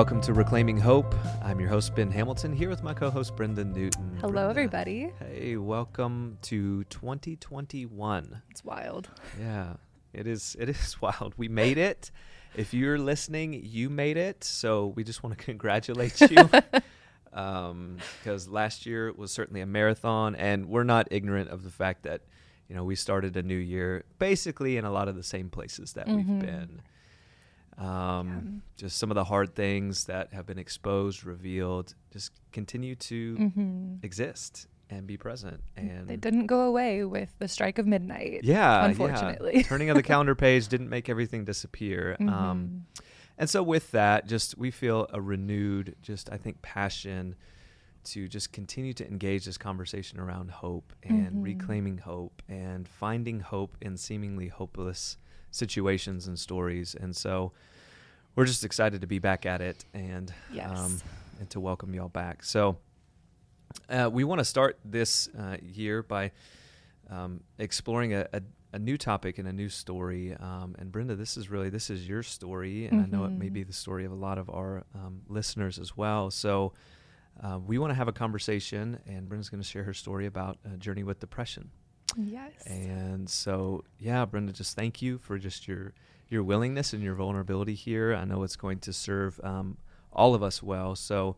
Welcome 0.00 0.22
to 0.22 0.32
Reclaiming 0.32 0.78
Hope. 0.78 1.14
I'm 1.42 1.60
your 1.60 1.68
host, 1.68 1.94
Ben 1.94 2.10
Hamilton, 2.10 2.54
here 2.54 2.70
with 2.70 2.82
my 2.82 2.94
co 2.94 3.10
host, 3.10 3.36
Brenda 3.36 3.66
Newton. 3.66 4.16
Hello, 4.22 4.32
Brenda, 4.32 4.48
everybody. 4.48 5.12
Hey, 5.18 5.58
welcome 5.58 6.38
to 6.40 6.84
2021. 6.84 8.40
It's 8.50 8.64
wild. 8.64 9.10
Yeah, 9.38 9.74
it 10.14 10.26
is. 10.26 10.56
It 10.58 10.70
is 10.70 10.96
wild. 11.02 11.34
We 11.36 11.48
made 11.48 11.76
it. 11.76 12.10
If 12.56 12.72
you're 12.72 12.96
listening, 12.98 13.60
you 13.62 13.90
made 13.90 14.16
it. 14.16 14.42
So 14.42 14.86
we 14.96 15.04
just 15.04 15.22
want 15.22 15.36
to 15.36 15.44
congratulate 15.50 16.18
you. 16.18 16.28
because 16.48 16.80
um, 17.34 17.98
last 18.48 18.86
year 18.86 19.12
was 19.12 19.30
certainly 19.30 19.60
a 19.60 19.66
marathon, 19.66 20.34
and 20.34 20.70
we're 20.70 20.82
not 20.82 21.08
ignorant 21.10 21.50
of 21.50 21.62
the 21.62 21.70
fact 21.70 22.04
that 22.04 22.22
you 22.70 22.74
know 22.74 22.84
we 22.84 22.94
started 22.96 23.36
a 23.36 23.42
new 23.42 23.54
year 23.54 24.04
basically 24.18 24.78
in 24.78 24.86
a 24.86 24.90
lot 24.90 25.08
of 25.08 25.14
the 25.16 25.22
same 25.22 25.50
places 25.50 25.92
that 25.92 26.06
Mhm. 26.06 26.16
we've 26.16 26.38
been. 26.40 26.80
Um, 27.80 28.62
Just 28.76 28.98
some 28.98 29.10
of 29.10 29.14
the 29.14 29.24
hard 29.24 29.54
things 29.54 30.04
that 30.06 30.32
have 30.32 30.46
been 30.46 30.58
exposed, 30.58 31.24
revealed, 31.24 31.94
just 32.12 32.30
continue 32.52 32.94
to 32.96 33.36
hmm 33.36 33.94
exist 34.02 34.66
and 34.88 35.06
be 35.06 35.16
present. 35.16 35.62
And 35.76 36.08
They 36.08 36.16
didn't 36.16 36.46
go 36.46 36.62
away 36.62 37.04
with 37.04 37.30
the 37.38 37.46
strike 37.48 37.78
of 37.78 37.86
midnight. 37.86 38.40
yeah, 38.42 38.84
unfortunately. 38.84 39.52
yeah. 39.58 39.62
turning 39.64 39.88
of 39.90 39.96
the 39.96 40.02
calendar 40.02 40.34
page 40.34 40.68
didn't 40.68 40.88
make 40.88 41.08
everything 41.08 41.44
disappear. 41.44 42.16
Um, 42.20 42.26
Mhm. 42.28 42.80
and 43.38 43.48
so 43.50 43.62
with 43.62 43.90
that, 43.92 44.26
just 44.26 44.58
we 44.58 44.70
feel 44.70 45.06
a 45.12 45.20
renewed, 45.20 45.96
just 46.02 46.30
I 46.32 46.36
think 46.38 46.60
passion 46.62 47.36
to 48.04 48.26
just 48.28 48.50
continue 48.52 48.94
to 48.94 49.06
engage 49.06 49.44
this 49.44 49.58
conversation 49.58 50.18
around 50.18 50.50
hope 50.50 50.92
and 51.02 51.36
Mhm. 51.36 51.42
reclaiming 51.44 51.98
hope 51.98 52.42
and 52.48 52.88
finding 52.88 53.40
hope 53.40 53.76
in 53.82 53.96
seemingly 53.98 54.48
hopeless 54.48 55.18
situations 55.50 56.26
and 56.26 56.38
stories. 56.38 56.94
And 56.94 57.14
so 57.14 57.52
we're 58.36 58.46
just 58.46 58.64
excited 58.64 59.00
to 59.00 59.06
be 59.06 59.18
back 59.18 59.46
at 59.46 59.60
it 59.60 59.84
and 59.94 60.32
Yes. 60.52 60.70
um, 60.78 61.00
and 61.40 61.50
to 61.50 61.60
welcome 61.60 61.94
y'all 61.94 62.08
back. 62.08 62.44
So 62.44 62.78
uh, 63.88 64.08
we 64.12 64.24
want 64.24 64.38
to 64.40 64.44
start 64.44 64.78
this 64.84 65.28
uh, 65.38 65.56
year 65.62 66.02
by 66.02 66.32
um, 67.08 67.40
exploring 67.58 68.14
a, 68.14 68.26
a, 68.32 68.42
a 68.72 68.78
new 68.78 68.96
topic 68.96 69.38
and 69.38 69.48
a 69.48 69.52
new 69.52 69.68
story. 69.68 70.34
Um, 70.38 70.76
and 70.78 70.92
Brenda, 70.92 71.16
this 71.16 71.36
is 71.36 71.50
really 71.50 71.70
this 71.70 71.90
is 71.90 72.06
your 72.08 72.22
story, 72.22 72.86
and 72.86 73.00
I 73.02 73.06
know 73.06 73.24
it 73.24 73.32
may 73.32 73.48
be 73.48 73.62
the 73.64 73.72
story 73.72 74.04
of 74.04 74.12
a 74.12 74.16
lot 74.16 74.38
of 74.38 74.48
our 74.50 74.84
um, 74.94 75.22
listeners 75.28 75.78
as 75.78 75.96
well. 75.96 76.30
So 76.30 76.72
uh, 77.42 77.58
we 77.64 77.78
want 77.78 77.90
to 77.90 77.94
have 77.94 78.06
a 78.08 78.12
conversation, 78.12 78.98
and 79.06 79.28
Brenda's 79.28 79.48
going 79.48 79.62
to 79.62 79.68
share 79.68 79.84
her 79.84 79.94
story 79.94 80.26
about 80.26 80.58
a 80.64 80.76
journey 80.76 81.02
with 81.02 81.18
depression. 81.20 81.70
Yes. 82.16 82.52
And 82.66 83.28
so, 83.28 83.84
yeah, 83.98 84.24
Brenda, 84.24 84.52
just 84.52 84.76
thank 84.76 85.02
you 85.02 85.18
for 85.18 85.38
just 85.38 85.68
your 85.68 85.92
your 86.28 86.42
willingness 86.44 86.92
and 86.92 87.02
your 87.02 87.14
vulnerability 87.14 87.74
here. 87.74 88.14
I 88.14 88.24
know 88.24 88.44
it's 88.44 88.56
going 88.56 88.78
to 88.80 88.92
serve 88.92 89.40
um, 89.42 89.76
all 90.12 90.34
of 90.34 90.42
us 90.42 90.62
well. 90.62 90.94
So, 90.94 91.36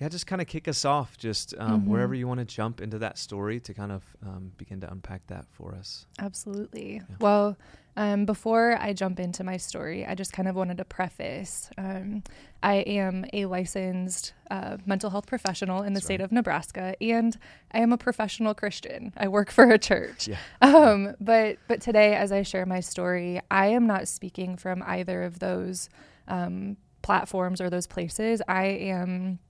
yeah, 0.00 0.08
just 0.08 0.26
kind 0.26 0.40
of 0.40 0.46
kick 0.48 0.68
us 0.68 0.84
off, 0.84 1.16
just 1.18 1.54
um, 1.58 1.82
Mhm. 1.82 1.86
wherever 1.86 2.14
you 2.14 2.28
want 2.28 2.38
to 2.40 2.44
jump 2.46 2.80
into 2.80 2.98
that 2.98 3.18
story 3.18 3.58
to 3.60 3.74
kind 3.74 3.90
of 3.92 4.02
um, 4.24 4.52
begin 4.56 4.80
to 4.80 4.90
unpack 4.90 5.26
that 5.28 5.46
for 5.50 5.74
us. 5.74 6.06
Absolutely. 6.20 6.96
Yeah. 6.96 7.16
Well, 7.20 7.56
um, 7.96 8.26
before 8.26 8.78
I 8.80 8.92
jump 8.92 9.18
into 9.18 9.42
my 9.42 9.56
story, 9.56 10.06
I 10.06 10.14
just 10.14 10.32
kind 10.32 10.46
of 10.48 10.54
wanted 10.54 10.76
to 10.78 10.84
preface 10.84 11.68
um, 11.76 12.22
I 12.62 12.74
am 12.76 13.24
a 13.32 13.46
licensed 13.46 14.34
uh, 14.52 14.76
mental 14.86 15.10
health 15.10 15.26
professional 15.26 15.82
in 15.82 15.94
the 15.94 15.98
That's 15.98 16.06
state 16.06 16.20
right. 16.20 16.24
of 16.26 16.30
Nebraska, 16.32 16.94
and 17.00 17.36
I 17.72 17.78
am 17.80 17.92
a 17.92 17.98
professional 17.98 18.54
Christian. 18.54 19.12
I 19.16 19.26
work 19.26 19.50
for 19.50 19.64
a 19.70 19.78
church. 19.78 20.28
Yeah. 20.28 20.36
Um, 20.62 21.16
but 21.20 21.58
but 21.66 21.80
today, 21.80 22.14
as 22.14 22.30
I 22.30 22.42
share 22.42 22.66
my 22.66 22.78
story, 22.80 23.40
I 23.50 23.66
am 23.68 23.86
not 23.88 24.06
speaking 24.06 24.56
from 24.56 24.82
either 24.86 25.24
of 25.24 25.40
those 25.40 25.88
um, 26.28 26.76
platforms 27.02 27.60
or 27.60 27.68
those 27.68 27.86
places. 27.88 28.40
I 28.46 28.64
am 28.66 29.40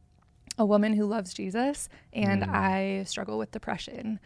a 0.59 0.67
woman 0.67 0.93
who 0.95 1.07
loves 1.07 1.33
Jesus, 1.33 1.89
and 2.13 2.43
Mm. 2.43 2.55
I 2.55 3.05
struggle 3.05 3.39
with 3.39 3.51
depression. 3.53 4.21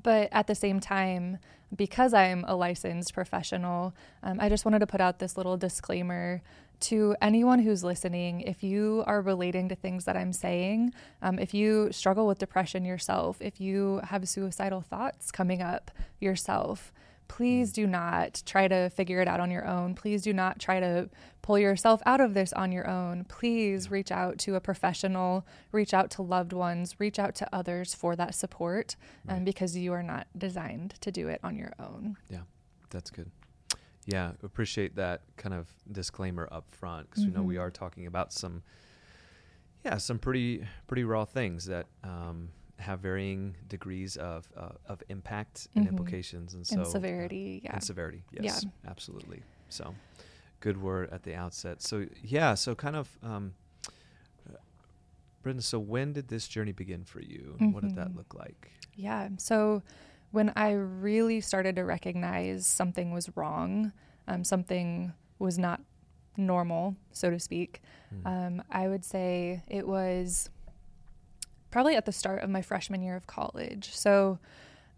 But 0.00 0.28
at 0.32 0.46
the 0.46 0.54
same 0.54 0.80
time, 0.80 1.38
because 1.74 2.12
I'm 2.12 2.44
a 2.46 2.54
licensed 2.54 3.14
professional, 3.14 3.94
um, 4.22 4.38
I 4.40 4.48
just 4.48 4.64
wanted 4.64 4.80
to 4.80 4.86
put 4.86 5.00
out 5.00 5.18
this 5.18 5.36
little 5.36 5.56
disclaimer 5.56 6.42
to 6.78 7.16
anyone 7.22 7.60
who's 7.60 7.82
listening. 7.82 8.42
If 8.42 8.62
you 8.62 9.02
are 9.06 9.22
relating 9.22 9.68
to 9.70 9.74
things 9.74 10.04
that 10.04 10.16
I'm 10.16 10.32
saying, 10.34 10.92
um, 11.22 11.38
if 11.38 11.54
you 11.54 11.90
struggle 11.90 12.26
with 12.26 12.38
depression 12.38 12.84
yourself, 12.84 13.38
if 13.40 13.60
you 13.60 14.00
have 14.04 14.28
suicidal 14.28 14.82
thoughts 14.82 15.30
coming 15.30 15.62
up 15.62 15.90
yourself, 16.20 16.92
please 17.28 17.72
do 17.72 17.86
not 17.86 18.42
try 18.46 18.68
to 18.68 18.88
figure 18.90 19.20
it 19.20 19.28
out 19.28 19.40
on 19.40 19.50
your 19.50 19.66
own. 19.66 19.94
Please 19.94 20.22
do 20.22 20.32
not 20.32 20.58
try 20.58 20.80
to 20.80 21.08
pull 21.42 21.58
yourself 21.58 22.00
out 22.06 22.20
of 22.20 22.34
this 22.34 22.52
on 22.52 22.72
your 22.72 22.88
own. 22.88 23.24
Please 23.24 23.90
reach 23.90 24.10
out 24.10 24.38
to 24.38 24.54
a 24.54 24.60
professional, 24.60 25.46
reach 25.72 25.92
out 25.94 26.10
to 26.12 26.22
loved 26.22 26.52
ones, 26.52 26.96
reach 26.98 27.18
out 27.18 27.34
to 27.36 27.48
others 27.54 27.94
for 27.94 28.16
that 28.16 28.34
support 28.34 28.96
um, 29.28 29.44
because 29.44 29.76
you 29.76 29.92
are 29.92 30.02
not 30.02 30.26
designed 30.36 30.94
to 31.00 31.10
do 31.12 31.28
it 31.28 31.40
on 31.42 31.56
your 31.56 31.72
own. 31.78 32.16
Yeah, 32.28 32.40
that's 32.90 33.10
good. 33.10 33.30
Yeah, 34.06 34.32
appreciate 34.44 34.94
that 34.96 35.22
kind 35.36 35.54
of 35.54 35.68
disclaimer 35.90 36.48
up 36.52 36.70
front 36.70 37.10
because 37.10 37.26
we 37.26 37.32
know 37.32 37.42
we 37.42 37.56
Mhm. 37.56 37.60
are 37.62 37.70
talking 37.72 38.06
about 38.06 38.32
some, 38.32 38.62
yeah, 39.84 39.98
some 39.98 40.18
pretty 40.18 40.64
pretty 40.86 41.02
raw 41.04 41.24
things 41.24 41.66
that 41.66 41.86
um, 42.04 42.50
have 42.78 43.00
varying 43.00 43.56
degrees 43.68 44.16
of 44.16 44.46
uh, 44.56 44.70
of 44.86 45.02
impact 45.08 45.68
and 45.74 45.86
Mhm. 45.86 45.90
implications, 45.90 46.54
and 46.54 46.66
so 46.66 46.76
and 46.76 46.82
uh, 46.86 46.90
severity, 46.90 47.60
yeah. 47.64 47.72
and 47.74 47.82
severity. 47.82 48.22
Yeah. 48.30 48.42
Yes, 48.42 48.66
absolutely. 48.86 49.42
So, 49.68 49.94
good 50.60 50.80
word 50.80 51.10
at 51.10 51.22
the 51.22 51.34
outset. 51.34 51.80
So, 51.82 52.06
yeah. 52.22 52.54
So, 52.54 52.74
kind 52.74 52.96
of, 52.96 53.18
um, 53.22 53.54
uh, 54.48 54.56
Brenda. 55.42 55.62
So, 55.62 55.78
when 55.78 56.12
did 56.12 56.28
this 56.28 56.46
journey 56.48 56.72
begin 56.72 57.04
for 57.04 57.20
you? 57.20 57.56
What 57.58 57.82
did 57.82 57.94
that 57.96 58.08
Mhm. 58.08 58.16
look 58.16 58.34
like? 58.34 58.70
Yeah. 58.94 59.28
So 59.38 59.82
when 60.32 60.52
I 60.56 60.70
really 60.72 61.40
started 61.40 61.76
to 61.76 61.82
recognize 61.84 62.66
something 62.66 63.10
was 63.12 63.34
wrong, 63.36 63.92
um, 64.26 64.42
something 64.44 65.12
was 65.38 65.58
not 65.58 65.80
normal, 66.36 66.96
so 67.12 67.30
to 67.30 67.38
speak, 67.38 67.80
Mm. 68.14 68.26
um, 68.26 68.62
I 68.70 68.88
would 68.88 69.04
say 69.04 69.62
it 69.68 69.86
was 69.86 70.50
probably 71.76 71.94
at 71.94 72.06
the 72.06 72.12
start 72.12 72.42
of 72.42 72.48
my 72.48 72.62
freshman 72.62 73.02
year 73.02 73.16
of 73.16 73.26
college. 73.26 73.94
So 73.94 74.38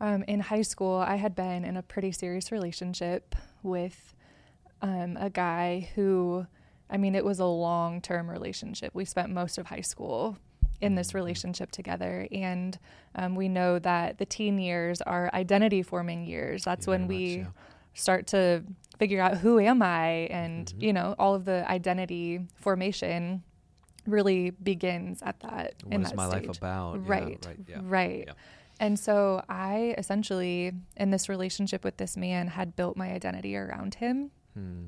um, 0.00 0.22
in 0.28 0.38
high 0.38 0.62
school, 0.62 0.94
I 0.98 1.16
had 1.16 1.34
been 1.34 1.64
in 1.64 1.76
a 1.76 1.82
pretty 1.82 2.12
serious 2.12 2.52
relationship 2.52 3.34
with 3.64 4.14
um, 4.80 5.16
a 5.20 5.28
guy 5.28 5.88
who, 5.96 6.46
I 6.88 6.96
mean, 6.96 7.16
it 7.16 7.24
was 7.24 7.40
a 7.40 7.46
long 7.46 8.00
term 8.00 8.30
relationship. 8.30 8.94
We 8.94 9.04
spent 9.04 9.30
most 9.30 9.58
of 9.58 9.66
high 9.66 9.80
school 9.80 10.38
in 10.80 10.94
this 10.94 11.10
Mhm. 11.10 11.14
relationship 11.14 11.72
together. 11.72 12.28
And 12.30 12.78
um, 13.16 13.34
we 13.34 13.48
know 13.48 13.80
that 13.80 14.18
the 14.18 14.26
teen 14.26 14.60
years 14.60 15.02
are 15.02 15.28
identity 15.34 15.82
forming 15.82 16.26
years. 16.26 16.62
That's 16.62 16.86
Yeah, 16.86 16.92
when 16.92 17.08
we 17.08 17.38
much, 17.38 17.46
yeah. 17.46 17.52
start 17.94 18.28
to 18.28 18.62
figure 19.00 19.20
out 19.20 19.38
who 19.38 19.58
am 19.58 19.82
I 19.82 20.28
and 20.30 20.66
Mhm. 20.76 20.82
you 20.82 20.92
know 20.92 21.16
all 21.18 21.34
of 21.34 21.44
the 21.44 21.68
identity 21.68 22.46
formation 22.54 23.42
really 24.08 24.50
begins 24.50 25.22
at 25.22 25.40
that 25.40 25.74
What 25.84 25.94
in 25.94 26.02
is 26.02 26.08
that 26.08 26.16
my 26.16 26.26
life 26.26 26.44
stage. 26.44 26.58
about? 26.58 26.94
Yeah, 26.96 27.02
right 27.06 27.46
right. 27.46 27.58
Yeah. 27.68 27.80
right 27.82 28.24
Yeah. 28.26 28.32
and 28.80 28.98
so 28.98 29.42
i 29.48 29.94
essentially 29.98 30.72
in 30.96 31.10
this 31.10 31.28
relationship 31.28 31.84
with 31.84 31.96
this 31.98 32.16
man 32.16 32.48
had 32.48 32.74
built 32.76 32.96
my 32.96 33.10
identity 33.12 33.56
around 33.56 33.94
him 33.96 34.30
Hmm. 34.54 34.86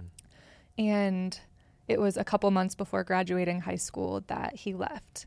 and 0.79 1.39
it 1.89 2.01
was 2.01 2.17
a 2.17 2.25
couple 2.25 2.51
months 2.51 2.75
before 2.75 3.05
graduating 3.05 3.61
high 3.63 3.77
school 3.77 4.23
that 4.29 4.57
he 4.57 4.75
left 4.75 5.27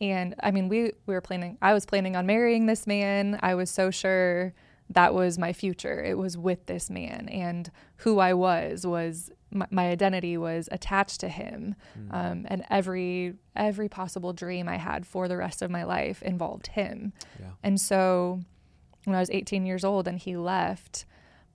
and 0.00 0.34
i 0.42 0.50
mean 0.50 0.68
we 0.68 0.92
we 1.06 1.14
were 1.14 1.20
planning 1.20 1.58
i 1.62 1.72
was 1.72 1.84
planning 1.86 2.16
on 2.16 2.26
marrying 2.26 2.66
this 2.66 2.86
man 2.86 3.38
i 3.42 3.54
was 3.54 3.70
so 3.70 3.90
sure 3.90 4.52
that 4.90 5.14
was 5.14 5.38
my 5.38 5.52
future 5.52 6.02
it 6.02 6.16
was 6.18 6.36
with 6.36 6.66
this 6.66 6.90
man 6.90 7.28
and 7.28 7.70
who 7.98 8.18
i 8.18 8.32
was 8.32 8.86
was 8.86 9.30
my, 9.52 9.66
my 9.70 9.88
identity 9.88 10.36
was 10.36 10.68
attached 10.72 11.20
to 11.20 11.28
him 11.28 11.74
Hmm. 11.94 12.14
um, 12.14 12.46
and 12.48 12.64
every 12.70 13.34
every 13.54 13.88
possible 13.88 14.32
dream 14.32 14.68
i 14.68 14.76
had 14.76 15.06
for 15.06 15.28
the 15.28 15.36
rest 15.36 15.62
of 15.62 15.70
my 15.70 15.84
life 15.84 16.22
involved 16.22 16.68
him 16.68 17.12
Yeah. 17.40 17.50
and 17.62 17.80
so 17.80 18.40
when 19.04 19.16
I 19.16 19.20
was 19.20 19.30
18 19.30 19.66
years 19.66 19.82
old 19.84 20.06
and 20.06 20.16
he 20.16 20.36
left, 20.36 21.06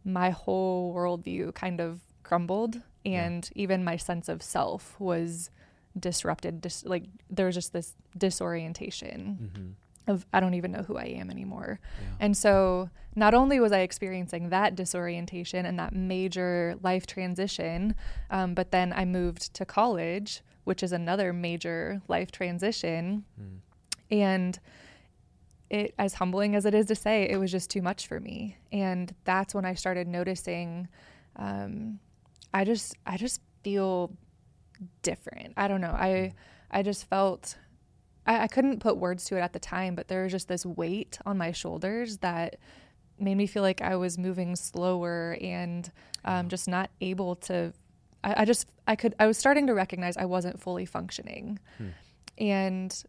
my 0.03 0.31
whole 0.31 0.93
worldview 0.93 1.53
kind 1.55 1.79
of 1.79 2.01
crumbled. 2.21 2.81
Yeah. 3.05 3.23
And 3.23 3.49
even 3.55 3.85
my 3.85 3.95
sense 3.95 4.27
of 4.27 4.43
self 4.43 4.99
was 4.99 5.49
disrupted. 5.97 6.59
Dis- 6.59 6.83
like 6.85 7.05
there 7.29 7.45
was 7.45 7.55
just 7.55 7.71
this 7.71 7.95
disorientation 8.17 9.51
hmm 9.55 9.71
of 10.07 10.25
I 10.33 10.39
don't 10.39 10.53
even 10.53 10.71
know 10.71 10.83
who 10.83 10.97
I 10.97 11.05
am 11.05 11.29
anymore. 11.29 11.79
Yeah. 11.99 12.07
And 12.19 12.37
so 12.37 12.89
not 13.15 13.33
only 13.33 13.59
was 13.59 13.71
I 13.71 13.79
experiencing 13.79 14.49
that 14.49 14.75
disorientation 14.75 15.65
and 15.65 15.77
that 15.79 15.93
major 15.93 16.75
life 16.81 17.07
transition, 17.07 17.95
um, 18.29 18.53
but 18.53 18.71
then 18.71 18.93
I 18.93 19.05
moved 19.05 19.53
to 19.55 19.65
college, 19.65 20.41
which 20.63 20.83
is 20.83 20.91
another 20.91 21.33
major 21.33 22.01
life 22.07 22.31
transition. 22.31 23.25
Hmm. 23.37 23.57
And 24.09 24.59
it 25.69 25.93
as 25.99 26.13
humbling 26.15 26.55
as 26.55 26.65
it 26.65 26.73
is 26.73 26.85
to 26.85 26.95
say 26.95 27.27
it 27.29 27.37
was 27.37 27.51
just 27.51 27.69
too 27.69 27.81
much 27.81 28.07
for 28.07 28.21
me 28.21 28.55
and 28.71 29.13
that's 29.25 29.53
when 29.53 29.65
i 29.65 29.73
started 29.73 30.07
noticing 30.07 30.87
um, 31.35 31.99
i 32.53 32.63
just 32.63 32.95
i 33.05 33.17
just 33.17 33.41
feel 33.63 34.09
different. 35.01 35.53
I 35.57 35.67
don't 35.67 35.81
know. 35.81 35.95
I 35.97 36.33
I 36.71 36.83
just 36.83 37.09
felt 37.09 37.57
I, 38.27 38.43
I 38.43 38.47
couldn't 38.47 38.79
put 38.79 38.97
words 38.97 39.25
to 39.25 39.37
it 39.37 39.41
at 39.41 39.53
the 39.53 39.59
time, 39.59 39.95
but 39.95 40.07
there 40.07 40.23
was 40.23 40.31
just 40.31 40.47
this 40.47 40.65
weight 40.65 41.17
on 41.25 41.37
my 41.37 41.51
shoulders 41.51 42.17
that 42.17 42.57
made 43.19 43.35
me 43.35 43.47
feel 43.47 43.63
like 43.63 43.81
I 43.81 43.95
was 43.95 44.17
moving 44.17 44.55
slower 44.55 45.37
and 45.41 45.89
um, 46.25 46.49
just 46.49 46.67
not 46.67 46.91
able 47.01 47.35
to. 47.37 47.73
I, 48.23 48.41
I, 48.41 48.45
just 48.45 48.67
I 48.87 48.95
could 48.95 49.15
I 49.19 49.25
was 49.27 49.37
starting 49.37 49.67
to 49.67 49.73
recognize 49.73 50.17
I 50.17 50.25
wasn't 50.25 50.59
fully 50.59 50.85
functioning, 50.85 51.59
hmm. 51.77 51.89
and 52.37 53.03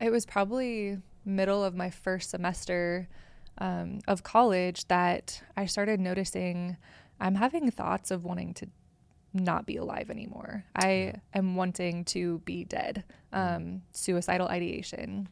it 0.00 0.10
was 0.10 0.26
probably 0.26 0.98
middle 1.24 1.62
of 1.62 1.74
my 1.74 1.90
first 1.90 2.30
semester 2.30 3.08
um, 3.58 4.00
of 4.08 4.22
college 4.22 4.86
that 4.88 5.42
I 5.56 5.66
started 5.66 6.00
noticing 6.00 6.76
I'm 7.20 7.34
having 7.34 7.70
thoughts 7.70 8.10
of 8.10 8.24
wanting 8.24 8.54
to 8.54 8.68
not 9.32 9.66
be 9.66 9.76
alive 9.76 10.10
anymore. 10.10 10.64
I 10.74 11.14
am 11.34 11.54
wanting 11.56 12.04
to 12.06 12.38
be 12.40 12.64
dead. 12.64 13.04
Um, 13.32 13.82
suicidal 13.92 14.48
ideation, 14.48 15.28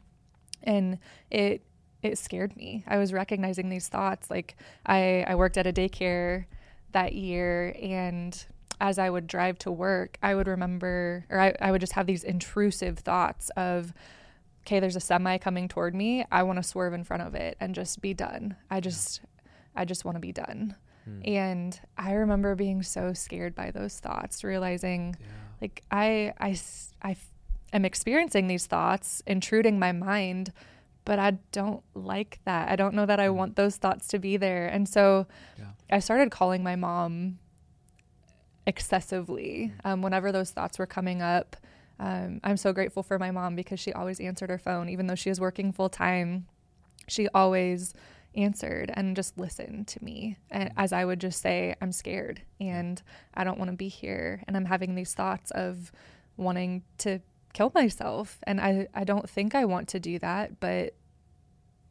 and 0.63 0.99
it 1.31 1.63
it 2.03 2.17
scared 2.17 2.55
me. 2.55 2.83
I 2.87 2.97
was 2.97 3.11
recognizing 3.11 3.69
these 3.69 3.87
thoughts. 3.87 4.29
Like 4.29 4.55
I 4.85 5.25
I 5.27 5.35
worked 5.35 5.57
at 5.57 5.67
a 5.67 5.73
daycare 5.73 6.45
that 6.91 7.13
year, 7.13 7.75
and 7.81 8.45
as 8.79 8.99
I 8.99 9.09
would 9.09 9.27
drive 9.27 9.57
to 9.59 9.71
work, 9.71 10.17
I 10.21 10.35
would 10.35 10.47
remember, 10.47 11.25
or 11.29 11.39
I, 11.39 11.55
I 11.59 11.71
would 11.71 11.81
just 11.81 11.93
have 11.93 12.05
these 12.05 12.23
intrusive 12.23 12.99
thoughts 12.99 13.49
of, 13.57 13.93
okay, 14.61 14.79
there's 14.79 14.95
a 14.95 15.01
semi 15.01 15.37
coming 15.37 15.67
toward 15.67 15.95
me. 15.95 16.25
I 16.31 16.43
want 16.43 16.57
to 16.57 16.63
swerve 16.63 16.93
in 16.93 17.03
front 17.03 17.23
of 17.23 17.35
it 17.35 17.57
and 17.59 17.73
just 17.73 18.01
be 18.01 18.13
done. 18.13 18.55
I 18.69 18.79
just, 18.79 19.21
I 19.75 19.85
just 19.85 20.05
want 20.05 20.15
to 20.15 20.19
be 20.19 20.31
done. 20.31 20.75
Hmm. 21.07 21.21
And 21.23 21.79
I 21.97 22.13
remember 22.13 22.55
being 22.55 22.83
so 22.83 23.13
scared 23.13 23.55
by 23.55 23.71
those 23.71 23.99
thoughts, 23.99 24.43
realizing 24.43 25.15
yeah. 25.19 25.27
like 25.61 25.83
I, 25.91 26.33
I, 26.39 26.59
I 27.01 27.15
am 27.73 27.85
experiencing 27.85 28.47
these 28.47 28.65
thoughts 28.65 29.23
intruding 29.25 29.79
my 29.79 29.91
mind, 29.91 30.51
but 31.05 31.19
I 31.19 31.31
don't 31.51 31.83
like 31.93 32.39
that. 32.45 32.69
I 32.69 32.75
don't 32.75 32.93
know 32.93 33.05
that 33.05 33.19
I 33.19 33.27
hmm. 33.27 33.35
want 33.35 33.55
those 33.55 33.77
thoughts 33.77 34.07
to 34.09 34.19
be 34.19 34.37
there. 34.37 34.67
And 34.67 34.87
so 34.87 35.27
yeah. 35.57 35.65
I 35.89 35.99
started 35.99 36.31
calling 36.31 36.63
my 36.63 36.75
mom 36.75 37.39
excessively 38.65 39.73
hmm. 39.81 39.87
um, 39.87 40.01
whenever 40.01 40.31
those 40.31 40.51
thoughts 40.51 40.77
were 40.77 40.87
coming 40.87 41.21
up. 41.21 41.55
Um, 41.99 42.41
I'm 42.43 42.57
so 42.57 42.73
grateful 42.73 43.01
for 43.01 43.17
my 43.17 43.31
mom 43.31 43.55
because 43.55 43.79
she 43.79 43.91
always 43.91 44.19
answered 44.19 44.49
her 44.49 44.59
phone, 44.59 44.87
even 44.89 45.07
though 45.07 45.15
she 45.15 45.29
was 45.29 45.39
working 45.39 45.71
full 45.71 45.89
time. 45.89 46.45
She 47.07 47.27
always 47.29 47.93
answered 48.37 48.91
and 48.93 49.15
just 49.15 49.37
listened 49.37 49.87
to 49.87 50.03
me 50.03 50.37
as 50.51 50.93
I 50.93 51.03
would 51.03 51.19
just 51.19 51.41
say, 51.41 51.75
I'm 51.81 51.91
scared 51.91 52.41
and 52.59 53.01
I 53.33 53.43
don't 53.43 53.57
want 53.57 53.71
to 53.71 53.77
be 53.77 53.87
here. 53.87 54.43
And 54.47 54.55
I'm 54.55 54.65
having 54.65 54.95
these 54.95 55.13
thoughts 55.13 55.51
of 55.51 55.91
wanting 56.37 56.83
to 56.99 57.19
kill 57.53 57.71
myself. 57.73 58.39
And 58.43 58.61
I, 58.61 58.87
I 58.93 59.03
don't 59.03 59.29
think 59.29 59.55
I 59.55 59.65
want 59.65 59.87
to 59.89 59.99
do 59.99 60.19
that, 60.19 60.59
but 60.59 60.93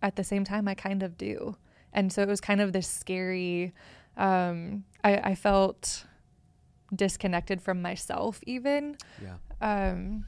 at 0.00 0.16
the 0.16 0.25
same 0.25 0.44
time, 0.44 0.69
I 0.69 0.75
kind 0.75 1.02
of 1.02 1.19
do. 1.19 1.56
And 1.93 2.12
so 2.12 2.22
it 2.22 2.28
was 2.28 2.40
kind 2.40 2.60
of 2.60 2.72
this 2.72 2.87
scary, 2.87 3.75
um, 4.16 4.84
I, 5.02 5.16
I 5.16 5.34
felt 5.34 6.06
disconnected 6.94 7.60
from 7.60 7.82
myself, 7.82 8.40
even. 8.46 8.96
Yeah. 9.20 9.37
Um, 9.60 10.26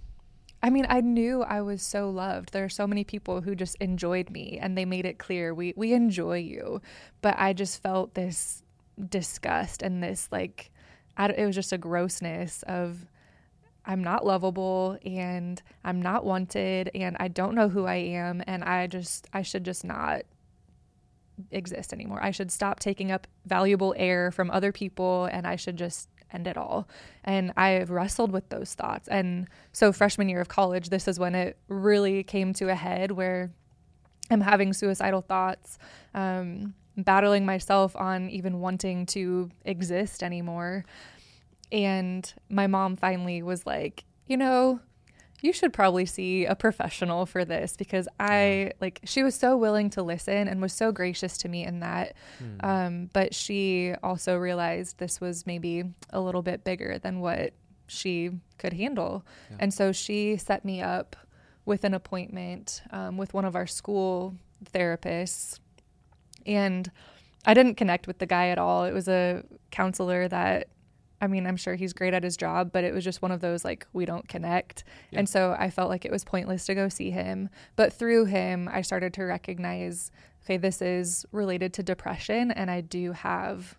I 0.63 0.71
mean, 0.71 0.87
I 0.89 1.01
knew 1.01 1.43
I 1.43 1.61
was 1.61 1.83
so 1.83 2.11
loved. 2.11 2.53
There 2.53 2.65
are 2.65 2.69
so 2.69 2.87
many 2.87 3.05
people 3.05 3.43
who 3.43 3.55
just 3.55 3.77
enjoyed 3.77 4.31
me 4.31 4.59
and 4.61 4.77
they 4.77 4.85
made 4.85 5.07
it 5.07 5.19
clear 5.19 5.55
we 5.55 5.73
we 5.77 5.93
enjoy 5.93 6.39
you. 6.39 6.83
But 7.23 7.37
I 7.39 7.53
just 7.53 7.83
felt 7.83 8.15
this 8.15 8.63
disgust 9.09 9.83
and 9.83 10.03
this 10.03 10.29
like 10.33 10.71
it 11.19 11.47
was 11.47 11.55
just 11.55 11.73
a 11.73 11.79
grossness 11.79 12.63
of 12.65 13.07
I'm 13.85 14.03
not 14.03 14.27
lovable 14.27 14.99
and 15.05 15.61
I'm 15.85 16.03
not 16.03 16.25
wanted 16.25 16.91
and 16.95 17.17
I 17.19 17.29
don't 17.29 17.55
know 17.55 17.69
who 17.69 17.87
I 17.87 17.97
am 17.97 18.43
and 18.47 18.63
I 18.65 18.87
just 18.87 19.29
I 19.33 19.43
should 19.43 19.65
just 19.65 19.85
not 19.85 20.23
exist 21.51 21.93
anymore. 21.93 22.23
I 22.23 22.33
should 22.33 22.51
stop 22.51 22.81
taking 22.81 23.11
up 23.13 23.27
valuable 23.47 23.95
air 23.97 24.31
from 24.33 24.51
other 24.51 24.73
people 24.73 25.27
and 25.27 25.47
I 25.47 25.57
should 25.57 25.77
just 25.77 26.09
end 26.33 26.47
it 26.47 26.57
all. 26.57 26.89
And 27.25 27.53
I 27.57 27.71
have 27.71 27.91
wrestled 27.91 28.33
with 28.33 28.49
those 28.49 28.75
thoughts. 28.75 29.09
And 29.09 29.49
so, 29.73 29.93
freshman 29.93 30.29
year 30.29 30.41
of 30.41 30.49
college, 30.49 30.91
this 30.91 31.09
is 31.09 31.19
when 31.19 31.35
it 31.35 31.57
really 31.69 32.23
came 32.23 32.53
to 32.55 32.69
a 32.69 32.75
head 32.75 33.11
where 33.13 33.51
I'm 34.31 34.41
having 34.41 34.73
suicidal 34.73 35.23
thoughts, 35.23 35.79
um, 36.15 36.75
battling 36.97 37.47
myself 37.47 37.95
on 37.97 38.29
even 38.31 38.61
wanting 38.61 39.07
to 39.07 39.51
exist 39.65 40.23
anymore. 40.23 40.85
And 41.71 42.33
my 42.49 42.67
mom 42.67 42.97
finally 42.97 43.43
was 43.43 43.67
like, 43.67 44.05
you 44.27 44.37
know, 44.37 44.81
you 45.41 45.53
should 45.53 45.73
probably 45.73 46.05
see 46.05 46.47
a 46.47 46.55
professional 46.55 47.25
for 47.27 47.45
this 47.45 47.77
because 47.77 48.09
I 48.19 48.73
like 48.81 49.01
she 49.05 49.23
was 49.23 49.35
so 49.35 49.57
willing 49.57 49.91
to 49.91 50.03
listen 50.03 50.49
and 50.49 50.61
was 50.61 50.73
so 50.73 50.91
gracious 50.91 51.39
to 51.39 51.49
me 51.49 51.65
in 51.65 51.81
that. 51.81 52.15
Hmm. 52.39 52.67
Um, 52.67 53.11
but 53.13 53.35
she 53.35 53.95
also 54.03 54.37
realized 54.37 54.99
this 54.99 55.21
was 55.21 55.47
maybe 55.47 55.85
a 56.11 56.21
little 56.21 56.43
bit 56.43 56.65
bigger 56.65 56.99
than 56.99 57.21
what 57.21 57.53
she 57.87 58.31
could 58.59 58.73
handle. 58.73 59.25
Yeah. 59.51 59.57
And 59.61 59.75
so 59.75 59.93
she 59.93 60.37
set 60.37 60.65
me 60.65 60.83
up 60.83 61.17
with 61.65 61.85
an 61.85 61.95
appointment 61.95 62.83
um, 62.91 63.17
with 63.17 63.33
one 63.35 63.45
of 63.45 63.55
our 63.55 63.67
school 63.67 64.35
therapists. 64.73 65.61
And 66.47 66.91
I 67.45 67.55
didn't 67.55 67.77
connect 67.77 68.07
with 68.07 68.19
the 68.19 68.27
guy 68.27 68.49
at 68.49 68.59
all. 68.59 68.85
It 68.85 68.93
was 68.93 69.07
a 69.07 69.45
counselor 69.71 70.29
that 70.29 70.69
I 71.21 71.27
mean, 71.27 71.47
I'm 71.47 71.57
sure 71.57 71.75
he's 71.75 71.93
great 71.93 72.15
at 72.15 72.23
his 72.23 72.37
job, 72.37 72.71
but 72.73 72.85
it 72.85 72.95
was 72.95 73.05
just 73.05 73.23
one 73.23 73.33
of 73.33 73.41
those 73.41 73.65
like 73.65 73.87
we 73.93 74.05
don't 74.05 74.29
connect. 74.29 74.85
Yeah. 75.11 75.21
And 75.21 75.29
so 75.29 75.57
I 75.59 75.71
felt 75.71 75.91
like 75.91 76.05
it 76.05 76.13
was 76.13 76.25
pointless 76.25 76.65
to 76.67 76.75
go 76.75 76.89
see 76.89 77.11
him. 77.11 77.49
But 77.77 77.93
through 77.93 78.27
him, 78.27 78.69
I 78.73 78.83
started 78.83 79.13
to 79.15 79.25
recognize 79.25 80.11
okay, 80.45 80.57
this 80.57 80.81
is 80.81 81.27
related 81.31 81.75
to 81.75 81.83
depression, 81.83 82.51
and 82.51 82.71
I 82.71 82.81
do 82.81 83.13
have 83.13 83.77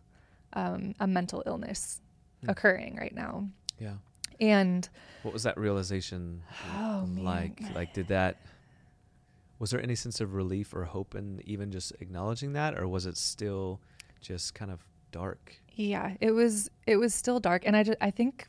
um, 0.53 0.93
a 0.99 1.07
mental 1.07 1.41
illness 1.47 1.99
mm. 2.45 2.49
occurring 2.49 2.95
right 2.99 3.15
now. 3.15 3.49
Yeah. 3.79 3.95
And 4.39 4.87
what 5.23 5.33
was 5.33 5.43
that 5.43 5.57
realization 5.57 6.43
oh, 6.77 7.07
like? 7.17 7.59
Man. 7.59 7.73
Like, 7.73 7.93
did 7.93 8.07
that, 8.09 8.37
was 9.57 9.71
there 9.71 9.81
any 9.81 9.95
sense 9.95 10.21
of 10.21 10.35
relief 10.35 10.73
or 10.73 10.85
hope 10.85 11.15
in 11.15 11.41
even 11.45 11.71
just 11.71 11.91
acknowledging 11.99 12.53
that, 12.53 12.77
or 12.77 12.87
was 12.87 13.07
it 13.07 13.17
still 13.17 13.79
just 14.21 14.53
kind 14.53 14.69
of 14.71 14.85
dark? 15.11 15.55
Yeah, 15.73 16.15
it 16.19 16.31
was 16.31 16.69
it 16.85 16.97
was 16.97 17.13
still 17.13 17.39
dark 17.39 17.63
and 17.65 17.75
I 17.75 17.83
just, 17.83 17.97
I 18.01 18.11
think 18.11 18.47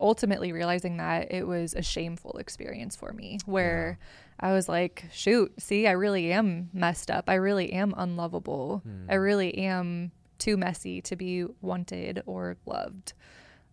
ultimately 0.00 0.52
realizing 0.52 0.98
that 0.98 1.32
it 1.32 1.46
was 1.46 1.74
a 1.74 1.82
shameful 1.82 2.36
experience 2.38 2.96
for 2.96 3.12
me 3.12 3.38
where 3.46 3.98
yeah. 3.98 4.50
I 4.50 4.52
was 4.52 4.68
like, 4.68 5.04
shoot, 5.12 5.52
see, 5.58 5.86
I 5.86 5.92
really 5.92 6.32
am 6.32 6.68
messed 6.72 7.10
up. 7.10 7.30
I 7.30 7.34
really 7.34 7.72
am 7.72 7.94
unlovable. 7.96 8.82
Hmm. 8.84 9.10
I 9.10 9.14
really 9.14 9.56
am 9.56 10.12
too 10.38 10.56
messy 10.56 11.00
to 11.02 11.16
be 11.16 11.46
wanted 11.62 12.22
or 12.26 12.56
loved. 12.66 13.14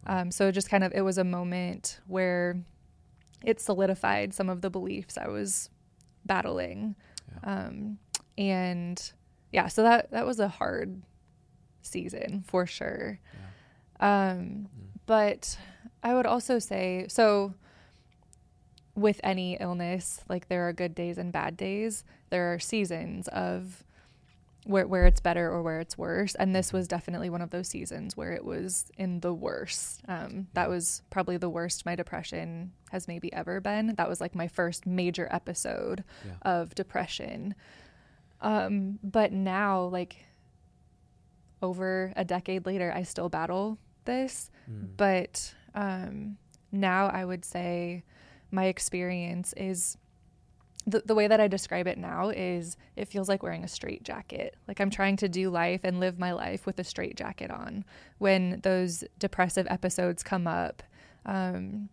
Um, 0.05 0.31
so 0.31 0.51
just 0.51 0.69
kind 0.69 0.83
of 0.83 0.93
it 0.93 1.01
was 1.01 1.17
a 1.17 1.23
moment 1.23 1.99
where 2.07 2.63
it 3.43 3.59
solidified 3.59 4.33
some 4.33 4.49
of 4.49 4.61
the 4.61 4.69
beliefs 4.69 5.17
I 5.17 5.27
was 5.27 5.69
battling. 6.25 6.95
Yeah. 7.43 7.65
Um, 7.65 7.97
and 8.37 9.11
yeah, 9.51 9.67
so 9.67 9.83
that 9.83 10.11
that 10.11 10.25
was 10.25 10.39
a 10.39 10.47
hard 10.47 11.01
season 11.81 12.43
for 12.47 12.65
sure. 12.65 13.19
Yeah. 13.99 14.31
Um, 14.31 14.39
mm. 14.39 14.67
But 15.05 15.57
I 16.03 16.13
would 16.13 16.25
also 16.25 16.59
say 16.59 17.05
so 17.07 17.53
with 18.95 19.19
any 19.23 19.57
illness, 19.59 20.21
like 20.29 20.47
there 20.47 20.67
are 20.67 20.73
good 20.73 20.95
days 20.95 21.17
and 21.17 21.31
bad 21.31 21.57
days. 21.57 22.03
There 22.29 22.53
are 22.53 22.59
seasons 22.59 23.27
of 23.29 23.83
where 24.65 24.87
where 24.87 25.05
it's 25.05 25.19
better 25.19 25.49
or 25.49 25.61
where 25.63 25.79
it's 25.79 25.97
worse, 25.97 26.35
and 26.35 26.55
this 26.55 26.71
was 26.71 26.87
definitely 26.87 27.29
one 27.29 27.41
of 27.41 27.49
those 27.49 27.67
seasons 27.67 28.15
where 28.15 28.31
it 28.31 28.45
was 28.45 28.91
in 28.97 29.21
the 29.21 29.33
worst. 29.33 30.01
Um, 30.07 30.47
that 30.53 30.69
was 30.69 31.01
probably 31.09 31.37
the 31.37 31.49
worst 31.49 31.85
my 31.85 31.95
depression 31.95 32.71
has 32.91 33.07
maybe 33.07 33.33
ever 33.33 33.59
been. 33.59 33.95
That 33.95 34.09
was 34.09 34.21
like 34.21 34.35
my 34.35 34.47
first 34.47 34.85
major 34.85 35.27
episode 35.31 36.03
yeah. 36.25 36.33
of 36.43 36.75
depression. 36.75 37.55
Um, 38.41 38.99
but 39.03 39.31
now, 39.31 39.83
like 39.83 40.25
over 41.61 42.13
a 42.15 42.25
decade 42.25 42.65
later, 42.65 42.91
I 42.95 43.03
still 43.03 43.29
battle 43.29 43.77
this. 44.05 44.49
Mm. 44.69 44.89
But 44.97 45.53
um, 45.75 46.37
now 46.71 47.07
I 47.07 47.25
would 47.25 47.45
say 47.45 48.03
my 48.51 48.65
experience 48.65 49.53
is 49.53 49.97
the, 50.87 51.03
the 51.05 51.15
way 51.15 51.27
that 51.27 51.39
I 51.39 51.47
describe 51.47 51.87
it 51.87 51.97
now 51.97 52.29
is 52.29 52.75
it 52.95 53.07
feels 53.07 53.29
like 53.29 53.43
wearing 53.43 53.63
a 53.63 53.67
straight 53.67 54.03
jacket. 54.03 54.55
Like 54.67 54.79
I'm 54.79 54.89
trying 54.89 55.15
to 55.17 55.29
do 55.29 55.49
life 55.49 55.81
and 55.83 55.99
live 55.99 56.17
my 56.17 56.31
life 56.31 56.65
with 56.65 56.79
a 56.79 56.83
straight 56.83 57.15
jacket 57.15 57.51
on. 57.51 57.85
When 58.17 58.59
those 58.63 59.03
depressive 59.19 59.67
episodes 59.69 60.23
come 60.23 60.47
up, 60.47 60.81
um, 61.25 61.89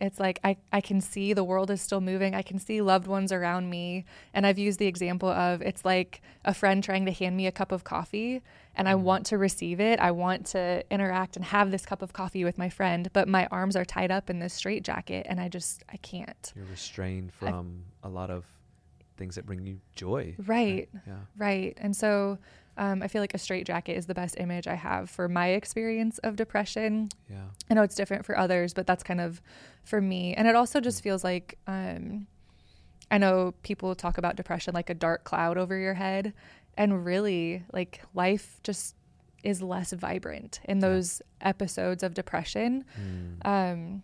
it's 0.00 0.20
like 0.20 0.38
I, 0.44 0.56
I 0.72 0.80
can 0.80 1.00
see 1.00 1.32
the 1.32 1.42
world 1.42 1.70
is 1.70 1.80
still 1.80 2.00
moving. 2.00 2.34
I 2.34 2.42
can 2.42 2.58
see 2.58 2.80
loved 2.80 3.06
ones 3.06 3.32
around 3.32 3.68
me. 3.70 4.04
And 4.32 4.46
I've 4.46 4.58
used 4.58 4.78
the 4.78 4.86
example 4.86 5.28
of 5.28 5.62
it's 5.62 5.84
like 5.84 6.20
a 6.44 6.54
friend 6.54 6.84
trying 6.84 7.06
to 7.06 7.12
hand 7.12 7.36
me 7.36 7.46
a 7.46 7.52
cup 7.52 7.72
of 7.72 7.82
coffee 7.82 8.42
and 8.78 8.88
I 8.88 8.94
want 8.94 9.26
to 9.26 9.38
receive 9.38 9.80
it. 9.80 9.98
I 9.98 10.12
want 10.12 10.46
to 10.46 10.84
interact 10.90 11.36
and 11.36 11.44
have 11.44 11.70
this 11.72 11.84
cup 11.84 12.00
of 12.00 12.12
coffee 12.12 12.44
with 12.44 12.56
my 12.56 12.68
friend, 12.68 13.10
but 13.12 13.26
my 13.26 13.46
arms 13.50 13.74
are 13.74 13.84
tied 13.84 14.12
up 14.12 14.30
in 14.30 14.38
this 14.38 14.54
straitjacket 14.54 15.26
and 15.28 15.40
I 15.40 15.48
just 15.48 15.82
I 15.92 15.96
can't. 15.98 16.52
You're 16.54 16.64
restrained 16.66 17.32
from 17.32 17.82
I, 18.02 18.08
a 18.08 18.10
lot 18.10 18.30
of 18.30 18.44
things 19.16 19.34
that 19.34 19.44
bring 19.44 19.66
you 19.66 19.80
joy. 19.96 20.36
Right. 20.38 20.48
Right. 20.48 20.88
Yeah. 21.06 21.14
right. 21.36 21.76
And 21.80 21.94
so 21.94 22.38
um, 22.76 23.02
I 23.02 23.08
feel 23.08 23.20
like 23.20 23.34
a 23.34 23.38
straitjacket 23.38 23.96
is 23.96 24.06
the 24.06 24.14
best 24.14 24.36
image 24.38 24.68
I 24.68 24.76
have 24.76 25.10
for 25.10 25.28
my 25.28 25.48
experience 25.48 26.18
of 26.18 26.36
depression. 26.36 27.08
Yeah. 27.28 27.46
I 27.68 27.74
know 27.74 27.82
it's 27.82 27.96
different 27.96 28.24
for 28.24 28.38
others, 28.38 28.72
but 28.72 28.86
that's 28.86 29.02
kind 29.02 29.20
of 29.20 29.42
for 29.82 30.00
me. 30.00 30.34
And 30.34 30.46
it 30.46 30.54
also 30.54 30.80
just 30.80 31.00
mm. 31.00 31.02
feels 31.02 31.24
like 31.24 31.58
um, 31.66 32.28
I 33.10 33.18
know 33.18 33.54
people 33.62 33.94
talk 33.94 34.18
about 34.18 34.36
depression 34.36 34.74
like 34.74 34.90
a 34.90 34.94
dark 34.94 35.24
cloud 35.24 35.58
over 35.58 35.76
your 35.76 35.94
head. 35.94 36.32
And 36.78 37.04
really, 37.04 37.64
like 37.72 38.00
life 38.14 38.60
just 38.62 38.94
is 39.42 39.62
less 39.62 39.92
vibrant 39.92 40.60
in 40.64 40.78
those 40.78 41.20
episodes 41.40 42.02
of 42.02 42.14
depression. 42.14 42.84
Mm. 42.98 43.46
Um, 43.46 44.02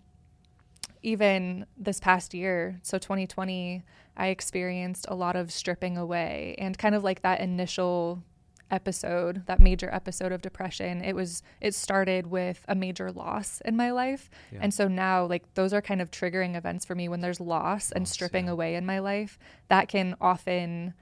even 1.03 1.67
this 1.77 2.01
past 2.01 2.35
year, 2.35 2.81
so 2.83 2.99
2020, 2.99 3.83
I 4.17 4.27
experienced 4.29 5.07
a 5.09 5.15
lot 5.15 5.37
of 5.37 5.51
stripping 5.53 5.97
away 5.97 6.55
and 6.59 6.77
kind 6.77 6.95
of 6.95 7.05
like 7.05 7.23
that 7.23 7.41
initial 7.41 8.23
episode, 8.71 9.47
that 9.47 9.61
major 9.61 9.89
episode 9.93 10.33
of 10.33 10.43
depression, 10.43 11.03
it 11.03 11.15
was 11.15 11.43
it 11.61 11.75
started 11.75 12.27
with 12.27 12.65
a 12.69 12.75
major 12.75 13.13
loss 13.13 13.61
in 13.65 13.77
my 13.77 13.91
life. 13.91 14.31
Yeah. 14.53 14.61
And 14.63 14.75
so 14.75 14.89
now 14.89 15.27
like 15.27 15.53
those 15.55 15.73
are 15.73 15.83
kind 15.83 16.01
of 16.01 16.11
triggering 16.11 16.57
events 16.57 16.85
for 16.85 16.95
me 16.95 17.09
when 17.09 17.21
there's 17.21 17.41
loss 17.41 17.93
and 17.93 18.09
stripping 18.09 18.47
yeah. 18.47 18.53
away 18.53 18.75
in 18.75 18.87
my 18.87 18.99
life. 18.99 19.39
That 19.69 19.89
can 19.89 20.17
often 20.21 20.95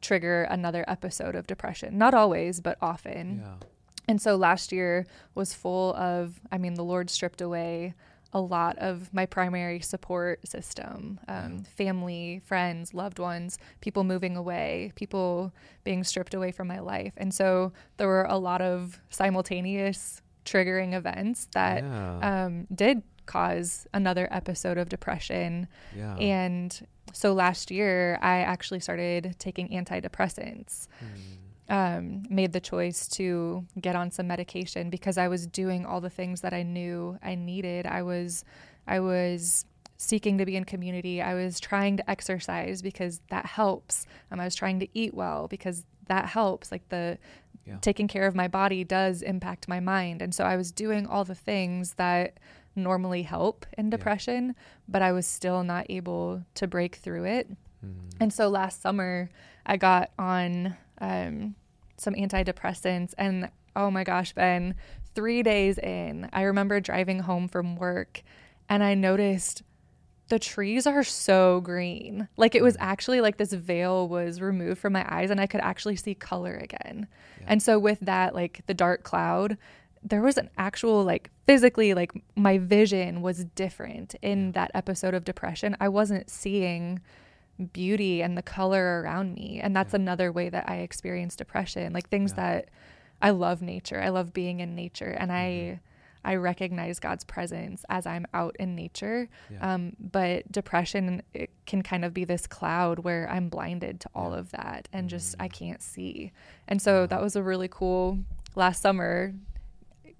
trigger 0.00 0.44
another 0.44 0.84
episode 0.88 1.34
of 1.34 1.46
depression. 1.46 1.98
Not 1.98 2.14
always, 2.14 2.60
but 2.60 2.78
often. 2.80 3.42
Yeah. 3.42 3.66
And 4.08 4.22
so 4.22 4.36
last 4.36 4.72
year 4.72 5.06
was 5.34 5.54
full 5.54 5.94
of 5.94 6.40
I 6.50 6.58
mean 6.58 6.74
the 6.74 6.84
Lord 6.84 7.10
stripped 7.10 7.40
away 7.40 7.94
a 8.32 8.40
lot 8.40 8.76
of 8.78 9.12
my 9.14 9.24
primary 9.24 9.80
support 9.80 10.46
system 10.46 11.18
um, 11.28 11.64
family, 11.76 12.42
friends, 12.44 12.92
loved 12.92 13.18
ones, 13.18 13.58
people 13.80 14.04
moving 14.04 14.36
away, 14.36 14.92
people 14.96 15.52
being 15.84 16.04
stripped 16.04 16.34
away 16.34 16.52
from 16.52 16.68
my 16.68 16.78
life. 16.78 17.12
And 17.16 17.32
so 17.32 17.72
there 17.96 18.06
were 18.06 18.24
a 18.24 18.36
lot 18.36 18.60
of 18.60 19.00
simultaneous 19.08 20.20
triggering 20.44 20.94
events 20.94 21.48
that 21.52 21.82
yeah. 21.82 22.44
um, 22.46 22.66
did 22.74 23.02
cause 23.28 23.86
another 23.94 24.26
episode 24.32 24.78
of 24.78 24.88
depression. 24.88 25.68
Yeah. 25.96 26.16
And 26.16 26.86
so 27.12 27.32
last 27.32 27.70
year, 27.70 28.18
I 28.20 28.40
actually 28.40 28.80
started 28.80 29.36
taking 29.38 29.68
antidepressants. 29.68 30.88
Mm 31.00 31.38
um, 31.68 32.22
made 32.30 32.52
the 32.52 32.60
choice 32.60 33.06
to 33.08 33.66
get 33.80 33.94
on 33.94 34.10
some 34.10 34.26
medication 34.26 34.90
because 34.90 35.18
I 35.18 35.28
was 35.28 35.46
doing 35.46 35.84
all 35.84 36.00
the 36.00 36.10
things 36.10 36.40
that 36.40 36.54
I 36.54 36.62
knew 36.62 37.18
I 37.22 37.34
needed. 37.34 37.86
I 37.86 38.02
was, 38.02 38.44
I 38.86 39.00
was 39.00 39.66
seeking 39.98 40.38
to 40.38 40.46
be 40.46 40.56
in 40.56 40.64
community. 40.64 41.20
I 41.20 41.34
was 41.34 41.60
trying 41.60 41.98
to 41.98 42.10
exercise 42.10 42.80
because 42.80 43.20
that 43.28 43.44
helps. 43.44 44.06
Um, 44.30 44.40
I 44.40 44.44
was 44.44 44.54
trying 44.54 44.80
to 44.80 44.88
eat 44.94 45.12
well 45.12 45.46
because 45.46 45.84
that 46.06 46.26
helps. 46.26 46.72
Like 46.72 46.88
the 46.88 47.18
yeah. 47.66 47.76
taking 47.82 48.08
care 48.08 48.26
of 48.26 48.34
my 48.34 48.48
body 48.48 48.82
does 48.82 49.20
impact 49.20 49.68
my 49.68 49.80
mind, 49.80 50.22
and 50.22 50.34
so 50.34 50.44
I 50.44 50.56
was 50.56 50.72
doing 50.72 51.06
all 51.06 51.24
the 51.24 51.34
things 51.34 51.94
that 51.94 52.38
normally 52.78 53.22
help 53.22 53.66
in 53.76 53.90
depression, 53.90 54.48
yeah. 54.48 54.52
but 54.88 55.02
I 55.02 55.12
was 55.12 55.26
still 55.26 55.62
not 55.64 55.86
able 55.88 56.44
to 56.54 56.66
break 56.66 56.96
through 56.96 57.24
it. 57.24 57.50
Mm. 57.84 57.94
And 58.20 58.32
so 58.32 58.48
last 58.48 58.82
summer, 58.82 59.30
I 59.66 59.76
got 59.76 60.10
on 60.18 60.76
um, 61.00 61.54
some 61.96 62.14
antidepressants. 62.14 63.14
And 63.18 63.50
oh 63.76 63.90
my 63.90 64.04
gosh, 64.04 64.32
Ben, 64.32 64.74
three 65.14 65.42
days 65.42 65.78
in, 65.78 66.28
I 66.32 66.42
remember 66.42 66.80
driving 66.80 67.20
home 67.20 67.48
from 67.48 67.76
work 67.76 68.22
and 68.68 68.82
I 68.82 68.94
noticed 68.94 69.62
the 70.28 70.38
trees 70.38 70.86
are 70.86 71.04
so 71.04 71.60
green. 71.60 72.28
Like 72.36 72.54
it 72.54 72.62
was 72.62 72.76
mm. 72.76 72.80
actually 72.80 73.20
like 73.20 73.38
this 73.38 73.52
veil 73.52 74.08
was 74.08 74.40
removed 74.40 74.78
from 74.78 74.92
my 74.92 75.06
eyes 75.08 75.30
and 75.30 75.40
I 75.40 75.46
could 75.46 75.60
actually 75.60 75.96
see 75.96 76.14
color 76.14 76.54
again. 76.54 77.08
Yeah. 77.40 77.46
And 77.48 77.62
so 77.62 77.78
with 77.78 78.00
that, 78.00 78.34
like 78.34 78.62
the 78.66 78.74
dark 78.74 79.02
cloud, 79.02 79.56
there 80.08 80.22
was 80.22 80.38
an 80.38 80.50
actual 80.56 81.04
like 81.04 81.30
physically 81.46 81.94
like 81.94 82.12
my 82.34 82.58
vision 82.58 83.22
was 83.22 83.44
different 83.44 84.14
in 84.22 84.52
that 84.52 84.70
episode 84.74 85.14
of 85.14 85.24
depression. 85.24 85.76
I 85.80 85.88
wasn't 85.88 86.30
seeing 86.30 87.00
beauty 87.72 88.22
and 88.22 88.36
the 88.36 88.42
color 88.42 89.02
around 89.02 89.34
me. 89.34 89.60
And 89.62 89.74
that's 89.74 89.92
yeah. 89.92 90.00
another 90.00 90.32
way 90.32 90.48
that 90.48 90.68
I 90.68 90.76
experience 90.76 91.36
depression. 91.36 91.92
Like 91.92 92.08
things 92.08 92.32
yeah. 92.32 92.36
that 92.36 92.68
I 93.20 93.30
love 93.30 93.62
nature. 93.62 94.00
I 94.00 94.10
love 94.10 94.32
being 94.32 94.60
in 94.60 94.74
nature 94.74 95.10
and 95.10 95.30
mm-hmm. 95.30 95.76
I 95.76 95.80
I 96.24 96.34
recognize 96.34 96.98
God's 96.98 97.24
presence 97.24 97.84
as 97.88 98.04
I'm 98.04 98.26
out 98.34 98.56
in 98.58 98.74
nature. 98.74 99.28
Yeah. 99.50 99.74
Um, 99.74 99.92
but 99.98 100.50
depression 100.50 101.22
it 101.32 101.50
can 101.64 101.82
kind 101.82 102.04
of 102.04 102.12
be 102.12 102.24
this 102.24 102.46
cloud 102.46 102.98
where 103.00 103.28
I'm 103.30 103.48
blinded 103.48 104.00
to 104.00 104.10
all 104.14 104.34
of 104.34 104.50
that 104.50 104.88
and 104.92 105.08
just 105.08 105.36
I 105.38 105.48
mm. 105.48 105.52
can't 105.52 105.82
see. 105.82 106.32
And 106.66 106.82
so 106.82 107.06
that 107.06 107.22
was 107.22 107.36
a 107.36 107.42
really 107.42 107.68
cool 107.68 108.18
last 108.56 108.82
summer 108.82 109.32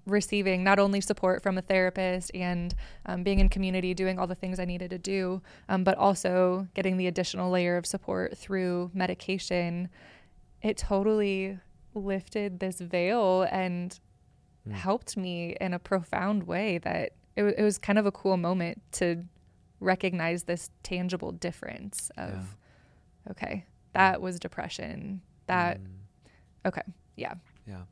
receiving 0.09 0.63
not 0.63 0.79
only 0.79 1.01
support 1.01 1.41
from 1.41 1.57
a 1.57 1.61
therapist 1.61 2.31
and 2.33 2.75
um, 3.05 3.23
being 3.23 3.39
in 3.39 3.49
community, 3.49 3.93
doing 3.93 4.19
all 4.19 4.27
the 4.27 4.35
things 4.35 4.59
I 4.59 4.65
needed 4.65 4.89
to 4.91 4.97
do, 4.97 5.41
um, 5.67 5.83
but 5.83 5.97
also 5.97 6.67
getting 6.73 6.97
the 6.97 7.07
additional 7.07 7.49
layer 7.49 7.77
of 7.77 7.85
support 7.85 8.37
through 8.37 8.91
medication, 8.93 9.89
it 10.61 10.77
totally 10.77 11.57
lifted 11.93 12.59
this 12.59 12.79
veil 12.79 13.47
and 13.51 13.99
mm. 14.67 14.73
helped 14.73 15.17
me 15.17 15.55
in 15.59 15.73
a 15.73 15.79
profound 15.79 16.43
way 16.43 16.77
that 16.79 17.11
it, 17.35 17.43
it, 17.43 17.63
was 17.63 17.77
kind 17.77 17.97
of 17.97 18.05
a 18.05 18.11
cool 18.11 18.37
moment 18.37 18.81
to 18.91 19.23
recognize 19.79 20.43
this 20.43 20.69
tangible 20.83 21.31
difference 21.31 22.11
of, 22.17 22.33
yeah. 23.25 23.31
okay, 23.31 23.65
that 23.93 24.21
was 24.21 24.39
depression. 24.39 25.21
That, 25.47 25.79
mm. 25.79 25.87
okay, 26.67 26.81
yeah. 27.15 27.35
Yeah. 27.67 27.83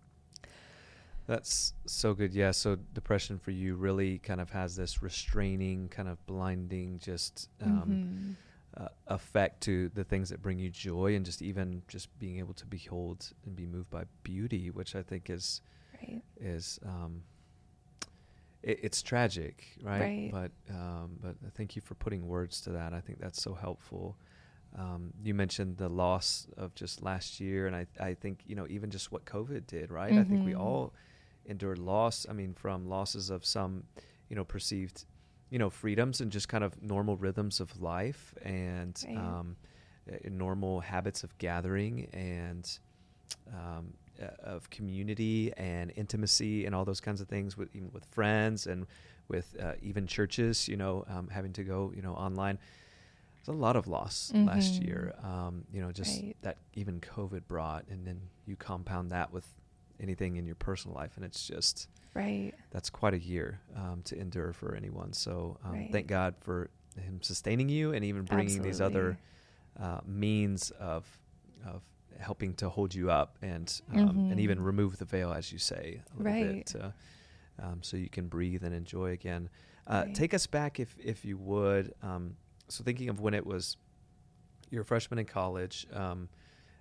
That's 1.28 1.74
so 1.86 2.14
good. 2.14 2.34
Yeah. 2.34 2.52
So 2.52 2.78
depression 2.94 3.38
for 3.38 3.52
you 3.52 3.76
really 3.76 4.20
kind 4.20 4.40
of 4.40 4.50
has 4.52 4.76
this 4.76 5.04
restraining, 5.04 5.90
kind 5.90 6.08
of 6.08 6.26
blinding, 6.26 7.00
just 7.00 7.50
um, 7.62 8.38
mm-hmm. 8.78 8.84
uh, 8.84 8.88
effect 9.08 9.62
to 9.64 9.90
the 9.90 10.06
things 10.06 10.30
that 10.30 10.42
bring 10.42 10.58
you 10.58 10.70
joy, 10.70 11.16
and 11.16 11.26
just 11.26 11.42
even 11.42 11.82
just 11.90 12.18
being 12.18 12.40
able 12.40 12.54
to 12.54 12.66
behold 12.66 13.30
and 13.46 13.58
be 13.58 13.66
moved 13.66 13.90
by 13.90 14.06
beauty, 14.24 14.72
which 14.72 14.96
I 14.96 15.04
think 15.04 15.30
is 15.30 15.62
right. 16.02 16.22
is 16.40 16.80
um, 16.86 17.24
it, 18.64 18.80
it's 18.84 19.02
tragic, 19.02 19.66
right? 19.82 20.00
right. 20.00 20.30
But 20.32 20.74
um, 20.74 21.18
but 21.22 21.36
thank 21.56 21.76
you 21.76 21.82
for 21.82 21.96
putting 21.96 22.26
words 22.26 22.62
to 22.62 22.70
that. 22.72 22.94
I 22.94 23.02
think 23.02 23.20
that's 23.20 23.42
so 23.42 23.54
helpful. 23.54 24.18
Um, 24.78 25.12
you 25.24 25.34
mentioned 25.34 25.78
the 25.78 25.90
loss 25.90 26.48
of 26.56 26.74
just 26.76 27.02
last 27.02 27.40
year, 27.40 27.68
and 27.68 27.76
I, 27.76 27.88
I 28.00 28.14
think 28.14 28.44
you 28.46 28.56
know 28.56 28.66
even 28.70 28.92
just 28.92 29.12
what 29.12 29.26
COVID 29.26 29.68
did, 29.68 29.92
right? 29.92 30.12
Mm-hmm. 30.12 30.22
I 30.22 30.24
think 30.24 30.46
we 30.46 30.52
mm-hmm. 30.52 30.62
all 30.62 30.94
endured 31.48 31.80
loss. 31.80 32.26
I 32.30 32.34
mean, 32.34 32.54
from 32.54 32.88
losses 32.88 33.30
of 33.30 33.46
some, 33.46 33.84
you 34.30 34.36
know, 34.36 34.44
perceived, 34.44 35.06
you 35.50 35.60
know, 35.60 35.70
freedoms 35.70 36.22
and 36.22 36.32
just 36.32 36.50
kind 36.50 36.64
of 36.64 36.82
normal 36.82 37.18
rhythms 37.18 37.60
of 37.60 37.82
life 37.82 38.34
and 38.44 39.02
right. 39.08 39.18
um, 39.18 39.56
uh, 40.12 40.16
normal 40.30 40.80
habits 40.80 41.24
of 41.24 41.38
gathering 41.38 42.08
and 42.14 42.80
um, 43.54 43.94
uh, 44.22 44.28
of 44.44 44.70
community 44.70 45.52
and 45.58 45.92
intimacy 45.96 46.66
and 46.66 46.74
all 46.74 46.86
those 46.86 47.02
kinds 47.02 47.22
of 47.22 47.28
things 47.28 47.58
with 47.58 47.70
even 47.76 47.92
with 47.94 48.06
friends 48.06 48.68
and 48.68 48.86
with 49.28 49.56
uh, 49.62 49.74
even 49.82 50.08
churches. 50.08 50.68
You 50.68 50.78
know, 50.78 51.06
um, 51.10 51.30
having 51.30 51.54
to 51.54 51.64
go, 51.64 51.92
you 51.96 52.02
know, 52.02 52.14
online. 52.14 52.58
There's 53.46 53.56
a 53.56 53.60
lot 53.60 53.78
of 53.78 53.88
loss 53.88 54.32
mm-hmm. 54.36 54.48
last 54.48 54.84
year. 54.84 55.14
Um, 55.24 55.64
you 55.72 55.80
know, 55.80 55.92
just 55.92 56.22
right. 56.22 56.36
that 56.42 56.58
even 56.74 57.00
COVID 57.00 57.48
brought, 57.48 57.86
and 57.90 58.06
then 58.06 58.20
you 58.46 58.58
compound 58.58 59.12
that 59.12 59.32
with 59.32 59.48
anything 60.00 60.38
in 60.38 60.46
your 60.46 60.56
personal 60.56 60.96
life, 60.96 61.14
and 61.16 61.26
it's 61.26 61.48
just 61.48 61.88
right. 62.14 62.54
That's 62.72 62.90
quite 62.90 63.14
a 63.14 63.20
year 63.20 63.62
um, 63.76 64.02
to 64.06 64.18
endure 64.18 64.54
for 64.54 64.76
anyone. 64.76 65.14
So 65.14 65.58
um, 65.64 65.74
right. 65.74 65.90
thank 65.92 66.08
God 66.08 66.36
for 66.40 66.70
Him 67.00 67.22
sustaining 67.22 67.70
you 67.70 67.94
and 67.94 68.04
even 68.04 68.24
bringing 68.24 68.46
Absolutely. 68.46 68.70
these 68.70 68.82
other 68.82 69.18
uh, 69.80 70.00
means 70.06 70.72
of 70.72 71.06
of 71.66 71.82
helping 72.20 72.54
to 72.56 72.70
hold 72.70 72.96
you 72.96 73.12
up 73.12 73.38
and 73.42 73.82
um, 73.94 74.00
mm-hmm. 74.00 74.32
and 74.32 74.40
even 74.40 74.62
remove 74.62 74.98
the 74.98 75.06
veil, 75.06 75.32
as 75.32 75.52
you 75.52 75.60
say, 75.60 76.02
a 76.06 76.18
little 76.18 76.34
right. 76.34 76.56
bit, 76.58 76.66
to, 76.68 76.94
um, 77.62 77.80
so 77.82 77.98
you 77.98 78.10
can 78.10 78.28
breathe 78.28 78.64
and 78.64 78.74
enjoy 78.74 79.12
again. 79.12 79.50
Uh, 79.86 80.04
right. 80.06 80.16
Take 80.16 80.34
us 80.34 80.48
back, 80.48 80.80
if 80.80 80.96
if 81.04 81.24
you 81.24 81.38
would. 81.38 81.94
Um, 82.02 82.36
so 82.68 82.84
thinking 82.84 83.10
of 83.10 83.20
when 83.20 83.34
it 83.34 83.46
was, 83.46 83.78
you're 84.70 84.84
freshman 84.84 85.20
in 85.20 85.26
college. 85.26 85.88
Um, 85.94 86.30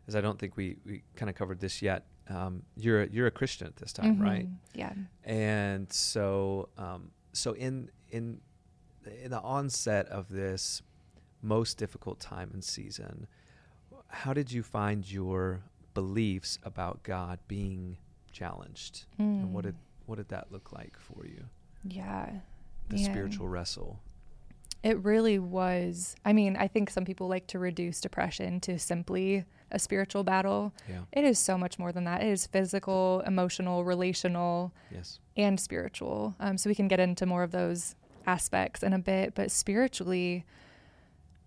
as 0.08 0.14
I 0.14 0.20
don't 0.20 0.38
think 0.38 0.56
we, 0.56 0.76
we 0.85 1.02
kind 1.16 1.28
of 1.28 1.35
covered 1.35 1.61
this 1.61 1.82
yet 1.82 2.04
um, 2.28 2.62
you're 2.76 3.04
you're 3.04 3.26
a 3.26 3.30
Christian 3.30 3.66
at 3.66 3.76
this 3.76 3.92
time, 3.92 4.14
mm-hmm. 4.14 4.23
right? 4.23 4.49
Yeah. 4.75 4.92
And 5.25 5.92
so 5.92 6.68
um, 6.78 7.11
so 7.33 7.52
in 7.52 7.90
in 8.11 8.40
in 9.23 9.30
the 9.30 9.40
onset 9.40 10.09
of 10.09 10.28
this 10.28 10.83
most 11.42 11.78
difficult 11.78 12.18
time 12.18 12.50
and 12.52 12.64
season, 12.64 13.26
how 14.09 14.33
did 14.33 14.50
you 14.50 14.62
find 14.62 15.11
your 15.11 15.62
beliefs 15.97 16.59
about 16.62 17.02
God 17.02 17.38
being 17.49 17.97
challenged. 18.37 19.06
Mm. 19.18 19.42
And 19.42 19.54
what 19.54 19.64
did 19.64 19.76
what 20.04 20.16
did 20.16 20.28
that 20.28 20.52
look 20.52 20.73
like 20.73 20.97
for 21.00 21.26
you? 21.26 21.45
Yeah. 21.83 22.30
The 22.88 22.99
spiritual 22.99 23.49
wrestle. 23.49 23.99
It 24.85 25.02
really 25.02 25.40
was. 25.40 26.14
I 26.25 26.33
mean, 26.33 26.56
I 26.56 26.68
think 26.68 26.90
some 26.90 27.04
people 27.04 27.26
like 27.26 27.49
to 27.49 27.59
reduce 27.59 28.00
depression 28.00 28.61
to 28.61 28.78
simply 28.78 29.45
a 29.70 29.78
spiritual 29.78 30.23
battle. 30.25 30.73
Yeah. 30.88 31.00
It 31.12 31.25
is 31.25 31.38
so 31.38 31.58
much 31.58 31.78
more 31.78 31.92
than 31.92 32.04
that. 32.04 32.23
It 32.23 32.28
is 32.28 32.46
physical, 32.46 33.23
emotional, 33.26 33.85
relational, 33.85 34.73
Yes. 34.90 35.18
and 35.37 35.58
spiritual. 35.58 36.35
Um, 36.38 36.56
so 36.58 36.68
we 36.70 36.75
can 36.75 36.88
get 36.88 37.00
into 37.00 37.26
more 37.26 37.42
of 37.42 37.50
those 37.50 37.94
aspects 38.26 38.82
in 38.82 38.92
a 38.92 38.99
bit. 38.99 39.35
But 39.35 39.50
spiritually, 39.50 40.44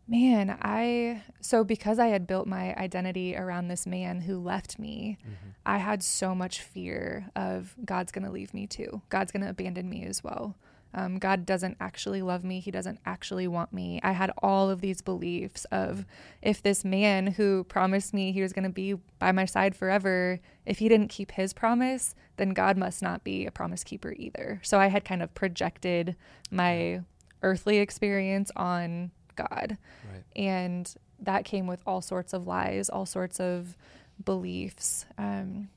man, 0.08 0.58
I, 0.62 1.24
so 1.40 1.64
because 1.64 2.00
I 2.00 2.08
had 2.08 2.26
built 2.26 2.48
my 2.48 2.74
identity 2.76 3.36
around 3.36 3.68
this 3.68 3.86
man 3.86 4.22
who 4.22 4.38
left 4.40 4.80
me, 4.80 5.18
Mm-hmm. 5.22 5.50
I 5.66 5.78
had 5.78 6.02
so 6.02 6.34
much 6.34 6.62
fear 6.62 7.30
of 7.36 7.76
God's 7.86 8.12
going 8.12 8.26
to 8.26 8.32
leave 8.32 8.56
me 8.56 8.66
too. 8.66 9.04
God's 9.10 9.32
going 9.32 9.44
to 9.44 9.50
abandon 9.52 9.88
me 9.88 10.04
as 10.04 10.24
well. 10.24 10.56
Um, 10.94 11.20
God 11.20 11.46
doesn't 11.46 11.78
actually 11.80 12.22
love 12.22 12.44
me. 12.44 12.60
He 12.60 12.72
doesn't 12.72 13.00
actually 13.06 13.48
want 13.48 13.72
me. 13.72 14.00
I 14.04 14.14
had 14.14 14.32
all 14.40 14.70
of 14.70 14.82
these 14.82 15.02
beliefs 15.02 15.66
of 15.66 16.06
if 16.42 16.64
this 16.64 16.84
man 16.84 17.28
who 17.28 17.64
promised 17.66 18.14
me 18.14 18.32
he 18.32 18.42
was 18.42 18.54
going 18.54 18.64
to 18.64 18.70
be 18.70 18.96
by 19.20 19.32
my 19.32 19.46
side 19.46 19.76
forever, 19.76 20.40
if 20.66 20.80
he 20.80 20.90
didn't 20.90 21.10
keep 21.10 21.32
his 21.32 21.54
promise, 21.54 22.16
then 22.38 22.50
God 22.52 22.78
must 22.78 23.02
not 23.02 23.24
be 23.24 23.46
a 23.46 23.52
promise 23.52 23.84
keeper 23.84 24.14
either. 24.18 24.60
So 24.64 24.80
I 24.80 24.88
had 24.88 25.06
kind 25.06 25.22
of 25.22 25.34
projected 25.36 26.16
my 26.50 27.02
earthly 27.44 27.78
experience 27.78 28.52
on 28.56 29.12
God. 29.36 29.78
Right. 30.12 30.24
And 30.36 30.94
that 31.20 31.46
came 31.46 31.68
with 31.68 31.82
all 31.86 32.02
sorts 32.02 32.34
of 32.34 32.48
lies, 32.48 32.90
all 32.90 33.06
sorts 33.06 33.40
of 33.40 33.78
beliefs. 34.24 35.06
Um, 35.18 35.70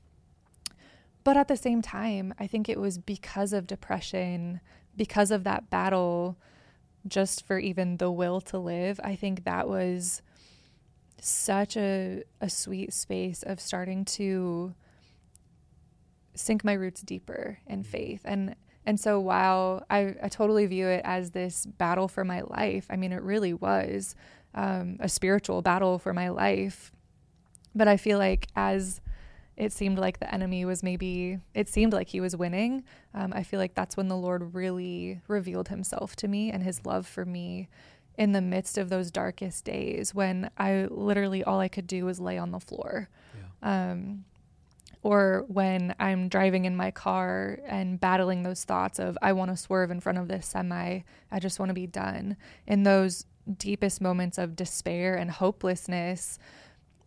but 1.23 1.37
at 1.37 1.47
the 1.47 1.57
same 1.57 1.81
time, 1.81 2.33
I 2.39 2.47
think 2.47 2.67
it 2.67 2.79
was 2.79 2.97
because 2.97 3.53
of 3.53 3.67
depression, 3.67 4.59
because 4.95 5.31
of 5.31 5.43
that 5.43 5.69
battle, 5.69 6.37
just 7.07 7.45
for 7.45 7.59
even 7.59 7.97
the 7.97 8.11
will 8.11 8.41
to 8.41 8.57
live. 8.57 8.99
I 9.03 9.15
think 9.15 9.43
that 9.43 9.67
was 9.67 10.21
such 11.19 11.77
a, 11.77 12.23
a 12.41 12.49
sweet 12.49 12.93
space 12.93 13.43
of 13.43 13.59
starting 13.59 14.05
to 14.05 14.73
sink 16.35 16.63
my 16.63 16.73
roots 16.73 17.01
deeper 17.01 17.59
in 17.67 17.83
faith. 17.83 18.21
And 18.25 18.55
and 18.85 18.99
so 18.99 19.19
while 19.19 19.85
I, 19.89 20.15
I 20.21 20.27
totally 20.27 20.65
view 20.65 20.87
it 20.87 21.01
as 21.05 21.31
this 21.31 21.65
battle 21.65 22.09
for 22.09 22.25
my 22.25 22.41
life, 22.41 22.85
I 22.89 22.97
mean, 22.97 23.13
it 23.13 23.21
really 23.21 23.53
was 23.53 24.13
um, 24.53 24.97
a 24.99 25.07
spiritual 25.07 25.61
battle 25.61 25.99
for 25.99 26.13
my 26.13 26.27
life. 26.27 26.91
But 27.73 27.87
I 27.87 27.95
feel 27.95 28.17
like 28.17 28.47
as 28.57 28.99
it 29.55 29.71
seemed 29.71 29.99
like 29.99 30.19
the 30.19 30.33
enemy 30.33 30.65
was 30.65 30.81
maybe, 30.83 31.39
it 31.53 31.69
seemed 31.69 31.93
like 31.93 32.09
he 32.09 32.19
was 32.19 32.35
winning, 32.35 32.83
um, 33.13 33.33
I 33.35 33.43
feel 33.43 33.59
like 33.59 33.75
that's 33.75 33.95
when 33.95 34.07
the 34.07 34.17
Lord 34.17 34.53
really 34.53 35.21
revealed 35.27 35.67
himself 35.67 36.15
to 36.17 36.27
me 36.27 36.51
and 36.51 36.63
his 36.63 36.85
love 36.85 37.05
for 37.05 37.25
me 37.25 37.69
in 38.17 38.31
the 38.31 38.41
midst 38.41 38.77
of 38.77 38.89
those 38.89 39.11
darkest 39.11 39.65
days 39.65 40.13
when 40.13 40.49
I 40.57 40.87
literally 40.89 41.43
all 41.43 41.59
I 41.59 41.67
could 41.67 41.87
do 41.87 42.05
was 42.05 42.19
lay 42.19 42.37
on 42.37 42.51
the 42.51 42.59
floor. 42.59 43.09
Yeah. 43.35 43.91
Um, 43.91 44.25
or 45.01 45.43
when 45.49 45.93
I'm 45.99 46.29
driving 46.29 46.63
in 46.65 46.77
my 46.77 46.89
car 46.89 47.59
and 47.65 47.99
battling 47.99 48.43
those 48.43 48.63
thoughts 48.63 48.99
of, 48.99 49.17
I 49.21 49.33
want 49.33 49.51
to 49.51 49.57
swerve 49.57 49.91
in 49.91 49.99
front 49.99 50.17
of 50.17 50.29
this 50.29 50.47
semi, 50.47 51.01
I 51.29 51.39
just 51.39 51.59
want 51.59 51.69
to 51.69 51.73
be 51.73 51.87
done. 51.87 52.37
In 52.65 52.83
those 52.83 53.25
deepest 53.57 53.99
moments 53.99 54.37
of 54.37 54.55
despair 54.55 55.15
and 55.15 55.29
hopelessness, 55.29 56.39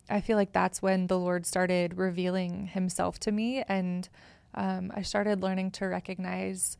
I 0.08 0.20
feel 0.20 0.36
like 0.36 0.52
that's 0.52 0.80
when 0.82 1.06
the 1.08 1.18
Lord 1.18 1.46
started 1.46 1.96
revealing 1.98 2.68
himself 2.68 3.18
to 3.20 3.32
me. 3.32 3.62
And 3.68 4.08
um, 4.54 4.92
I 4.94 5.02
started 5.02 5.42
learning 5.42 5.72
to 5.72 5.86
recognize 5.86 6.76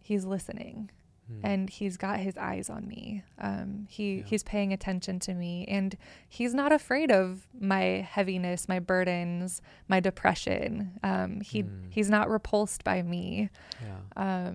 He's 0.00 0.24
listening 0.24 0.90
Hmm. 1.28 1.40
and 1.42 1.68
he's 1.70 1.96
got 1.96 2.20
his 2.20 2.36
eyes 2.36 2.70
on 2.70 2.86
me. 2.86 3.24
Um, 3.38 3.86
he 3.90 4.18
Yeah. 4.18 4.22
he's 4.26 4.44
paying 4.44 4.72
attention 4.72 5.18
to 5.20 5.34
me, 5.34 5.64
and 5.66 5.96
he's 6.28 6.54
not 6.54 6.70
afraid 6.70 7.10
of 7.10 7.48
my 7.58 8.06
heaviness, 8.08 8.68
my 8.68 8.78
burdens, 8.78 9.60
my 9.88 9.98
depression. 9.98 11.00
Um, 11.02 11.40
he 11.40 11.64
Mm. 11.64 11.86
he's 11.90 12.08
not 12.08 12.30
repulsed 12.30 12.84
by 12.84 13.02
me. 13.02 13.50
yeah. 13.82 14.52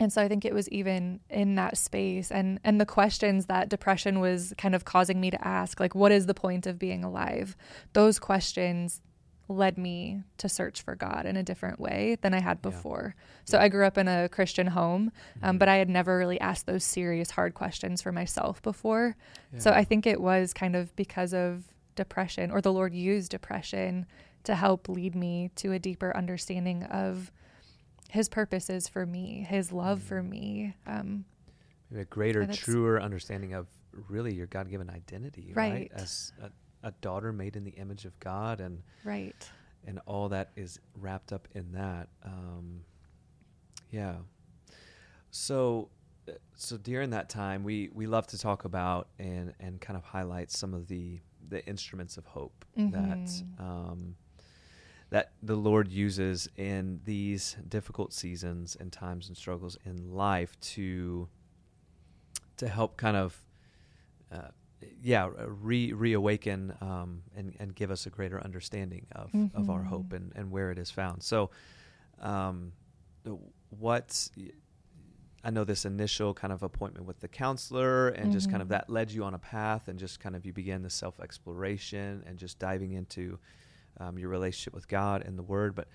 And 0.00 0.12
so 0.12 0.20
I 0.20 0.28
think 0.28 0.44
it 0.44 0.52
was 0.54 0.68
even 0.70 1.20
in 1.30 1.54
that 1.54 1.78
space 1.78 2.30
and 2.32 2.58
and 2.64 2.80
the 2.80 2.86
questions 2.86 3.46
that 3.46 3.68
depression 3.68 4.18
was 4.20 4.52
kind 4.58 4.74
of 4.74 4.84
causing 4.84 5.20
me 5.20 5.30
to 5.30 5.46
ask, 5.46 5.78
like 5.80 5.94
what 5.94 6.12
is 6.12 6.26
the 6.26 6.34
point 6.34 6.66
of 6.66 6.78
being 6.78 7.04
alive? 7.04 7.56
Those 7.92 8.18
questions 8.18 9.00
led 9.46 9.76
me 9.76 10.22
to 10.38 10.48
search 10.48 10.80
for 10.80 10.94
God 10.96 11.26
in 11.26 11.36
a 11.36 11.42
different 11.42 11.78
way 11.78 12.16
than 12.22 12.32
I 12.32 12.40
had 12.40 12.58
Yeah. 12.58 12.70
before. 12.70 13.14
So 13.44 13.58
I 13.58 13.68
grew 13.68 13.84
up 13.84 13.98
in 13.98 14.08
a 14.08 14.26
Christian 14.30 14.68
home, 14.68 15.12
um, 15.42 15.56
Mhm. 15.56 15.58
but 15.58 15.68
I 15.68 15.76
had 15.76 15.90
never 15.90 16.16
really 16.16 16.40
asked 16.40 16.64
those 16.66 16.82
serious, 16.82 17.32
hard 17.32 17.52
questions 17.52 18.00
for 18.00 18.10
myself 18.10 18.62
before. 18.62 19.16
So 19.58 19.70
I 19.70 19.84
think 19.84 20.06
it 20.06 20.20
was 20.20 20.54
kind 20.54 20.74
of 20.74 20.96
because 20.96 21.34
of 21.34 21.64
depression, 21.94 22.50
or 22.50 22.60
the 22.62 22.72
Lord 22.72 22.94
used 22.94 23.30
depression 23.30 24.06
to 24.44 24.54
help 24.54 24.88
lead 24.88 25.14
me 25.14 25.50
to 25.56 25.72
a 25.72 25.78
deeper 25.78 26.16
understanding 26.16 26.82
of 26.84 27.30
His 28.14 28.28
purposes 28.28 28.86
for 28.88 29.04
me, 29.04 29.44
His 29.48 29.72
love 29.72 30.00
for 30.00 30.22
Mm. 30.22 30.28
me. 30.28 30.74
Um, 30.86 31.24
Maybe 31.90 32.02
a 32.02 32.04
greater, 32.04 32.46
truer 32.46 33.00
understanding 33.02 33.54
of 33.54 33.66
really 34.08 34.32
your 34.32 34.46
God 34.46 34.70
given 34.70 34.88
identity, 34.88 35.52
right? 35.54 35.72
Right. 35.72 35.92
As 35.92 36.32
a, 36.40 36.50
a 36.86 36.92
daughter 37.00 37.32
made 37.32 37.56
in 37.56 37.64
the 37.64 37.72
image 37.72 38.04
of 38.04 38.18
God 38.20 38.60
and 38.60 38.82
right. 39.04 39.50
and 39.84 39.98
all 40.06 40.28
that 40.28 40.50
is 40.54 40.78
wrapped 40.94 41.32
up 41.32 41.48
in 41.56 41.72
that. 41.72 42.08
Um, 42.24 42.84
yeah. 43.90 44.14
So, 45.32 45.88
uh, 46.28 46.32
so 46.54 46.76
during 46.76 47.10
that 47.10 47.28
time, 47.28 47.64
we 47.64 47.90
we 47.92 48.06
love 48.06 48.26
to 48.28 48.38
talk 48.38 48.64
about 48.64 49.08
and 49.18 49.52
and 49.58 49.80
kind 49.80 49.96
of 49.96 50.04
highlight 50.04 50.52
some 50.52 50.72
of 50.72 50.86
the 50.86 51.20
the 51.48 51.66
instruments 51.66 52.16
of 52.16 52.26
hope 52.26 52.64
that 52.76 53.18
Mhm. 53.26 53.60
um, 53.60 54.16
that 55.14 55.30
the 55.44 55.54
Lord 55.54 55.86
uses 55.92 56.48
in 56.56 57.00
these 57.04 57.56
difficult 57.68 58.12
seasons 58.12 58.76
and 58.80 58.90
times 58.92 59.28
and 59.28 59.36
struggles 59.36 59.78
in 59.86 60.12
life 60.12 60.58
to 60.74 61.28
to 62.56 62.66
help 62.68 62.96
kind 62.96 63.16
of 63.16 63.38
uh, 64.32 64.48
yeah 65.00 65.30
re 65.46 65.92
reawaken 65.92 66.74
um, 66.80 67.22
and 67.36 67.54
and 67.60 67.76
give 67.76 67.92
us 67.92 68.06
a 68.06 68.10
greater 68.10 68.40
understanding 68.42 69.06
of 69.12 69.30
of 69.54 69.70
our 69.70 69.84
hope 69.84 70.08
Mhm. 70.08 70.16
and 70.16 70.32
and 70.34 70.50
where 70.50 70.72
it 70.72 70.78
is 70.78 70.90
found. 70.90 71.22
So, 71.22 71.50
um, 72.18 72.72
what 73.70 74.28
I 75.44 75.50
know 75.50 75.62
this 75.62 75.84
initial 75.84 76.34
kind 76.34 76.52
of 76.52 76.64
appointment 76.64 77.06
with 77.06 77.20
the 77.20 77.28
counselor 77.28 78.08
and 78.08 78.32
just 78.32 78.50
kind 78.50 78.62
of 78.62 78.66
Mhm. 78.68 78.70
that 78.76 78.90
led 78.90 79.12
you 79.12 79.22
on 79.22 79.34
a 79.34 79.38
path 79.38 79.86
and 79.86 79.96
just 79.96 80.18
kind 80.18 80.34
of 80.34 80.44
you 80.44 80.52
began 80.52 80.82
the 80.82 80.90
self 80.90 81.20
exploration 81.20 82.24
and 82.26 82.36
just 82.36 82.58
diving 82.58 82.92
into 82.94 83.38
um, 83.98 84.18
your 84.18 84.28
relationship 84.28 84.74
with 84.74 84.88
God 84.88 85.22
and 85.22 85.38
the 85.38 85.42
Word. 85.42 85.74
But 85.74 85.88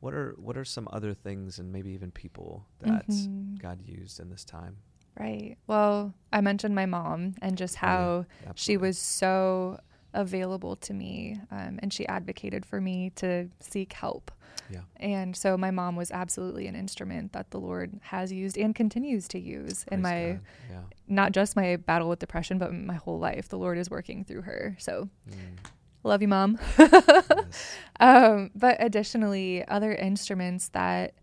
what 0.00 0.14
are 0.14 0.34
what 0.38 0.56
are 0.56 0.64
some 0.64 0.88
other 0.92 1.14
things 1.14 1.58
and 1.58 1.72
maybe 1.72 1.90
even 1.92 2.10
people 2.10 2.66
that 2.80 3.08
Mhm. 3.08 3.58
God 3.60 3.80
used 3.82 4.20
in 4.20 4.30
this 4.30 4.44
time? 4.44 4.76
Right. 5.18 5.56
Well, 5.66 6.12
I 6.32 6.42
mentioned 6.42 6.74
my 6.74 6.84
mom 6.86 7.34
and 7.40 7.56
just 7.56 7.76
Oh, 7.82 8.26
yeah. 8.42 8.46
how 8.48 8.52
she 8.54 8.76
was 8.76 8.98
so 8.98 9.80
available 10.12 10.76
to 10.76 10.94
me 10.94 11.38
um, 11.50 11.78
and 11.82 11.92
she 11.92 12.06
advocated 12.06 12.64
for 12.66 12.80
me 12.80 13.10
to 13.16 13.48
seek 13.60 13.92
help. 13.94 14.30
Yeah. 14.70 14.80
And 14.96 15.36
so 15.36 15.56
my 15.56 15.70
mom 15.70 15.94
was 15.96 16.10
absolutely 16.10 16.66
an 16.66 16.74
instrument 16.74 17.32
that 17.32 17.50
the 17.50 17.60
Lord 17.60 17.98
has 18.02 18.32
used 18.32 18.58
and 18.58 18.74
continues 18.74 19.28
to 19.28 19.38
use 19.38 19.84
in 19.92 20.02
my, 20.02 20.38
yeah. 20.70 20.82
not 21.06 21.32
just 21.32 21.54
my 21.56 21.76
battle 21.76 22.08
with 22.08 22.18
depression, 22.18 22.58
but 22.58 22.72
my 22.74 22.94
whole 22.94 23.18
life. 23.18 23.48
The 23.48 23.58
Lord 23.58 23.78
is 23.78 23.88
working 23.90 24.24
through 24.24 24.42
her. 24.42 24.76
So 24.78 25.08
Mm, 25.30 25.58
love 26.02 26.22
you, 26.22 26.28
mom. 26.28 26.58
yes. 26.78 27.76
um, 28.00 28.50
but 28.54 28.76
additionally, 28.80 29.66
other 29.68 29.94
instruments 29.94 30.68
that 30.70 31.14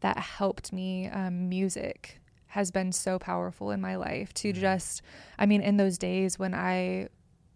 that 0.00 0.18
helped 0.18 0.72
me, 0.72 1.08
um, 1.08 1.48
music 1.48 2.20
has 2.48 2.70
been 2.72 2.90
so 2.92 3.18
powerful 3.18 3.70
in 3.70 3.80
my 3.80 3.94
life 3.96 4.34
to 4.34 4.48
Yeah. 4.48 4.54
just, 4.60 5.00
I 5.38 5.46
mean, 5.46 5.62
in 5.62 5.76
those 5.76 5.96
days 5.96 6.38
when 6.40 6.54
I 6.54 7.08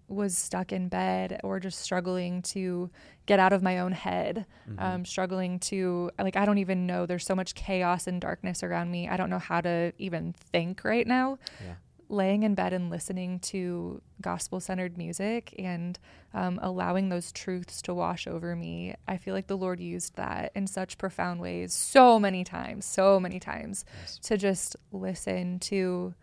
was 0.09 0.39
stuck 0.39 0.73
in 0.73 0.89
bed 0.89 1.41
or 1.43 1.59
just 1.59 1.81
struggling 1.81 2.41
to 2.41 2.89
get 3.27 3.41
out 3.41 3.53
of 3.53 3.61
my 3.65 3.81
own 3.81 3.91
head, 3.91 4.47
Mhm. 4.71 4.81
um, 4.81 5.05
struggling 5.05 5.59
to, 5.59 6.13
like, 6.21 6.37
I 6.37 6.45
don't 6.45 6.59
even 6.59 6.87
know, 6.87 7.05
there's 7.05 7.27
so 7.27 7.35
much 7.35 7.57
chaos 7.57 8.07
and 8.07 8.21
darkness 8.21 8.63
around 8.63 8.93
me. 8.93 9.09
I 9.09 9.17
don't 9.17 9.29
know 9.29 9.41
how 9.41 9.61
to 9.63 9.93
even 9.99 10.33
think 10.33 10.85
right 10.85 11.07
now 11.07 11.39
yeah. 11.61 11.75
Laying 12.09 12.43
in 12.45 12.55
bed 12.55 12.73
and 12.73 12.89
listening 12.89 13.39
to 13.41 14.01
gospel 14.21 14.61
centered 14.61 14.97
music 14.97 15.55
and 15.59 15.99
um, 16.33 16.59
allowing 16.63 17.09
those 17.09 17.33
truths 17.33 17.83
to 17.83 17.93
wash 17.95 18.27
over 18.27 18.55
me, 18.55 18.95
I 19.09 19.17
feel 19.17 19.35
like 19.35 19.49
the 19.49 19.57
Lord 19.57 19.81
used 19.81 20.15
that 20.17 20.53
in 20.55 20.67
such 20.67 20.99
profound 20.99 21.41
ways 21.41 21.75
so 21.75 22.19
many 22.21 22.45
times, 22.45 22.85
so 22.85 23.19
many 23.19 23.41
times 23.41 23.85
Yes. 24.03 24.19
to 24.25 24.37
just 24.37 24.77
listen 24.93 25.59
to 25.61 26.15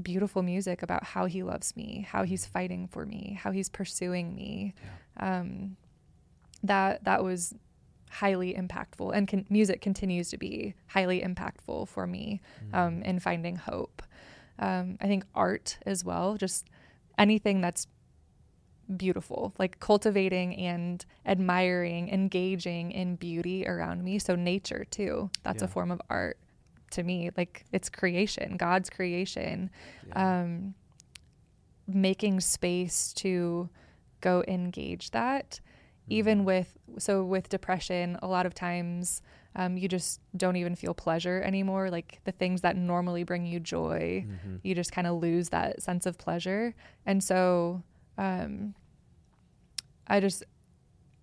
beautiful 0.00 0.42
music 0.42 0.82
about 0.82 1.04
how 1.04 1.26
He 1.26 1.42
loves 1.42 1.74
me, 1.76 2.06
how 2.08 2.22
He's 2.24 2.46
fighting 2.46 2.86
for 2.86 3.06
me, 3.06 3.38
how 3.42 3.50
He's 3.50 3.68
pursuing 3.68 4.34
me. 4.34 4.74
Yeah. 5.18 5.38
Um, 5.40 5.76
that 6.62 7.04
that 7.04 7.22
was 7.22 7.54
highly 8.10 8.54
impactful 8.54 9.14
and 9.14 9.28
con- 9.28 9.44
music 9.50 9.80
continues 9.80 10.30
to 10.30 10.38
be 10.38 10.74
highly 10.86 11.20
impactful 11.20 11.86
for 11.88 12.06
me 12.06 12.40
um, 12.72 13.02
in 13.02 13.18
finding 13.18 13.56
hope 13.56 14.02
um, 14.58 14.96
i 15.00 15.06
think 15.06 15.24
art 15.34 15.78
as 15.86 16.04
well 16.04 16.36
just 16.36 16.66
anything 17.18 17.60
that's 17.60 17.86
beautiful 18.96 19.52
like 19.58 19.80
cultivating 19.80 20.54
and 20.56 21.04
admiring 21.26 22.08
engaging 22.08 22.92
in 22.92 23.16
beauty 23.16 23.66
around 23.66 24.04
me 24.04 24.18
so 24.18 24.36
nature 24.36 24.84
too 24.90 25.28
that's 25.42 25.62
a 25.62 25.68
form 25.68 25.90
of 25.90 26.00
art 26.08 26.38
to 26.92 27.02
me 27.02 27.30
like 27.36 27.64
it's 27.72 27.88
creation 27.88 28.56
god's 28.56 28.88
creation 28.88 29.70
Yeah. 30.08 30.40
um, 30.42 30.74
making 31.88 32.40
space 32.40 33.12
to 33.14 33.68
go 34.20 34.42
engage 34.48 35.10
that 35.10 35.60
even 36.08 36.38
Mm-hmm. 36.38 36.44
with 36.46 36.78
so 36.98 37.24
with 37.24 37.48
depression 37.48 38.16
a 38.22 38.26
lot 38.28 38.46
of 38.46 38.54
times 38.54 39.20
um, 39.56 39.76
you 39.76 39.88
just 39.88 40.20
don't 40.36 40.56
even 40.56 40.74
feel 40.76 40.92
pleasure 40.94 41.40
anymore 41.42 41.90
like 41.90 42.20
the 42.24 42.32
things 42.32 42.60
that 42.60 42.76
normally 42.76 43.24
bring 43.24 43.46
you 43.46 43.58
joy 43.58 44.24
Mhm. 44.28 44.60
you 44.62 44.74
just 44.74 44.92
kind 44.92 45.06
of 45.06 45.16
lose 45.20 45.48
that 45.48 45.82
sense 45.82 46.04
of 46.06 46.18
pleasure 46.18 46.74
and 47.06 47.24
so 47.24 47.82
um, 48.18 48.74
i 50.06 50.20
just 50.20 50.44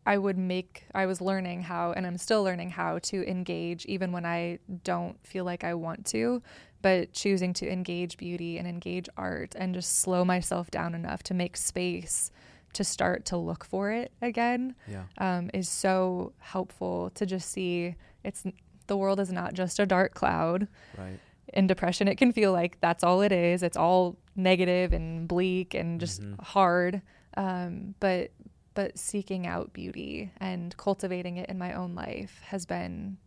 i 0.05 0.17
would 0.17 0.37
make 0.37 0.85
i 0.93 1.05
was 1.05 1.21
learning 1.21 1.61
how 1.61 1.91
and 1.93 2.05
i'm 2.05 2.17
still 2.17 2.43
learning 2.43 2.69
how 2.71 2.99
to 2.99 3.23
engage 3.29 3.85
even 3.85 4.11
when 4.11 4.25
i 4.25 4.57
don't 4.83 5.17
feel 5.25 5.45
like 5.45 5.63
i 5.63 5.73
want 5.73 6.05
to 6.05 6.41
but 6.81 7.13
choosing 7.13 7.53
to 7.53 7.71
engage 7.71 8.17
beauty 8.17 8.57
and 8.57 8.67
engage 8.67 9.07
art 9.15 9.55
and 9.57 9.73
just 9.73 9.99
slow 9.99 10.25
myself 10.25 10.69
down 10.69 10.93
enough 10.93 11.23
to 11.23 11.33
make 11.33 11.55
space 11.55 12.29
to 12.73 12.83
start 12.83 13.23
to 13.23 13.37
look 13.37 13.63
for 13.63 13.91
it 13.91 14.11
again 14.21 14.75
Yeah. 14.87 15.03
um, 15.19 15.49
is 15.53 15.69
so 15.69 16.33
helpful 16.39 17.11
to 17.11 17.25
just 17.25 17.49
see 17.51 17.95
it's 18.23 18.43
the 18.87 18.97
world 18.97 19.19
is 19.19 19.31
not 19.31 19.53
just 19.53 19.79
a 19.79 19.85
dark 19.85 20.13
cloud 20.13 20.67
Right. 20.97 21.19
in 21.53 21.67
depression 21.67 22.07
it 22.07 22.15
can 22.17 22.31
feel 22.31 22.51
like 22.51 22.79
that's 22.81 23.03
all 23.03 23.21
it 23.21 23.31
is 23.31 23.63
it's 23.63 23.77
all 23.77 24.17
negative 24.35 24.93
and 24.93 25.27
bleak 25.27 25.73
and 25.73 25.99
just 25.99 26.21
Mhm. 26.21 26.39
hard 26.41 27.01
um, 27.37 27.95
but 27.99 28.31
but 28.75 28.97
seeking 28.97 29.45
out 29.45 29.71
beauty 29.73 30.31
and 30.37 30.75
cultivating 30.77 31.37
it 31.37 31.47
in 31.49 31.57
my 31.59 31.73
own 31.73 31.93
life 31.95 32.41
has 32.47 32.65
been 32.65 33.17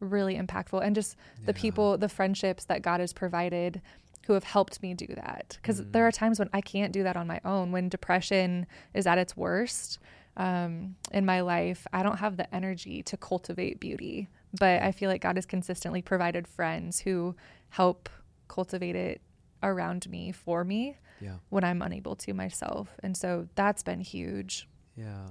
really 0.00 0.36
impactful 0.36 0.82
and 0.84 0.94
just 0.94 1.16
the 1.44 1.52
Yeah. 1.52 1.60
people 1.60 1.98
the 1.98 2.08
friendships 2.08 2.64
that 2.66 2.82
god 2.82 3.00
has 3.00 3.12
provided 3.12 3.80
who 4.26 4.32
have 4.32 4.44
helped 4.44 4.82
me 4.82 4.94
do 4.94 5.06
that 5.06 5.58
because 5.60 5.80
Mm. 5.82 5.92
there 5.92 6.06
are 6.06 6.12
times 6.12 6.38
when 6.38 6.48
i 6.52 6.60
can't 6.60 6.92
do 6.92 7.02
that 7.02 7.16
on 7.16 7.26
my 7.26 7.40
own 7.44 7.70
when 7.72 7.88
depression 7.88 8.66
is 8.94 9.06
at 9.06 9.18
its 9.18 9.36
worst 9.36 9.98
um, 10.36 10.96
in 11.12 11.24
my 11.24 11.40
life 11.42 11.86
i 11.92 12.02
don't 12.02 12.18
have 12.18 12.36
the 12.36 12.52
energy 12.54 13.02
to 13.02 13.16
cultivate 13.16 13.78
beauty 13.80 14.28
but 14.58 14.82
i 14.82 14.92
feel 14.92 15.08
like 15.10 15.20
god 15.22 15.36
has 15.36 15.46
consistently 15.46 16.00
provided 16.02 16.46
friends 16.46 17.00
who 17.00 17.34
help 17.70 18.08
cultivate 18.48 18.96
it 18.96 19.20
around 19.62 20.08
me 20.08 20.30
for 20.32 20.64
me 20.64 20.96
Yeah. 21.20 21.36
when 21.48 21.64
i'm 21.64 21.80
unable 21.82 22.14
to 22.16 22.32
myself 22.34 22.88
and 23.02 23.16
so 23.16 23.48
that's 23.54 23.82
been 23.82 24.00
huge 24.00 24.68
Yeah. 24.96 25.26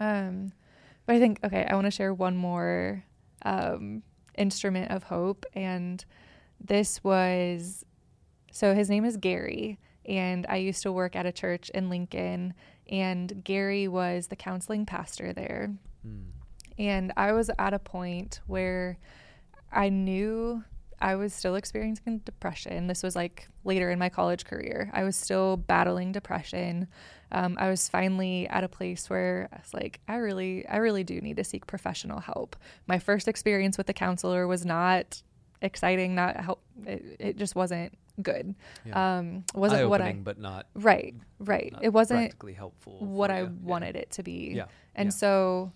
um, 0.00 0.52
but 1.06 1.16
I 1.16 1.18
think 1.18 1.40
okay, 1.42 1.66
I 1.68 1.74
want 1.74 1.86
to 1.86 1.90
share 1.90 2.14
one 2.14 2.36
more 2.36 3.04
um, 3.44 4.02
instrument 4.38 4.92
of 4.92 5.02
hope, 5.04 5.44
and 5.52 6.04
this 6.60 7.02
was 7.02 7.84
so 8.52 8.72
his 8.74 8.88
name 8.88 9.04
is 9.04 9.16
Gary, 9.16 9.80
and 10.06 10.46
I 10.48 10.56
used 10.56 10.82
to 10.84 10.92
work 10.92 11.16
at 11.16 11.26
a 11.26 11.32
church 11.32 11.70
in 11.70 11.90
Lincoln, 11.90 12.54
and 12.88 13.42
Gary 13.42 13.88
was 13.88 14.28
the 14.28 14.36
counseling 14.36 14.86
pastor 14.86 15.32
there, 15.32 15.72
Mm. 16.06 16.26
And 16.78 17.12
I 17.16 17.32
was 17.32 17.50
at 17.58 17.74
a 17.74 17.78
point 17.78 18.40
where 18.46 18.98
I 19.70 19.88
knew 19.88 20.64
I 21.00 21.16
was 21.16 21.34
still 21.34 21.56
experiencing 21.56 22.18
depression. 22.18 22.86
This 22.86 23.02
was 23.02 23.16
like 23.16 23.48
later 23.64 23.90
in 23.90 23.98
my 23.98 24.08
college 24.08 24.44
career. 24.44 24.90
I 24.92 25.02
was 25.02 25.16
still 25.16 25.56
battling 25.56 26.12
depression. 26.12 26.86
Um, 27.32 27.56
I 27.58 27.68
was 27.68 27.88
finally 27.88 28.46
at 28.48 28.62
a 28.62 28.68
place 28.68 29.10
where 29.10 29.48
I 29.52 29.56
was 29.56 29.74
like, 29.74 30.00
I 30.06 30.16
really, 30.16 30.66
I 30.68 30.76
really 30.76 31.02
do 31.02 31.20
need 31.20 31.38
to 31.38 31.44
seek 31.44 31.66
professional 31.66 32.20
help. 32.20 32.54
My 32.86 32.98
first 33.00 33.26
experience 33.26 33.76
with 33.76 33.88
the 33.88 33.92
counselor 33.92 34.46
was 34.46 34.64
not 34.64 35.22
exciting. 35.60 36.14
Not 36.14 36.36
help. 36.36 36.62
It, 36.86 37.16
it 37.18 37.36
just 37.36 37.56
wasn't 37.56 37.98
good. 38.20 38.54
Yeah. 38.84 39.18
Um, 39.18 39.44
wasn't 39.54 39.88
what 39.88 40.02
I 40.02 40.12
but 40.12 40.38
not 40.38 40.66
right, 40.74 41.14
right. 41.38 41.72
not 41.72 41.82
it 41.82 41.92
wasn't 41.92 42.20
practically 42.20 42.52
helpful. 42.52 42.98
what 43.00 43.30
I 43.30 43.40
you. 43.40 43.44
Yeah. 43.44 43.50
wanted 43.62 43.96
it 43.96 44.10
to 44.12 44.22
be. 44.22 44.52
Yeah. 44.54 44.66
And 44.94 45.06
yeah. 45.06 45.10
so 45.10 45.72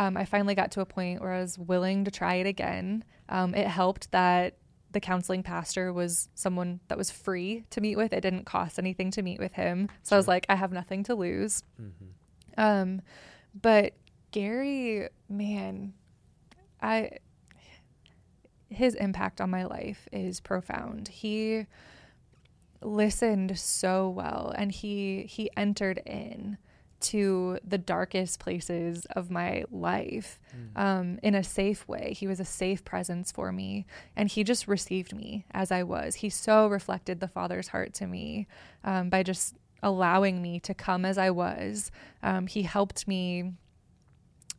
um, 0.00 0.16
I 0.16 0.24
finally 0.24 0.54
got 0.54 0.70
to 0.72 0.80
a 0.80 0.86
point 0.86 1.20
where 1.20 1.32
I 1.32 1.40
was 1.40 1.58
willing 1.58 2.04
to 2.06 2.10
try 2.10 2.36
it 2.36 2.46
again. 2.46 3.04
Um, 3.28 3.54
it 3.54 3.66
helped 3.66 4.10
that 4.12 4.56
the 4.92 5.00
counseling 5.00 5.42
pastor 5.42 5.92
was 5.92 6.28
someone 6.34 6.80
that 6.88 6.96
was 6.96 7.10
free 7.10 7.64
to 7.70 7.80
meet 7.80 7.96
with. 7.96 8.12
It 8.12 8.22
didn't 8.22 8.46
cost 8.46 8.78
anything 8.78 9.10
to 9.12 9.22
meet 9.22 9.38
with 9.38 9.52
him. 9.52 9.88
So 10.02 10.16
I 10.16 10.18
was 10.18 10.26
like, 10.26 10.46
I 10.48 10.54
have 10.56 10.72
nothing 10.72 11.04
to 11.04 11.14
lose. 11.14 11.62
Mhm. 11.80 11.92
Um, 12.56 13.02
but 13.60 13.92
Gary, 14.30 15.08
man, 15.28 15.92
I 16.80 17.10
his 18.70 18.94
impact 18.94 19.40
on 19.40 19.50
my 19.50 19.64
life 19.64 20.08
is 20.12 20.40
profound. 20.40 21.08
He 21.08 21.66
listened 22.82 23.58
so 23.58 24.08
well 24.08 24.54
and 24.56 24.72
he 24.72 25.24
he 25.24 25.50
entered 25.56 25.98
in 26.06 26.56
to 27.00 27.58
the 27.66 27.78
darkest 27.78 28.38
places 28.38 29.06
of 29.16 29.30
my 29.30 29.64
life 29.70 30.38
um, 30.76 31.18
in 31.22 31.34
a 31.34 31.42
safe 31.42 31.86
way. 31.88 32.12
He 32.16 32.26
was 32.26 32.40
a 32.40 32.44
safe 32.44 32.84
presence 32.84 33.32
for 33.32 33.52
me, 33.52 33.86
and 34.16 34.28
he 34.28 34.44
just 34.44 34.68
received 34.68 35.14
me 35.14 35.44
as 35.52 35.72
I 35.72 35.82
was. 35.82 36.16
He 36.16 36.30
so 36.30 36.66
reflected 36.66 37.20
the 37.20 37.28
Father's 37.28 37.68
heart 37.68 37.94
to 37.94 38.06
me 38.06 38.46
um, 38.84 39.08
by 39.08 39.22
just 39.22 39.56
allowing 39.82 40.42
me 40.42 40.60
to 40.60 40.74
come 40.74 41.04
as 41.04 41.16
I 41.18 41.30
was. 41.30 41.90
Um, 42.22 42.46
he 42.46 42.62
helped 42.62 43.08
me 43.08 43.52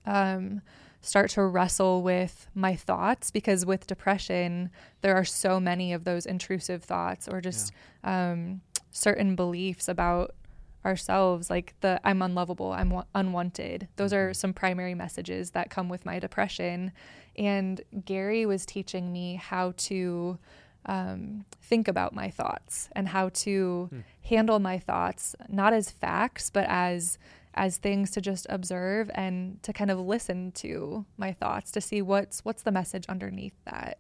um, 0.06 0.62
start 1.02 1.30
to 1.32 1.44
wrestle 1.44 2.02
with 2.02 2.48
my 2.54 2.76
thoughts 2.76 3.32
because 3.32 3.66
with 3.66 3.88
depression, 3.88 4.70
there 5.02 5.16
are 5.16 5.26
so 5.26 5.60
many 5.60 5.94
of 5.94 6.04
those 6.04 6.26
intrusive 6.26 6.84
thoughts 6.84 7.28
or 7.28 7.42
just 7.42 7.72
um, 8.04 8.62
certain 8.92 9.36
beliefs 9.36 9.88
about 9.88 10.36
ourselves 10.86 11.50
like 11.50 11.74
the 11.82 12.00
i'm 12.04 12.22
unlovable 12.22 12.72
i'm 12.72 12.90
wa- 12.90 13.06
unwanted. 13.16 13.88
Those 13.98 14.14
are 14.14 14.34
some 14.34 14.54
primary 14.54 14.96
messages 14.96 15.52
that 15.52 15.70
come 15.70 15.90
with 15.90 16.06
my 16.06 16.20
depression. 16.20 16.92
And 17.38 17.82
gary 18.06 18.46
was 18.46 18.66
teaching 18.66 19.12
me 19.14 19.36
how 19.36 19.74
to 19.78 20.38
um, 20.86 21.46
think 21.62 21.88
about 21.88 22.14
my 22.16 22.30
thoughts 22.32 22.90
and 22.96 23.08
how 23.10 23.30
to 23.30 23.88
Hmm. 23.92 24.00
handle 24.24 24.60
my 24.60 24.80
thoughts 24.80 25.36
not 25.48 25.74
as 25.74 25.92
facts 25.92 26.50
but 26.50 26.66
as 26.68 27.18
as 27.54 27.78
things 27.78 28.10
to 28.12 28.22
just 28.22 28.48
observe 28.50 29.12
and 29.14 29.62
to 29.62 29.74
kind 29.74 29.92
of 29.92 30.00
listen 30.00 30.52
to 30.54 31.06
my 31.18 31.34
thoughts 31.34 31.70
to 31.72 31.82
see 31.82 32.02
what's 32.02 32.44
what's 32.46 32.64
the 32.64 32.72
message 32.72 33.06
underneath 33.10 33.54
that. 33.66 34.00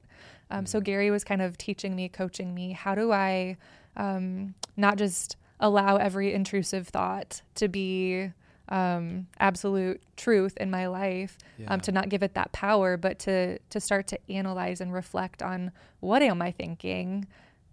Um, 0.50 0.65
so 0.65 0.82
gary 0.82 1.12
was 1.12 1.24
kind 1.24 1.41
of 1.41 1.58
teaching 1.58 1.96
me 1.96 2.10
coaching 2.10 2.56
me 2.56 2.72
how 2.72 2.96
do 2.96 3.12
i 3.12 3.58
um, 3.98 4.56
not 4.78 4.98
just 4.98 5.36
allow 5.62 5.95
every 5.95 6.34
intrusive 6.34 6.88
thought 6.89 7.41
to 7.56 7.67
be 7.69 8.32
um, 8.69 9.28
absolute 9.39 10.02
truth 10.17 10.56
in 10.58 10.69
my 10.71 10.88
life 10.88 11.38
Yeah. 11.58 11.74
um, 11.74 11.80
to 11.82 11.91
not 11.91 12.10
give 12.10 12.24
it 12.24 12.34
that 12.36 12.52
power 12.52 12.97
but 12.97 13.19
to 13.19 13.60
to 13.69 13.80
start 13.80 14.08
to 14.08 14.19
analyze 14.32 14.82
and 14.82 14.93
reflect 14.93 15.41
on 15.43 15.71
what 16.00 16.21
am 16.21 16.41
i 16.41 16.52
thinking 16.52 17.28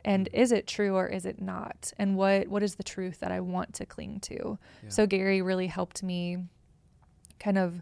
and 0.04 0.28
is 0.32 0.50
it 0.52 0.66
true 0.66 0.94
or 0.96 1.06
is 1.06 1.24
it 1.24 1.40
not 1.40 1.92
and 1.98 2.16
what 2.16 2.48
what 2.48 2.62
is 2.62 2.74
the 2.76 2.82
truth 2.82 3.20
that 3.20 3.30
i 3.32 3.40
want 3.40 3.74
to 3.74 3.86
cling 3.86 4.18
to 4.20 4.58
Yeah. 4.82 4.88
so 4.88 5.06
gary 5.06 5.40
really 5.40 5.68
helped 5.68 6.02
me 6.02 6.38
kind 7.38 7.58
of 7.58 7.80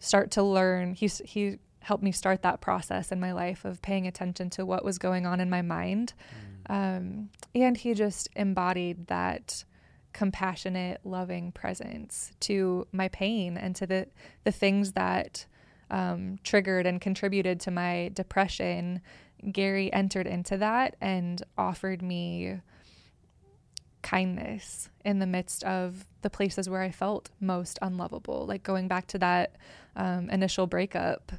start 0.00 0.30
to 0.32 0.42
learn 0.42 0.94
he's 0.94 1.22
he 1.24 1.58
helped 1.80 2.02
me 2.02 2.12
start 2.12 2.42
that 2.42 2.60
process 2.60 3.12
in 3.12 3.20
my 3.20 3.32
life 3.32 3.64
of 3.64 3.80
paying 3.82 4.06
attention 4.06 4.50
to 4.50 4.64
what 4.66 4.84
was 4.84 4.98
going 4.98 5.26
on 5.26 5.40
in 5.40 5.48
my 5.50 5.62
mind 5.62 6.12
Mm. 6.32 6.51
Um, 6.66 7.30
and 7.54 7.76
he 7.76 7.94
just 7.94 8.28
embodied 8.36 9.06
that 9.08 9.64
compassionate, 10.12 11.00
loving 11.04 11.52
presence 11.52 12.32
to 12.40 12.86
my 12.92 13.08
pain 13.08 13.56
and 13.56 13.74
to 13.76 13.86
the 13.86 14.06
the 14.44 14.52
things 14.52 14.92
that 14.92 15.46
um, 15.90 16.38
triggered 16.42 16.86
and 16.86 17.00
contributed 17.00 17.60
to 17.60 17.70
my 17.70 18.10
depression. 18.14 19.00
Gary 19.50 19.92
entered 19.92 20.26
into 20.26 20.56
that 20.56 20.94
and 21.00 21.42
offered 21.58 22.00
me 22.00 22.60
kindness 24.02 24.88
in 25.04 25.18
the 25.18 25.26
midst 25.26 25.64
of 25.64 26.06
the 26.22 26.30
places 26.30 26.68
where 26.68 26.82
I 26.82 26.90
felt 26.90 27.30
most 27.40 27.78
unlovable. 27.82 28.46
Like 28.46 28.62
going 28.62 28.88
back 28.88 29.06
to 29.08 29.18
that 29.18 29.56
um, 29.96 30.30
initial 30.30 30.66
breakup, 30.66 31.32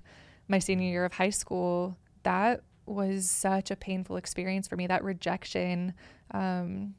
my 0.48 0.60
senior 0.60 0.90
year 0.90 1.06
of 1.06 1.14
high 1.14 1.30
school, 1.30 1.98
that 2.24 2.62
was 2.86 3.30
such 3.30 3.72
a 3.72 3.76
painful 3.76 4.18
experience 4.18 4.68
for 4.68 4.76
me. 4.76 4.88
That 4.88 5.04
rejection 5.04 5.94
um, 6.32 6.96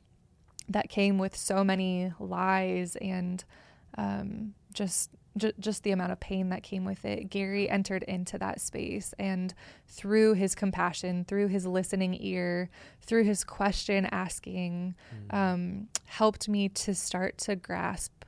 that 0.69 0.89
came 0.89 1.19
with 1.19 1.37
so 1.37 1.65
many 1.65 2.13
lies 2.19 2.97
and 2.97 3.45
um, 3.97 4.55
just 4.73 5.11
j- 5.37 5.53
just 5.59 5.83
the 5.83 5.91
amount 5.91 6.13
of 6.13 6.21
pain 6.21 6.49
that 6.51 6.63
came 6.63 6.85
with 6.85 7.05
it. 7.05 7.31
Gary 7.31 7.69
entered 7.69 8.03
into 8.05 8.39
that 8.39 8.61
space 8.61 9.15
and 9.19 9.55
through 9.87 10.35
his 10.35 10.55
compassion, 10.55 11.25
through 11.25 11.49
his 11.49 11.67
listening 11.67 12.17
ear, 12.21 12.71
through 13.03 13.25
his 13.25 13.45
question 13.45 14.07
asking, 14.07 14.95
mm. 15.31 15.37
um, 15.37 15.89
helped 16.07 16.49
me 16.49 16.69
to 16.69 16.95
start 16.95 17.39
to 17.39 17.57
grasp 17.57 18.25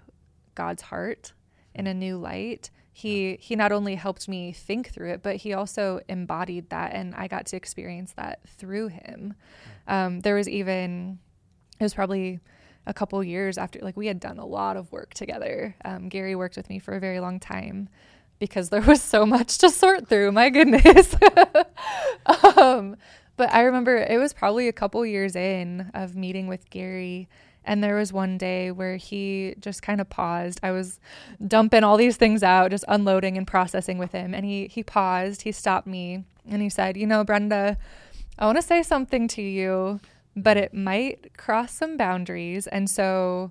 God's 0.55 0.83
heart 0.83 1.33
in 1.75 1.87
a 1.87 1.95
new 1.95 2.17
light. 2.17 2.71
He 2.97 3.37
he 3.43 3.57
not 3.57 3.73
only 3.73 3.95
helped 3.95 4.27
me 4.27 4.53
think 4.53 4.89
through 4.89 5.11
it, 5.11 5.23
but 5.23 5.37
he 5.37 5.53
also 5.53 6.01
embodied 6.09 6.71
that, 6.71 6.95
and 6.95 7.15
I 7.15 7.29
got 7.29 7.45
to 7.49 7.57
experience 7.57 8.15
that 8.15 8.41
through 8.49 8.89
him. 8.89 9.35
Um, 9.87 10.21
there 10.21 10.35
was 10.35 10.49
even 10.49 11.19
it 11.79 11.83
was 11.85 11.93
probably 11.93 12.41
a 12.87 12.95
couple 12.95 13.23
years 13.23 13.59
after 13.59 13.81
like 13.81 13.99
we 13.99 14.07
had 14.07 14.19
done 14.19 14.39
a 14.39 14.47
lot 14.47 14.79
of 14.79 14.91
work 14.93 15.13
together. 15.13 15.77
Um, 15.85 16.09
gary 16.09 16.35
worked 16.35 16.57
with 16.57 16.71
me 16.71 16.79
for 16.79 16.95
a 16.95 16.99
very 16.99 17.21
long 17.21 17.39
time 17.39 17.91
because 18.39 18.71
there 18.71 18.81
was 18.81 19.03
so 19.03 19.27
much 19.27 19.59
to 19.59 19.69
sort 19.69 20.09
through 20.09 20.33
my 20.33 20.49
goodness. 20.49 21.15
Um, 22.57 22.97
but 23.37 23.53
i 23.53 23.61
remember 23.63 23.97
it 23.97 24.19
was 24.19 24.33
probably 24.33 24.67
a 24.67 24.73
couple 24.73 25.05
years 25.07 25.37
in 25.37 25.91
of 25.95 26.17
meeting 26.17 26.49
with 26.49 26.69
gary 26.71 27.29
and 27.67 27.83
there 27.83 27.97
was 27.97 28.13
one 28.13 28.39
day 28.39 28.71
where 28.71 28.97
he 28.97 29.55
just 29.61 29.83
kind 29.83 30.01
of 30.01 30.09
paused 30.09 30.59
i 30.63 30.71
was 30.71 30.99
dumping 31.47 31.85
all 31.85 31.97
these 31.97 32.17
things 32.17 32.43
out 32.43 32.71
just 32.71 32.85
unloading 32.89 33.37
and 33.37 33.47
processing 33.47 33.99
with 33.99 34.13
him 34.13 34.35
and 34.35 34.45
he 34.45 34.67
he 34.69 34.83
paused 34.83 35.43
he 35.43 35.53
stopped 35.53 35.87
me 35.87 36.25
and 36.49 36.63
he 36.63 36.69
said 36.69 36.97
you 36.97 37.07
know 37.07 37.23
brenda 37.25 37.77
i 38.39 38.47
want 38.47 38.57
to 38.57 38.63
say 38.63 38.83
something 38.83 39.29
to 39.29 39.43
you 39.43 40.01
but 40.37 40.59
it 40.59 40.75
might 40.75 41.37
cross 41.39 41.73
some 41.73 41.97
boundaries. 41.97 42.67
And 42.67 42.91
so 42.91 43.51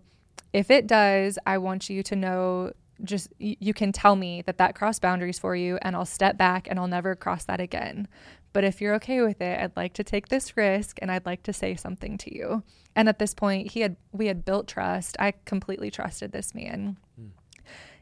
if 0.54 0.70
it 0.70 0.86
does, 0.86 1.40
I 1.46 1.58
want 1.58 1.90
you 1.90 2.04
to 2.04 2.16
know 2.16 2.72
just 3.04 3.28
you 3.40 3.74
can 3.74 3.92
tell 3.92 4.16
me 4.16 4.42
that 4.44 4.58
that 4.58 4.74
crossed 4.74 5.02
boundaries 5.02 5.38
for 5.38 5.54
you 5.54 5.78
and 5.82 5.98
I'll 5.98 6.06
step 6.06 6.38
back 6.38 6.68
and 6.70 6.80
I'll 6.80 6.88
never 6.88 7.14
cross 7.14 7.44
that 7.46 7.60
again. 7.60 8.08
But 8.56 8.64
if 8.64 8.80
you're 8.80 8.96
okay 8.96 9.22
with 9.22 9.42
it, 9.42 9.60
I'd 9.60 9.76
like 9.76 9.92
to 9.96 10.04
take 10.06 10.30
this 10.30 10.56
risk 10.56 10.98
and 11.02 11.12
I'd 11.12 11.26
like 11.26 11.44
to 11.44 11.52
say 11.52 11.76
something 11.76 12.18
to 12.20 12.34
you. 12.34 12.64
And 12.96 13.10
at 13.10 13.20
this 13.20 13.34
point, 13.34 13.74
he 13.74 13.82
had 13.82 13.98
we 14.14 14.28
had 14.28 14.46
built 14.46 14.66
trust. 14.66 15.18
I 15.20 15.34
completely 15.44 15.92
trusted 15.92 16.32
this 16.32 16.56
man. 16.56 16.96
Mm. 17.20 17.32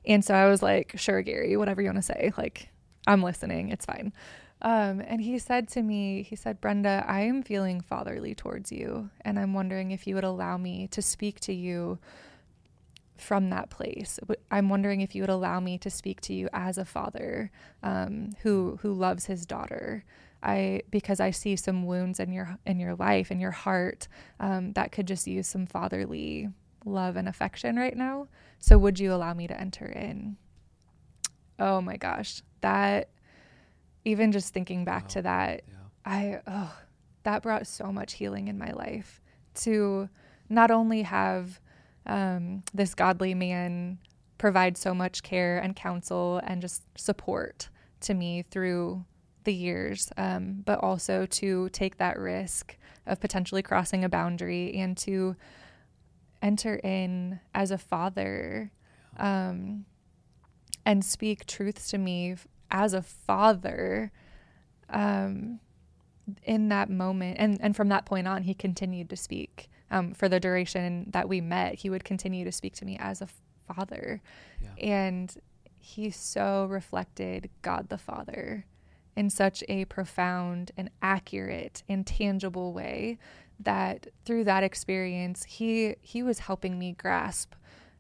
And 0.06 0.24
so 0.24 0.36
I 0.36 0.48
was 0.48 0.62
like, 0.62 0.94
"Sure, 0.96 1.24
Gary, 1.24 1.58
whatever 1.58 1.82
you 1.82 1.88
want 1.88 1.98
to 1.98 2.04
say. 2.04 2.34
Like, 2.38 2.70
I'm 3.08 3.24
listening. 3.24 3.70
It's 3.70 3.88
fine." 3.88 4.13
Um, 4.62 5.02
and 5.02 5.22
he 5.22 5.39
said 5.39 5.70
to 5.70 5.82
me, 5.82 6.22
he 6.22 6.36
said, 6.36 6.62
Brenda, 6.62 7.04
I 7.08 7.22
am 7.22 7.42
feeling 7.42 7.82
fatherly 7.82 8.36
towards 8.36 8.72
you. 8.72 9.10
And 9.22 9.39
I'm 9.39 9.56
wondering 9.56 9.89
if 9.89 10.06
you 10.06 10.13
would 10.13 10.24
allow 10.24 10.58
me 10.58 10.88
to 10.89 11.02
speak 11.02 11.39
to 11.42 11.54
you 11.54 11.98
from 13.18 13.50
that 13.50 13.72
place. 13.72 14.20
I'm 14.52 14.70
wondering 14.70 15.02
if 15.02 15.16
you 15.16 15.24
would 15.24 15.30
allow 15.30 15.60
me 15.60 15.80
to 15.80 15.89
speak 15.89 16.22
to 16.22 16.34
you 16.34 16.48
as 16.54 16.78
a 16.78 16.86
father 16.86 17.52
um, 17.82 18.34
who 18.44 18.78
who 18.84 18.94
loves 18.94 19.26
his 19.26 19.48
daughter. 19.48 20.06
I 20.44 20.82
because 20.92 21.20
I 21.20 21.32
see 21.32 21.56
some 21.56 21.86
wounds 21.86 22.20
in 22.20 22.32
your 22.34 22.58
in 22.66 22.80
your 22.80 22.96
life 22.96 23.32
in 23.32 23.40
your 23.40 23.52
heart 23.52 24.08
um, 24.40 24.74
that 24.74 24.92
could 24.92 25.08
just 25.08 25.26
use 25.26 25.48
some 25.48 25.66
fatherly 25.66 26.50
love 26.86 27.16
and 27.16 27.30
affection 27.30 27.78
right 27.78 27.96
now. 27.96 28.28
So 28.60 28.78
would 28.78 29.00
you 29.00 29.14
allow 29.14 29.34
me 29.34 29.48
to 29.48 29.60
enter 29.60 29.86
in? 29.86 30.38
Oh 31.60 31.82
my 31.82 31.98
gosh, 31.98 32.42
that 32.62 33.10
even 34.04 34.32
just 34.32 34.54
thinking 34.54 34.84
back 34.84 35.04
wow. 35.04 35.10
to 35.10 35.22
that, 35.22 35.62
yeah. 35.68 35.76
I 36.06 36.42
oh, 36.46 36.76
that 37.24 37.42
brought 37.42 37.66
so 37.66 37.92
much 37.92 38.14
healing 38.14 38.50
in 38.50 38.58
my 38.58 38.72
life 38.72 39.22
to 39.56 40.10
not 40.50 40.72
only 40.72 41.04
have 41.04 41.60
um, 42.06 42.64
this 42.74 42.96
godly 42.96 43.34
man 43.34 43.98
provide 44.38 44.78
so 44.78 44.94
much 44.94 45.24
care 45.24 45.58
and 45.58 45.74
counsel 45.74 46.42
and 46.44 46.62
just 46.62 46.84
support 46.98 47.70
to 48.02 48.14
me 48.14 48.44
through 48.52 49.06
the 49.44 49.54
years, 49.54 50.12
um, 50.18 50.64
but 50.66 50.80
also 50.80 51.26
to 51.26 51.70
take 51.70 51.98
that 51.98 52.18
risk 52.18 52.78
of 53.06 53.20
potentially 53.20 53.62
crossing 53.62 54.04
a 54.04 54.10
boundary 54.10 54.74
and 54.76 54.98
to 54.98 55.36
enter 56.42 56.76
in 56.76 57.40
as 57.54 57.72
a 57.72 57.78
father 57.78 58.72
um, 59.18 59.86
and 60.86 61.04
speak 61.04 61.46
truths 61.46 61.90
to 61.90 61.98
me 61.98 62.36
as 62.72 62.94
a 62.94 63.02
father 63.02 64.12
um, 64.90 65.60
in 66.44 66.70
that 66.70 66.90
moment. 66.90 67.38
And, 67.40 67.60
and 67.62 67.76
from 67.76 67.90
that 67.90 68.06
point 68.06 68.28
on 68.28 68.44
he 68.44 68.54
continued 68.54 69.10
to 69.10 69.16
speak. 69.16 69.70
Um, 69.92 70.16
for 70.16 70.28
the 70.28 70.40
duration 70.40 71.12
that 71.12 71.30
we 71.30 71.40
met 71.40 71.76
he 71.76 71.90
would 71.90 72.04
continue 72.04 72.44
to 72.46 72.52
speak 72.52 72.74
to 72.76 72.86
me 72.86 72.98
as 73.00 73.22
a 73.22 73.28
father. 73.68 74.22
Yeah. 74.60 74.70
and 74.84 75.36
he 75.84 76.10
so 76.10 76.66
reflected 76.66 77.50
god 77.62 77.90
the 77.90 77.98
father 77.98 78.66
in 79.15 79.30
such 79.30 79.63
a 79.69 79.86
profound 79.86 80.71
and 80.78 80.89
accurate 81.02 81.84
and 81.88 82.06
tangible 82.06 82.73
way 82.73 83.17
that 83.60 84.08
through 84.26 84.43
that 84.43 84.63
experience 84.63 85.43
he 85.43 85.95
he 86.02 86.23
was 86.23 86.39
helping 86.39 86.78
me 86.80 86.93
grasp 86.93 87.54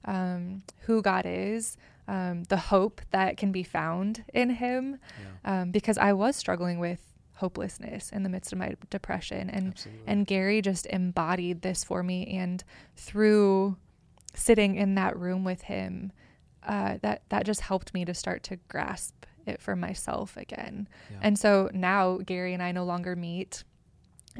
um, 0.05 0.63
who 0.81 1.01
god 1.01 1.25
is 1.25 1.77
um, 2.07 2.43
the 2.45 2.57
hope 2.57 3.01
that 3.11 3.37
can 3.37 3.51
be 3.51 3.63
found 3.63 4.23
in 4.33 4.49
him 4.49 4.99
yeah. 5.45 5.61
um, 5.61 5.71
because 5.71 5.97
I 5.97 6.13
was 6.13 6.35
struggling 6.35 6.79
with 6.79 6.99
hopelessness 7.35 8.09
in 8.11 8.23
the 8.23 8.29
midst 8.29 8.53
of 8.53 8.59
my 8.59 8.75
depression 8.89 9.49
and 9.49 9.69
Absolutely. 9.69 10.03
and 10.07 10.27
Gary 10.27 10.61
just 10.61 10.85
embodied 10.87 11.61
this 11.61 11.83
for 11.83 12.03
me 12.03 12.27
and 12.27 12.63
through 12.95 13.77
sitting 14.33 14.75
in 14.75 14.95
that 14.95 15.17
room 15.17 15.43
with 15.43 15.63
him 15.63 16.11
uh, 16.65 16.97
that 17.01 17.23
that 17.29 17.45
just 17.45 17.61
helped 17.61 17.93
me 17.93 18.05
to 18.05 18.13
start 18.13 18.43
to 18.43 18.57
grasp 18.67 19.25
it 19.47 19.61
for 19.61 19.75
myself 19.75 20.37
again 20.37 20.87
yeah. 21.11 21.17
and 21.21 21.37
so 21.37 21.69
now 21.73 22.17
Gary 22.17 22.53
and 22.53 22.63
I 22.63 22.71
no 22.71 22.83
longer 22.83 23.15
meet 23.15 23.63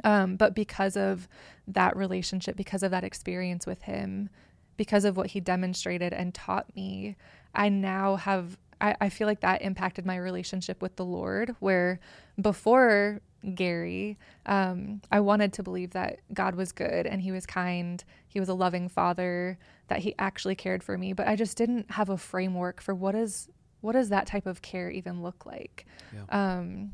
um, 0.04 0.38
but 0.38 0.56
because 0.56 0.98
of 0.98 1.28
that 1.68 1.96
relationship 1.96 2.56
because 2.56 2.84
of 2.84 2.92
that 2.92 3.04
experience 3.04 3.68
with 3.68 3.84
him 3.84 4.30
because 4.76 5.06
of 5.06 5.16
what 5.16 5.28
he 5.28 5.39
demonstrated 5.39 6.13
and 6.13 6.34
taught 6.34 6.76
me 6.76 7.16
I 7.56 7.70
now 7.70 8.16
have, 8.16 8.58
I, 8.82 8.96
I 9.02 9.10
feel 9.10 9.28
like 9.28 9.42
that 9.42 9.62
impacted 9.62 10.06
my 10.06 10.18
relationship 10.18 10.82
with 10.82 10.96
the 10.96 11.06
Lord, 11.06 11.56
where 11.60 12.00
before 12.42 13.22
Gary, 13.56 14.18
um, 14.46 15.02
I 15.12 15.20
wanted 15.20 15.54
to 15.54 15.63
believe 15.63 15.92
that 15.92 16.20
God 16.34 16.56
was 16.56 16.72
good 16.72 17.06
and 17.06 17.22
he 17.22 17.32
was 17.32 17.46
kind, 17.46 18.04
he 18.28 18.39
was 18.39 18.50
a 18.50 18.54
loving 18.54 18.89
father, 18.89 19.58
that 19.88 20.00
he 20.00 20.16
actually 20.18 20.56
cared 20.56 20.84
for 20.84 20.98
me, 20.98 21.13
but 21.13 21.28
I 21.28 21.36
just 21.36 21.58
didn't 21.58 21.92
have 21.92 22.10
a 22.10 22.18
framework 22.18 22.82
for 22.82 22.96
what 22.96 23.16
is 23.16 23.50
what 23.84 23.93
does 23.93 24.10
that 24.10 24.26
type 24.26 24.46
of 24.46 24.62
care 24.62 24.89
even 24.89 25.22
look 25.22 25.46
like? 25.46 25.86
Yeah. 26.13 26.58
Um, 26.58 26.93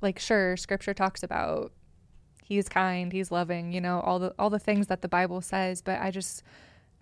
like 0.00 0.18
sure, 0.18 0.56
scripture 0.56 0.94
talks 0.94 1.22
about 1.22 1.72
he's 2.42 2.68
kind, 2.68 3.12
he's 3.12 3.30
loving, 3.30 3.72
you 3.72 3.80
know, 3.80 4.00
all 4.00 4.18
the 4.18 4.34
all 4.38 4.50
the 4.50 4.58
things 4.58 4.86
that 4.86 5.02
the 5.02 5.08
Bible 5.08 5.42
says, 5.42 5.82
but 5.82 6.00
I 6.00 6.10
just 6.10 6.42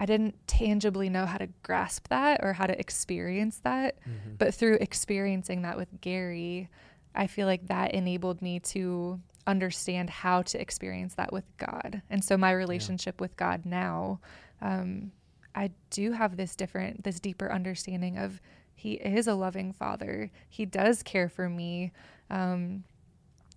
I 0.00 0.06
didn't 0.06 0.34
tangibly 0.48 1.08
know 1.08 1.26
how 1.26 1.38
to 1.38 1.48
grasp 1.62 2.08
that 2.08 2.40
or 2.42 2.54
how 2.54 2.66
to 2.66 2.78
experience 2.78 3.58
that. 3.58 3.98
Mm-hmm. 4.00 4.34
But 4.38 4.52
through 4.52 4.78
experiencing 4.80 5.62
that 5.62 5.76
with 5.76 6.00
Gary, 6.00 6.68
I 7.14 7.28
feel 7.28 7.46
like 7.46 7.68
that 7.68 7.94
enabled 7.94 8.42
me 8.42 8.58
to 8.60 9.20
understand 9.46 10.10
how 10.10 10.42
to 10.42 10.60
experience 10.60 11.14
that 11.14 11.32
with 11.32 11.44
God. 11.56 12.02
And 12.10 12.24
so 12.24 12.36
my 12.36 12.50
relationship 12.50 13.16
yeah. 13.18 13.22
with 13.22 13.36
God 13.36 13.64
now, 13.64 14.20
um, 14.60 15.12
I 15.54 15.70
do 15.90 16.12
have 16.12 16.36
this 16.36 16.56
different, 16.56 17.04
this 17.04 17.20
deeper 17.20 17.52
understanding 17.52 18.18
of 18.18 18.40
He 18.80 18.92
is 18.92 19.26
a 19.26 19.34
loving 19.34 19.74
Father. 19.74 20.30
He 20.48 20.64
does 20.64 21.02
care 21.02 21.28
for 21.28 21.50
me. 21.50 21.92
Um, 22.30 22.84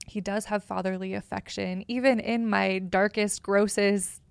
he 0.06 0.20
does 0.20 0.44
have 0.46 0.66
fatherly 0.66 1.14
affection, 1.14 1.86
even 1.88 2.20
in 2.20 2.50
my 2.50 2.80
darkest, 2.80 3.42
grossest, 3.42 4.22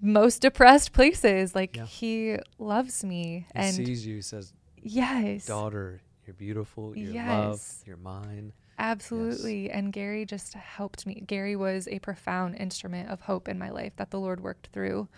most 0.00 0.40
depressed 0.40 0.92
places. 0.92 1.56
Like 1.56 1.76
yeah. 1.76 1.84
he 1.84 2.36
loves 2.60 3.02
me 3.02 3.46
he 3.52 3.58
and 3.58 3.74
sees 3.74 4.06
you, 4.06 4.22
says, 4.22 4.52
"Yes, 4.80 5.46
daughter, 5.46 6.00
you're 6.24 6.34
beautiful. 6.34 6.96
You're 6.96 7.12
yes. 7.12 7.28
love. 7.28 7.62
You're 7.86 7.96
mine." 7.96 8.52
Absolutely. 8.78 9.64
Yes. 9.64 9.72
And 9.74 9.92
Gary 9.92 10.24
just 10.24 10.54
helped 10.54 11.06
me. 11.06 11.24
Gary 11.26 11.56
was 11.56 11.88
a 11.88 11.98
profound 11.98 12.54
instrument 12.54 13.10
of 13.10 13.22
hope 13.22 13.48
in 13.48 13.58
my 13.58 13.70
life 13.70 13.94
that 13.96 14.12
the 14.12 14.20
Lord 14.20 14.38
worked 14.38 14.68
through 14.68 15.08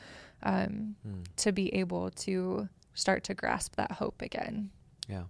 um, 0.43 0.97
mm. 1.07 1.25
to 1.37 1.53
be 1.53 1.75
able 1.75 2.11
to 2.13 2.69
start 2.99 3.25
to 3.25 3.35
grasp 3.35 3.77
that 3.77 3.93
hope 3.93 4.23
again. 4.23 4.71
Yeah. 5.09 5.25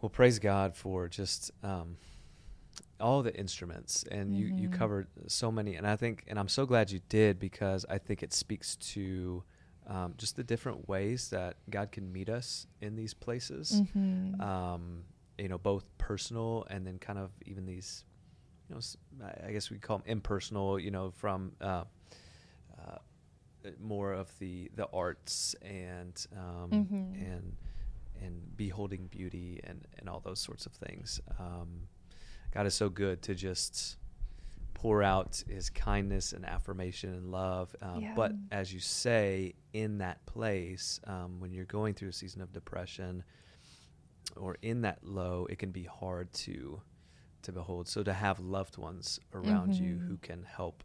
Well, 0.00 0.10
praise 0.10 0.38
God 0.38 0.76
for 0.76 1.08
just 1.08 1.50
um, 1.62 1.96
all 3.00 3.22
the 3.22 3.34
instruments 3.36 4.04
and 4.10 4.30
mm-hmm. 4.30 4.34
you 4.34 4.46
you 4.46 4.68
mm-hmm. 4.68 4.78
covered 4.78 5.08
so 5.26 5.50
many 5.50 5.74
and 5.74 5.86
i 5.86 5.96
think 5.96 6.24
and 6.28 6.38
i'm 6.38 6.48
so 6.48 6.64
glad 6.64 6.90
you 6.90 7.00
did 7.08 7.38
because 7.38 7.84
i 7.90 7.98
think 7.98 8.22
it 8.22 8.32
speaks 8.32 8.76
to 8.76 9.42
um, 9.86 10.14
just 10.16 10.36
the 10.36 10.44
different 10.44 10.88
ways 10.88 11.28
that 11.28 11.56
god 11.70 11.90
can 11.90 12.10
meet 12.12 12.28
us 12.28 12.66
in 12.80 12.96
these 12.96 13.12
places 13.12 13.82
mm-hmm. 13.82 14.40
um, 14.40 15.02
you 15.38 15.48
know 15.48 15.58
both 15.58 15.84
personal 15.98 16.66
and 16.70 16.86
then 16.86 16.98
kind 16.98 17.18
of 17.18 17.30
even 17.44 17.66
these 17.66 18.04
you 18.68 18.74
know 18.74 18.80
i 19.46 19.50
guess 19.50 19.70
we 19.70 19.78
call 19.78 19.98
them 19.98 20.06
impersonal 20.06 20.78
you 20.78 20.90
know 20.90 21.10
from 21.10 21.52
uh, 21.60 21.84
more 23.80 24.12
of 24.12 24.36
the 24.38 24.70
the 24.74 24.86
arts 24.92 25.54
and 25.62 26.26
um, 26.36 26.70
Mhm. 26.70 27.14
and 27.32 27.56
and 28.20 28.56
beholding 28.56 29.06
beauty 29.08 29.60
and 29.64 29.86
and 29.98 30.08
all 30.08 30.20
those 30.20 30.40
sorts 30.40 30.66
of 30.66 30.72
things. 30.72 31.20
Um, 31.38 31.88
God 32.52 32.66
is 32.66 32.74
so 32.74 32.88
good 32.88 33.22
to 33.22 33.34
just 33.34 33.96
pour 34.74 35.02
out 35.02 35.42
His 35.48 35.70
kindness 35.70 36.32
and 36.32 36.44
affirmation 36.44 37.12
and 37.14 37.30
love. 37.30 37.74
Um, 37.80 38.00
Yeah. 38.02 38.14
But 38.14 38.32
as 38.52 38.72
you 38.72 38.80
say, 38.80 39.54
in 39.72 39.98
that 39.98 40.24
place, 40.26 41.00
um, 41.04 41.40
when 41.40 41.52
you're 41.52 41.64
going 41.64 41.94
through 41.94 42.10
a 42.10 42.12
season 42.12 42.42
of 42.42 42.52
depression 42.52 43.24
or 44.36 44.56
in 44.62 44.82
that 44.82 45.04
low, 45.04 45.46
it 45.50 45.58
can 45.58 45.70
be 45.70 45.84
hard 45.84 46.32
to 46.32 46.80
to 47.42 47.52
behold. 47.52 47.86
So 47.88 48.02
to 48.02 48.12
have 48.12 48.40
loved 48.40 48.78
ones 48.78 49.20
around 49.34 49.74
you 49.78 49.96
Mhm. 49.96 50.06
who 50.06 50.16
can 50.18 50.44
help 50.44 50.82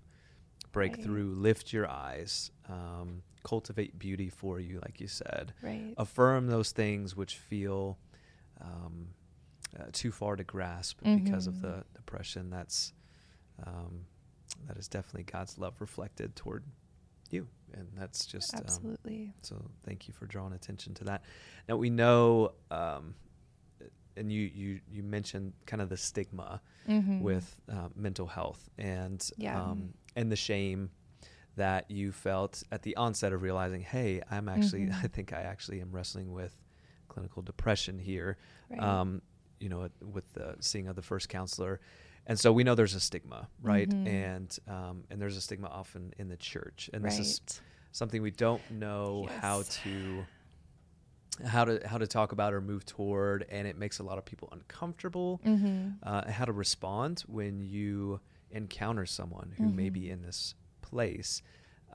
break 0.71 0.93
Right. 0.93 1.01
through, 1.03 1.33
lift 1.35 1.73
your 1.73 1.89
eyes, 1.89 2.51
um, 2.67 3.23
cultivate 3.43 3.97
beauty 3.97 4.29
for 4.29 4.59
you, 4.59 4.79
like 4.81 4.99
you 4.99 5.07
said, 5.07 5.53
Right. 5.61 5.93
affirm 5.97 6.47
those 6.47 6.71
things 6.71 7.15
which 7.15 7.37
feel 7.37 7.97
um, 8.61 9.09
uh, 9.79 9.85
too 9.91 10.11
far 10.11 10.35
to 10.35 10.43
grasp 10.43 10.99
because 11.15 11.47
of 11.47 11.55
Mhm. 11.57 11.61
the 11.61 11.83
depression. 11.95 12.49
That's 12.49 12.93
um, 13.65 14.05
that 14.67 14.77
is 14.77 14.87
definitely 14.87 15.23
God's 15.23 15.57
love 15.57 15.79
reflected 15.79 16.35
toward 16.35 16.63
you, 17.29 17.47
and 17.73 17.87
that's 17.95 18.25
just 18.25 18.53
um, 18.55 18.59
Absolutely. 18.61 19.33
so 19.41 19.55
thank 19.85 20.07
you 20.07 20.13
for 20.13 20.25
drawing 20.25 20.53
attention 20.53 20.93
to 20.95 21.03
that. 21.05 21.23
Now 21.67 21.77
we 21.77 21.89
know, 21.89 22.53
um, 22.71 23.15
and 24.17 24.31
you 24.31 24.41
you 24.53 24.81
you 24.91 25.03
mentioned 25.03 25.53
kind 25.65 25.81
of 25.81 25.89
the 25.89 25.97
stigma 25.97 26.61
Mhm. 26.87 27.21
with 27.21 27.61
uh, 27.71 27.89
mental 27.95 28.27
health 28.27 28.69
and 28.77 29.29
Yeah. 29.37 29.55
And 30.15 30.31
the 30.31 30.35
shame 30.35 30.91
that 31.55 31.89
you 31.91 32.11
felt 32.11 32.63
at 32.71 32.83
the 32.83 32.95
onset 32.95 33.33
of 33.33 33.41
realizing, 33.41 33.81
hey, 33.81 34.21
I'm 34.31 34.47
actually 34.49 34.87
Mhm. 34.87 34.93
I 35.03 35.07
think 35.07 35.33
I 35.33 35.41
actually 35.41 35.81
am 35.81 35.91
wrestling 35.91 36.31
with 36.31 36.55
clinical 37.09 37.41
depression 37.41 37.97
here. 37.99 38.37
Right. 38.69 38.81
Um, 38.81 39.21
you 39.59 39.67
know, 39.67 39.89
with 40.01 40.31
the 40.33 40.55
seeing 40.61 40.87
of 40.87 40.95
the 40.95 41.01
first 41.01 41.27
counselor. 41.27 41.81
And 42.27 42.39
so 42.39 42.53
we 42.53 42.63
know 42.63 42.75
there's 42.75 42.93
a 42.95 42.99
stigma, 42.99 43.49
right? 43.61 43.89
Mhm. 43.89 44.07
And 44.07 44.59
um, 44.67 45.03
and 45.09 45.19
there's 45.21 45.35
a 45.35 45.41
stigma 45.41 45.67
often 45.67 46.13
in 46.17 46.29
the 46.29 46.37
church, 46.37 46.89
and 46.93 47.03
this 47.03 47.19
is 47.19 47.61
something 47.91 48.21
we 48.21 48.31
don't 48.31 48.69
know 48.71 49.27
how 49.41 49.63
to 49.83 50.27
how 51.45 51.65
to 51.65 51.79
how 51.87 51.97
to 51.97 52.07
talk 52.07 52.31
about 52.31 52.53
or 52.53 52.61
move 52.61 52.85
toward 52.85 53.45
and 53.49 53.67
it 53.67 53.77
makes 53.77 53.99
a 53.99 54.03
lot 54.03 54.17
of 54.17 54.25
people 54.25 54.49
uncomfortable 54.51 55.39
Mhm. 55.45 55.97
uh, 56.03 56.29
how 56.31 56.43
to 56.45 56.51
respond 56.51 57.21
when 57.27 57.61
you 57.61 58.19
encounter 58.51 59.05
someone 59.05 59.53
who 59.57 59.69
may 59.69 59.89
be 59.89 60.09
in 60.09 60.21
this 60.21 60.55
place 60.81 61.41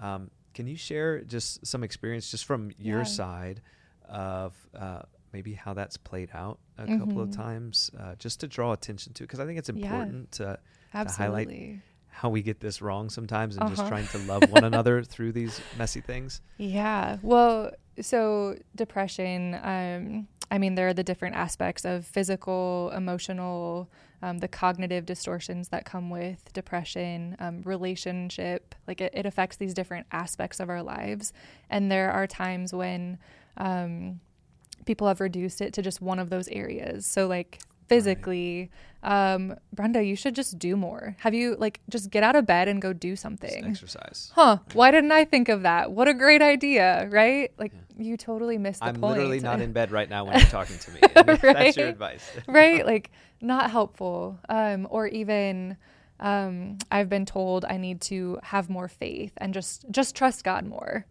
um, 0.00 0.30
can 0.52 0.66
you 0.66 0.76
share 0.76 1.20
just 1.22 1.66
some 1.66 1.82
experience 1.82 2.30
just 2.30 2.44
from 2.44 2.70
your 2.78 3.00
Yeah. 3.00 3.04
side 3.04 3.62
of 4.08 4.54
uh, 4.78 5.02
maybe 5.32 5.54
how 5.54 5.74
that's 5.74 5.96
played 5.96 6.30
out 6.34 6.58
a 6.78 6.86
couple 6.98 7.20
of 7.22 7.28
Mhm. 7.30 7.34
times 7.36 7.90
uh, 7.98 8.14
just 8.16 8.40
to 8.40 8.46
draw 8.48 8.72
attention 8.72 9.12
to 9.14 9.24
because 9.24 9.40
i 9.40 9.46
think 9.46 9.58
it's 9.58 9.68
Yeah. 9.68 9.82
important 9.82 10.30
to 10.32 10.58
highlight 11.16 11.48
how 12.08 12.28
we 12.28 12.42
get 12.42 12.60
this 12.60 12.80
wrong 12.80 13.10
sometimes 13.10 13.56
and 13.56 13.66
just 13.68 13.80
Uh-huh. 13.80 13.88
trying 13.88 14.06
to 14.08 14.18
love 14.18 14.48
one 14.48 14.62
another 14.64 15.02
through 15.12 15.32
these 15.32 15.60
messy 15.72 16.00
things 16.00 16.40
Yeah. 16.58 17.18
Well, 17.22 17.72
so 18.00 18.56
depression, 18.76 19.54
um, 19.62 20.28
I 20.50 20.58
mean, 20.58 20.74
there 20.74 20.88
are 20.88 20.94
the 20.94 21.02
different 21.04 21.36
aspects 21.36 21.84
of 21.84 22.06
physical, 22.06 22.92
emotional, 22.96 23.88
um, 24.22 24.38
the 24.38 24.48
cognitive 24.48 25.06
distortions 25.06 25.68
that 25.68 25.84
come 25.84 26.10
with 26.10 26.52
depression, 26.52 27.36
um, 27.40 27.62
relationship. 27.62 28.74
Like 28.86 29.00
it, 29.00 29.12
it 29.14 29.26
affects 29.26 29.56
these 29.56 29.74
different 29.74 30.06
aspects 30.12 30.60
of 30.60 30.68
our 30.68 30.82
lives. 30.82 31.32
And 31.70 31.90
there 31.90 32.10
are 32.10 32.26
times 32.26 32.72
when 32.72 33.18
um, 33.56 34.20
people 34.84 35.08
have 35.08 35.20
reduced 35.20 35.60
it 35.60 35.72
to 35.74 35.82
just 35.82 36.00
one 36.00 36.18
of 36.18 36.30
those 36.30 36.48
areas. 36.48 37.06
So, 37.06 37.26
like, 37.26 37.60
physically 37.86 38.70
um 39.02 39.54
brenda 39.74 40.02
you 40.02 40.16
should 40.16 40.34
just 40.34 40.58
do 40.58 40.74
more 40.74 41.14
have 41.18 41.34
you 41.34 41.54
like 41.58 41.80
just 41.90 42.08
get 42.08 42.22
out 42.22 42.34
of 42.34 42.46
bed 42.46 42.66
and 42.66 42.80
go 42.80 42.94
do 42.94 43.14
something 43.14 43.62
exercise 43.62 44.32
huh 44.34 44.56
why 44.72 44.90
didn't 44.90 45.12
i 45.12 45.22
think 45.22 45.50
of 45.50 45.60
that 45.64 45.92
what 45.92 46.08
a 46.08 46.14
great 46.14 46.40
idea 46.40 47.06
right 47.10 47.52
like 47.58 47.72
Yeah. 47.74 47.80
You 47.98 48.16
totally 48.16 48.58
missed 48.58 48.80
the 48.80 48.86
i'm 48.86 48.96
point. 48.96 49.14
literally 49.16 49.40
not 49.40 49.60
in 49.60 49.72
bed 49.72 49.90
right 49.90 50.08
now 50.08 50.24
when 50.24 50.38
you're 50.38 50.48
talking 50.48 50.78
to 50.78 50.90
me. 50.90 51.00
And 51.14 51.26
that's 51.40 51.76
your 51.76 51.88
advice. 51.88 52.28
Right? 52.48 52.84
Like 52.84 53.10
not 53.40 53.70
helpful. 53.70 54.38
Um 54.48 54.86
or 54.90 55.06
even 55.06 55.76
um 56.20 56.78
i've 56.92 57.08
been 57.08 57.26
told 57.26 57.64
i 57.64 57.76
need 57.76 58.00
to 58.00 58.38
have 58.44 58.70
more 58.70 58.86
faith 58.86 59.32
and 59.38 59.52
just 59.52 59.84
just 59.90 60.14
trust 60.14 60.44
god 60.44 60.64
more. 60.66 61.06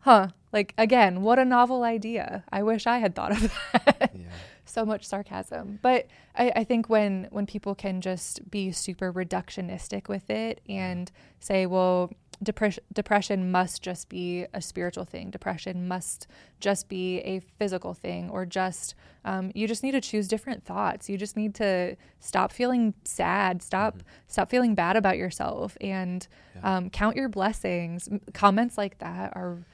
Huh. 0.00 0.28
Like 0.52 0.74
again 0.78 1.22
what 1.22 1.38
a 1.38 1.44
novel 1.44 1.82
idea. 1.82 2.44
I 2.52 2.62
wish 2.62 2.86
i 2.86 2.98
had 2.98 3.14
thought 3.14 3.32
of 3.32 3.52
that. 3.72 4.10
Yeah. 4.14 4.26
So 4.66 4.84
much 4.84 5.04
sarcasm. 5.06 5.78
But 5.82 6.06
I, 6.36 6.52
I 6.56 6.64
think 6.64 6.88
when 6.88 7.28
when 7.30 7.46
people 7.46 7.74
can 7.74 8.00
just 8.00 8.50
be 8.50 8.72
super 8.72 9.12
reductionistic 9.12 10.08
with 10.08 10.30
it 10.30 10.60
and 10.68 11.10
say 11.38 11.66
well 11.66 12.10
depression 12.44 12.84
depression 12.92 13.50
must 13.50 13.82
just 13.82 14.08
be 14.08 14.46
a 14.54 14.60
spiritual 14.62 15.04
thing. 15.04 15.30
Depression 15.30 15.88
must 15.88 16.26
just 16.60 16.88
be 16.88 17.18
a 17.20 17.40
physical 17.58 17.94
thing 17.94 18.30
or 18.30 18.46
just 18.46 18.94
um, 19.24 19.50
you 19.54 19.66
just 19.66 19.82
need 19.82 19.92
to 19.92 20.00
choose 20.00 20.28
different 20.28 20.64
thoughts. 20.64 21.08
You 21.08 21.16
just 21.18 21.36
need 21.36 21.54
to 21.56 21.96
stop 22.20 22.52
feeling 22.52 22.94
sad. 23.04 23.62
Stop 23.62 23.96
Mhm. 23.96 24.02
stop 24.28 24.50
feeling 24.50 24.74
bad 24.74 24.96
about 24.96 25.16
yourself 25.18 25.76
and 25.80 26.26
Yeah. 26.54 26.76
um, 26.76 26.90
count 26.90 27.16
your 27.16 27.28
blessings. 27.28 28.08
Comments 28.34 28.76
like 28.78 28.98
that 28.98 29.34
are 29.36 29.64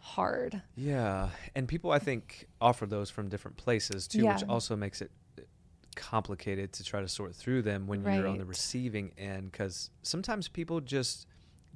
hard. 0.00 0.62
Yeah, 0.76 1.30
and 1.54 1.66
people 1.68 1.90
I 1.90 1.98
think 1.98 2.46
offer 2.60 2.86
those 2.86 3.08
from 3.10 3.28
different 3.28 3.56
places 3.56 4.06
too, 4.08 4.26
which 4.26 4.42
also 4.48 4.76
makes 4.76 5.00
it 5.00 5.10
complicated 5.96 6.72
to 6.72 6.82
try 6.84 7.00
to 7.00 7.08
sort 7.08 7.34
through 7.36 7.62
them 7.62 7.86
when 7.86 8.02
you're 8.02 8.26
on 8.26 8.38
the 8.38 8.44
receiving 8.44 9.12
end 9.16 9.52
because 9.52 9.90
sometimes 10.02 10.48
people 10.48 10.80
just 10.80 11.26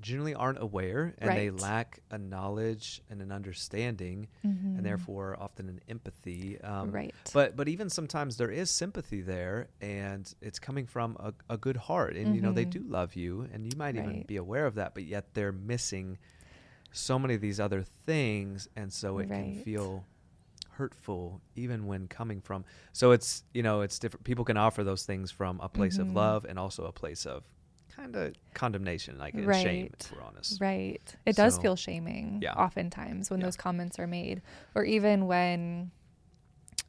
generally 0.01 0.35
aren't 0.35 0.63
aware 0.63 1.15
and 1.19 1.31
they 1.37 1.51
lack 1.51 2.01
a 2.11 2.19
knowledge 2.19 3.01
and 3.11 3.21
an 3.21 3.33
understanding 3.33 4.29
Mhm. 4.45 4.77
and 4.77 4.87
therefore 4.87 5.37
often 5.41 5.69
an 5.69 5.81
empathy 5.89 6.61
um, 6.61 6.93
right 6.93 7.15
but 7.33 7.57
but 7.57 7.67
even 7.69 7.91
sometimes 7.91 8.37
there 8.37 8.51
is 8.51 8.71
sympathy 8.71 9.21
there 9.21 9.69
and 9.81 10.35
it's 10.41 10.59
coming 10.61 10.87
from 10.87 11.17
a, 11.19 11.33
a 11.53 11.57
good 11.57 11.77
heart 11.77 12.15
and 12.15 12.35
you 12.35 12.41
know 12.41 12.53
they 12.53 12.65
Mhm. 12.65 12.71
do 12.71 12.85
love 12.89 13.17
you 13.17 13.49
and 13.53 13.67
you 13.67 13.73
might 13.77 13.97
even 13.97 14.23
be 14.27 14.37
aware 14.37 14.67
of 14.67 14.75
that 14.77 14.95
but 14.95 15.03
yet 15.05 15.35
they're 15.35 15.53
missing 15.53 16.17
so 16.93 17.19
many 17.19 17.35
of 17.35 17.41
these 17.41 17.59
other 17.59 17.83
things 17.83 18.69
and 18.77 18.93
so 18.93 19.19
it 19.19 19.29
can 19.29 19.53
feel 19.65 20.05
hurtful 20.73 21.41
even 21.57 21.87
when 21.87 22.07
coming 22.07 22.41
from 22.41 22.65
so 22.93 23.11
it's 23.11 23.43
you 23.53 23.63
know 23.65 23.81
it's 23.81 23.99
different 23.99 24.23
people 24.25 24.45
can 24.45 24.57
offer 24.57 24.85
those 24.85 25.05
things 25.05 25.31
from 25.31 25.59
a 25.61 25.69
place 25.69 25.99
of 25.99 26.09
Mhm. 26.09 26.15
love 26.15 26.45
and 26.49 26.57
also 26.59 26.85
a 26.85 26.93
place 26.93 27.27
of 27.27 27.43
kind 27.99 28.15
of 28.17 28.35
condemnation 28.55 29.19
like 29.19 29.35
and 29.35 29.43
shame 29.55 29.83
Right. 29.83 29.95
if 30.01 30.13
we're 30.13 30.23
honest 30.23 30.61
Right. 30.61 31.17
It 31.27 31.37
does 31.37 31.57
So- 31.57 31.61
feel 31.63 31.77
shaming 31.77 32.41
Yeah. 32.43 32.53
oftentimes 32.55 33.31
when 33.31 33.41
Yeah. 33.41 33.47
those 33.47 33.57
comments 33.57 33.99
are 33.99 34.07
made, 34.07 34.41
or 34.75 34.85
even 34.85 35.27
when 35.27 35.91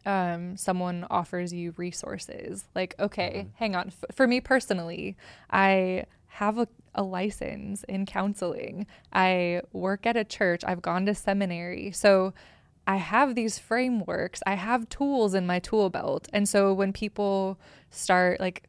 um, 0.05 0.55
someone 0.55 1.05
offers 1.09 1.51
you 1.51 1.73
resources. 1.75 2.63
Like, 2.73 2.95
okay, 2.99 3.45
Mhm. 3.47 3.49
hang 3.55 3.75
on. 3.75 3.87
F- 3.87 4.15
for 4.15 4.27
me 4.27 4.39
personally, 4.39 5.17
I 5.51 6.05
have 6.27 6.57
a, 6.57 6.67
a 6.95 7.03
license 7.03 7.83
in 7.83 8.05
counseling. 8.05 8.87
I 9.11 9.61
work 9.73 10.05
at 10.05 10.15
a 10.15 10.23
church. 10.23 10.63
I've 10.65 10.81
gone 10.81 11.05
to 11.07 11.13
seminary. 11.13 11.91
So 11.91 12.33
I 12.87 12.95
have 12.95 13.35
these 13.35 13.59
frameworks. 13.59 14.41
I 14.47 14.53
have 14.55 14.87
tools 14.87 15.33
in 15.33 15.45
my 15.45 15.59
tool 15.59 15.89
belt. 15.89 16.29
And 16.31 16.47
so 16.47 16.73
when 16.73 16.93
people 16.93 17.59
start 17.91 18.39
like 18.39 18.68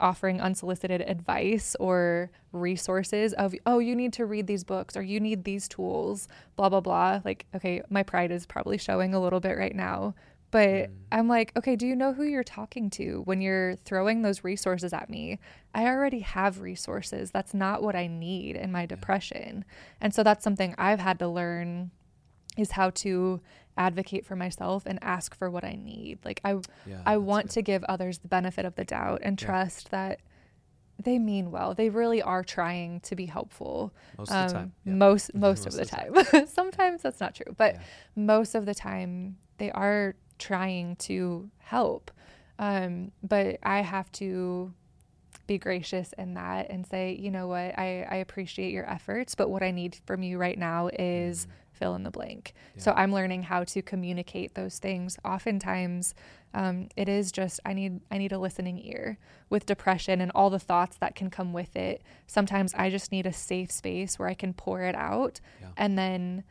offering 0.00 0.40
unsolicited 0.40 1.00
advice 1.00 1.74
or 1.80 2.30
resources 2.52 3.32
of 3.34 3.54
oh 3.64 3.78
you 3.78 3.94
need 3.96 4.12
to 4.12 4.26
read 4.26 4.46
these 4.46 4.64
books 4.64 4.96
or 4.96 5.02
you 5.02 5.20
need 5.20 5.44
these 5.44 5.68
tools 5.68 6.28
blah 6.56 6.68
blah 6.68 6.80
blah. 6.80 7.20
Like 7.24 7.46
okay 7.54 7.82
my 7.90 8.02
pride 8.02 8.30
is 8.30 8.46
probably 8.46 8.78
showing 8.78 9.14
a 9.14 9.20
little 9.20 9.40
bit 9.40 9.56
right 9.56 9.74
now. 9.74 10.14
But 10.50 10.66
Mm. 10.88 10.90
i'm 11.12 11.28
like 11.28 11.52
okay 11.56 11.76
do 11.76 11.86
you 11.86 11.96
know 11.96 12.12
who 12.12 12.22
you're 12.24 12.44
talking 12.44 12.88
to 12.90 13.22
when 13.24 13.40
you're 13.40 13.76
throwing 13.84 14.22
those 14.22 14.44
resources 14.44 14.92
at 14.92 15.10
me? 15.10 15.38
I 15.74 15.86
already 15.86 16.20
have 16.20 16.60
resources. 16.60 17.30
That's 17.30 17.52
not 17.54 17.82
what 17.82 17.96
i 17.96 18.06
need 18.06 18.56
in 18.56 18.70
my 18.72 18.86
depression. 18.86 19.64
And 20.00 20.14
so 20.14 20.22
that's 20.22 20.44
something 20.44 20.74
i've 20.78 21.00
had 21.00 21.18
to 21.20 21.28
learn 21.28 21.90
is 22.56 22.72
how 22.72 22.90
to 22.90 23.40
advocate 23.76 24.24
for 24.24 24.36
myself 24.36 24.84
and 24.86 24.98
ask 25.02 25.36
for 25.36 25.50
what 25.50 25.64
i 25.64 25.74
need 25.74 26.18
like 26.24 26.40
i 26.44 26.52
yeah 26.86 27.00
I 27.04 27.16
want 27.18 27.46
good. 27.46 27.52
to 27.54 27.62
give 27.62 27.84
others 27.84 28.18
the 28.18 28.28
benefit 28.28 28.64
of 28.64 28.74
the 28.74 28.84
doubt 28.84 29.20
and 29.22 29.40
Yeah. 29.40 29.46
trust 29.46 29.90
that 29.90 30.20
they 31.02 31.18
mean 31.18 31.50
well. 31.50 31.74
They 31.74 31.90
really 31.90 32.22
are 32.22 32.42
trying 32.42 33.00
to 33.00 33.14
be 33.14 33.26
helpful. 33.26 33.92
most 34.16 34.30
of 34.32 34.48
the 34.48 34.52
time 34.54 34.62
Um, 34.62 34.72
yeah. 34.84 34.92
Most 34.94 35.34
most 35.46 35.66
of 35.66 35.74
the 35.74 35.84
time. 35.84 36.46
Sometimes 36.46 37.02
that's 37.02 37.20
not 37.20 37.34
true, 37.34 37.54
but 37.56 37.74
Yeah. 37.74 37.80
most 38.16 38.54
of 38.54 38.64
the 38.64 38.74
time 38.74 39.36
they 39.58 39.70
are 39.72 40.14
trying 40.38 40.96
to 40.96 41.50
help. 41.58 42.10
Um, 42.58 43.12
but 43.22 43.58
I 43.62 43.82
have 43.82 44.10
to 44.12 44.72
be 45.46 45.58
gracious 45.58 46.14
in 46.16 46.32
that 46.34 46.70
and 46.70 46.86
say, 46.86 47.12
you 47.20 47.30
know 47.30 47.46
what, 47.46 47.78
I, 47.78 48.06
I 48.10 48.16
appreciate 48.16 48.72
your 48.72 48.88
efforts, 48.90 49.34
but 49.34 49.50
what 49.50 49.62
I 49.62 49.70
need 49.72 49.98
from 50.06 50.22
you 50.22 50.38
right 50.38 50.58
now 50.58 50.88
is 50.98 51.42
mm-hmm. 51.42 51.52
Fill 51.76 51.94
in 51.94 52.02
the 52.02 52.10
blank. 52.10 52.54
Yeah. 52.74 52.82
So 52.82 52.92
I'm 52.92 53.12
learning 53.12 53.44
how 53.44 53.64
to 53.64 53.82
communicate 53.82 54.54
those 54.54 54.78
things. 54.78 55.18
Oftentimes, 55.24 56.14
um, 56.54 56.88
it 56.96 57.08
is 57.08 57.32
just 57.32 57.60
I 57.64 57.74
need 57.74 58.00
I 58.10 58.18
need 58.18 58.32
a 58.32 58.38
listening 58.38 58.78
ear 58.84 59.18
with 59.50 59.66
depression 59.66 60.20
and 60.20 60.32
all 60.34 60.50
the 60.50 60.58
thoughts 60.58 60.96
that 60.98 61.14
can 61.14 61.30
come 61.30 61.52
with 61.52 61.76
it. 61.76 62.02
Sometimes 62.26 62.74
I 62.74 62.90
just 62.90 63.12
need 63.12 63.26
a 63.26 63.32
safe 63.32 63.70
space 63.70 64.18
where 64.18 64.28
I 64.28 64.34
can 64.34 64.54
pour 64.54 64.82
it 64.82 64.94
out, 64.94 65.40
yeah. 65.60 65.68
and 65.76 65.98
then 65.98 66.44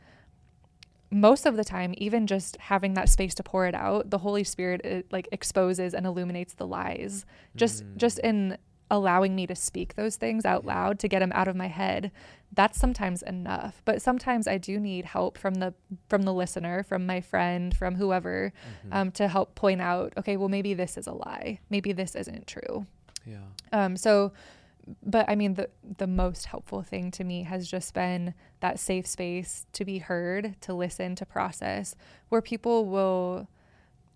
most 1.10 1.46
of 1.46 1.56
the 1.56 1.64
time 1.64 1.94
even 1.98 2.26
just 2.26 2.56
having 2.56 2.94
that 2.94 3.08
space 3.08 3.34
to 3.34 3.42
pour 3.42 3.64
it 3.66 3.76
out 3.76 4.10
the 4.10 4.18
holy 4.18 4.42
spirit 4.42 4.80
it, 4.84 5.06
like 5.12 5.28
exposes 5.30 5.94
and 5.94 6.04
illuminates 6.04 6.54
the 6.54 6.66
lies 6.66 7.24
just 7.54 7.84
mm. 7.84 7.96
just 7.96 8.18
in 8.18 8.58
allowing 8.90 9.34
me 9.34 9.46
to 9.46 9.54
speak 9.54 9.94
those 9.94 10.16
things 10.16 10.44
out 10.44 10.64
loud 10.64 10.98
to 10.98 11.08
get 11.08 11.20
them 11.20 11.32
out 11.34 11.48
of 11.48 11.56
my 11.56 11.66
head 11.66 12.10
that's 12.52 12.78
sometimes 12.78 13.22
enough. 13.22 13.82
But 13.84 14.02
sometimes 14.02 14.46
i 14.46 14.58
do 14.58 14.78
need 14.78 15.04
help 15.04 15.38
from 15.38 15.54
the 15.54 15.74
from 16.08 16.22
the 16.22 16.32
listener 16.32 16.82
from 16.82 17.06
my 17.06 17.20
friend 17.20 17.76
from 17.76 17.94
whoever 17.96 18.52
mm-hmm. 18.52 18.92
um, 18.92 19.10
to 19.12 19.28
help 19.28 19.54
point 19.54 19.80
out 19.80 20.12
okay 20.16 20.36
well 20.36 20.48
maybe 20.48 20.74
this 20.74 20.96
is 20.96 21.06
a 21.06 21.12
lie. 21.12 21.60
Maybe 21.70 21.92
this 21.92 22.14
isn't 22.14 22.46
true. 22.46 22.86
Yeah. 23.24 23.44
Um 23.72 23.96
so 23.96 24.32
but 25.04 25.28
i 25.28 25.34
mean 25.34 25.54
the 25.54 25.68
the 25.98 26.06
most 26.06 26.46
helpful 26.46 26.80
thing 26.80 27.10
to 27.10 27.24
me 27.24 27.42
has 27.42 27.68
just 27.68 27.92
been 27.92 28.34
that 28.60 28.78
safe 28.78 29.04
space 29.04 29.66
to 29.72 29.84
be 29.84 29.98
heard 29.98 30.54
to 30.60 30.72
listen 30.72 31.16
to 31.16 31.26
process 31.26 31.96
where 32.28 32.40
people 32.40 32.86
will 32.86 33.48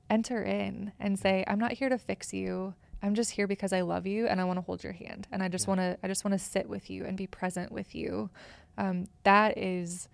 enter 0.09 0.45
in 0.45 0.93
and 1.01 1.18
say 1.18 1.43
i'm 1.49 1.59
not 1.59 1.73
here 1.73 1.89
to 1.89 1.99
fix 1.99 2.33
you 2.33 2.73
I'm 3.03 3.15
just 3.15 3.33
here 3.33 3.47
because 3.47 3.73
I 3.73 3.81
love 3.81 4.07
you 4.07 4.27
and 4.27 4.41
I 4.41 4.45
want 4.45 4.59
to 4.59 4.63
hold 4.63 4.85
your 4.85 4.93
hand 4.93 5.27
and 5.33 5.43
I 5.43 5.49
just 5.49 5.67
want 5.67 5.81
to 5.81 5.99
I 6.03 6.09
just 6.09 6.25
want 6.25 6.33
to 6.33 6.39
sit 6.39 6.69
with 6.69 6.91
you 6.91 7.05
and 7.05 7.17
be 7.17 7.27
present 7.27 7.73
with 7.73 7.95
you. 7.95 8.31
Um, 8.77 9.07
that 9.25 9.59
is 9.59 10.09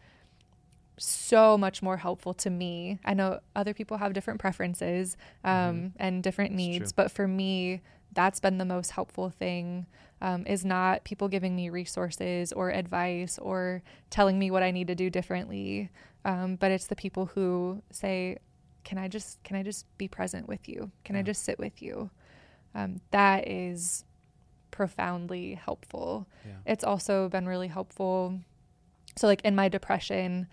so 0.99 1.59
much 1.59 1.83
more 1.83 1.97
helpful 1.97 2.33
to 2.35 2.51
me. 2.51 2.99
I 3.05 3.15
know 3.15 3.41
other 3.55 3.75
people 3.75 3.99
have 3.99 4.13
different 4.13 4.41
preferences 4.41 5.17
um, 5.45 5.53
mm-hmm. 5.53 5.87
and 5.97 6.23
different 6.23 6.55
needs, 6.55 6.93
but 6.93 7.11
for 7.11 7.29
me, 7.29 7.83
that's 8.13 8.41
been 8.41 8.59
the 8.59 8.65
most 8.65 8.93
helpful 8.93 9.31
thing. 9.31 9.87
Um, 10.23 10.47
is 10.47 10.65
not 10.65 11.05
people 11.05 11.29
giving 11.29 11.55
me 11.55 11.69
resources 11.69 12.51
or 12.51 12.71
advice 12.71 13.39
or 13.39 13.83
telling 14.09 14.39
me 14.39 14.51
what 14.51 14.63
I 14.63 14.71
need 14.71 14.87
to 14.87 14.95
do 14.95 15.11
differently, 15.11 15.91
um, 16.25 16.57
but 16.57 16.71
it's 16.71 16.87
the 16.87 16.97
people 16.97 17.27
who 17.27 17.83
say, 17.91 18.39
"Can 18.83 18.97
I 18.97 19.09
just 19.09 19.43
can 19.45 19.57
I 19.57 19.63
just 19.63 19.85
be 19.99 20.09
present 20.09 20.49
with 20.49 20.71
you? 20.71 20.91
Can 21.05 21.17
yeah. 21.17 21.21
I 21.21 21.23
just 21.23 21.45
sit 21.45 21.59
with 21.59 21.83
you?" 21.83 22.09
Um, 22.77 23.01
that 23.11 23.49
is 23.49 24.05
profoundly 24.71 25.55
helpful. 25.55 26.29
Yeah. 26.47 26.53
It's 26.67 26.85
also 26.85 27.31
been 27.31 27.47
really 27.47 27.69
helpful. 27.69 28.39
So, 29.17 29.27
like 29.27 29.41
in 29.43 29.57
my 29.57 29.69
depression, 29.71 30.47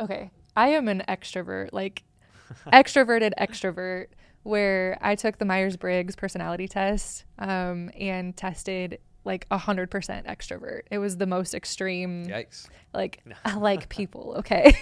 okay, 0.00 0.30
I 0.56 0.70
am 0.70 0.88
an 0.88 1.04
extrovert, 1.08 1.68
like 1.72 2.02
extroverted 2.72 3.32
extrovert, 3.38 4.08
where 4.42 4.98
I 5.00 5.14
took 5.14 5.38
the 5.38 5.44
Myers 5.44 5.76
Briggs 5.76 6.16
personality 6.16 6.66
test 6.66 7.24
um, 7.38 7.90
and 7.96 8.36
tested 8.36 8.98
like 9.24 9.46
a 9.50 9.58
hundred 9.58 9.90
percent 9.90 10.26
extrovert. 10.26 10.82
It 10.90 10.98
was 10.98 11.16
the 11.16 11.26
most 11.26 11.54
extreme. 11.54 12.26
Yikes! 12.26 12.68
Like 12.94 13.22
I 13.44 13.56
like 13.56 13.88
people. 13.88 14.34
Okay. 14.38 14.76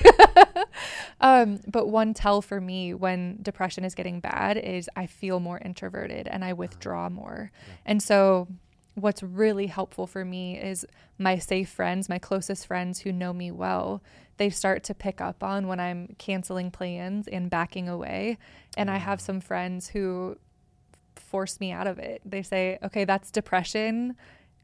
um, 1.21 1.61
but 1.67 1.89
one 1.89 2.15
tell 2.15 2.43
for 2.43 2.61
me 2.61 2.95
when 2.95 3.39
depression 3.43 3.85
is 3.85 3.95
getting 3.95 4.21
bad 4.21 4.57
is 4.57 4.89
I 4.97 5.07
feel 5.07 5.41
more 5.41 5.59
introverted 5.59 6.29
and 6.29 6.45
I 6.45 6.53
withdraw 6.53 7.09
more. 7.09 7.51
Yeah. 7.67 7.75
And 7.87 8.03
so, 8.03 8.49
what's 8.95 9.23
really 9.23 9.67
helpful 9.67 10.07
for 10.07 10.25
me 10.25 10.59
is 10.59 10.87
my 11.19 11.39
safe 11.39 11.69
friends, 11.69 12.09
my 12.09 12.19
closest 12.19 12.67
friends 12.67 13.01
who 13.01 13.13
know 13.13 13.33
me 13.33 13.51
well. 13.51 14.03
They 14.37 14.51
start 14.51 14.85
to 14.85 14.95
pick 14.95 15.21
up 15.21 15.43
on 15.43 15.67
when 15.67 15.81
I'm 15.81 16.15
canceling 16.19 16.71
plans 16.71 17.27
and 17.27 17.51
backing 17.51 17.89
away. 17.89 18.39
And 18.77 18.89
I 18.89 18.99
have 18.99 19.21
some 19.21 19.41
friends 19.41 19.89
who 19.89 20.37
force 21.21 21.61
me 21.61 21.73
out 21.73 21.87
of 21.87 21.99
it. 21.99 22.21
They 22.25 22.43
say, 22.43 22.79
okay, 22.83 23.05
that's 23.05 23.31
depression 23.31 24.17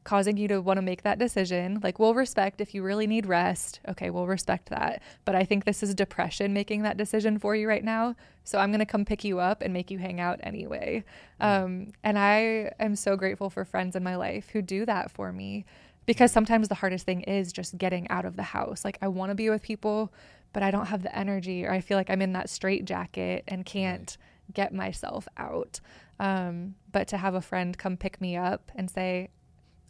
causing 0.05 0.37
you 0.37 0.47
to 0.47 0.61
want 0.61 0.77
to 0.77 0.81
make 0.83 1.01
that 1.01 1.19
decision. 1.19 1.79
Like, 1.83 1.99
we'll 1.99 2.13
respect 2.13 2.61
if 2.61 2.73
you 2.73 2.83
really 2.83 3.07
need 3.07 3.25
rest. 3.25 3.81
Okay, 3.89 4.11
we'll 4.11 4.27
respect 4.27 4.69
that. 4.69 5.01
But 5.25 5.35
I 5.35 5.43
think 5.43 5.65
this 5.65 5.83
is 5.83 5.93
depression 5.95 6.53
making 6.53 6.83
that 6.83 6.95
decision 6.95 7.39
for 7.39 7.55
you 7.55 7.67
right 7.67 7.83
now. 7.83 8.15
So 8.43 8.59
I'm 8.59 8.69
going 8.69 8.79
to 8.79 8.85
come 8.85 9.03
pick 9.03 9.23
you 9.23 9.39
up 9.39 9.61
and 9.61 9.73
make 9.73 9.89
you 9.89 9.97
hang 9.97 10.21
out 10.21 10.39
anyway. 10.43 11.03
Um, 11.41 11.91
and 12.03 12.19
I 12.19 12.71
am 12.79 12.95
so 12.95 13.17
grateful 13.17 13.49
for 13.49 13.65
friends 13.65 13.95
in 13.95 14.03
my 14.03 14.15
life 14.15 14.49
who 14.49 14.61
do 14.61 14.85
that 14.85 15.09
for 15.09 15.33
me 15.33 15.65
because 16.05 16.31
sometimes 16.31 16.67
the 16.67 16.75
hardest 16.75 17.05
thing 17.07 17.21
is 17.21 17.51
just 17.51 17.75
getting 17.79 18.07
out 18.09 18.25
of 18.25 18.35
the 18.35 18.43
house. 18.43 18.85
Like, 18.85 18.99
I 19.01 19.07
want 19.07 19.31
to 19.31 19.35
be 19.35 19.49
with 19.49 19.63
people, 19.63 20.13
but 20.53 20.61
I 20.61 20.69
don't 20.69 20.85
have 20.85 21.01
the 21.01 21.17
energy, 21.17 21.65
or 21.65 21.71
I 21.71 21.81
feel 21.81 21.97
like 21.97 22.11
I'm 22.11 22.21
in 22.21 22.33
that 22.33 22.47
straight 22.51 22.85
jacket 22.85 23.43
and 23.47 23.65
can't 23.65 24.15
get 24.53 24.73
myself 24.73 25.27
out. 25.37 25.79
Um, 26.19 26.75
but 26.91 27.07
to 27.09 27.17
have 27.17 27.35
a 27.35 27.41
friend 27.41 27.77
come 27.77 27.97
pick 27.97 28.21
me 28.21 28.37
up 28.37 28.71
and 28.75 28.89
say, 28.89 29.29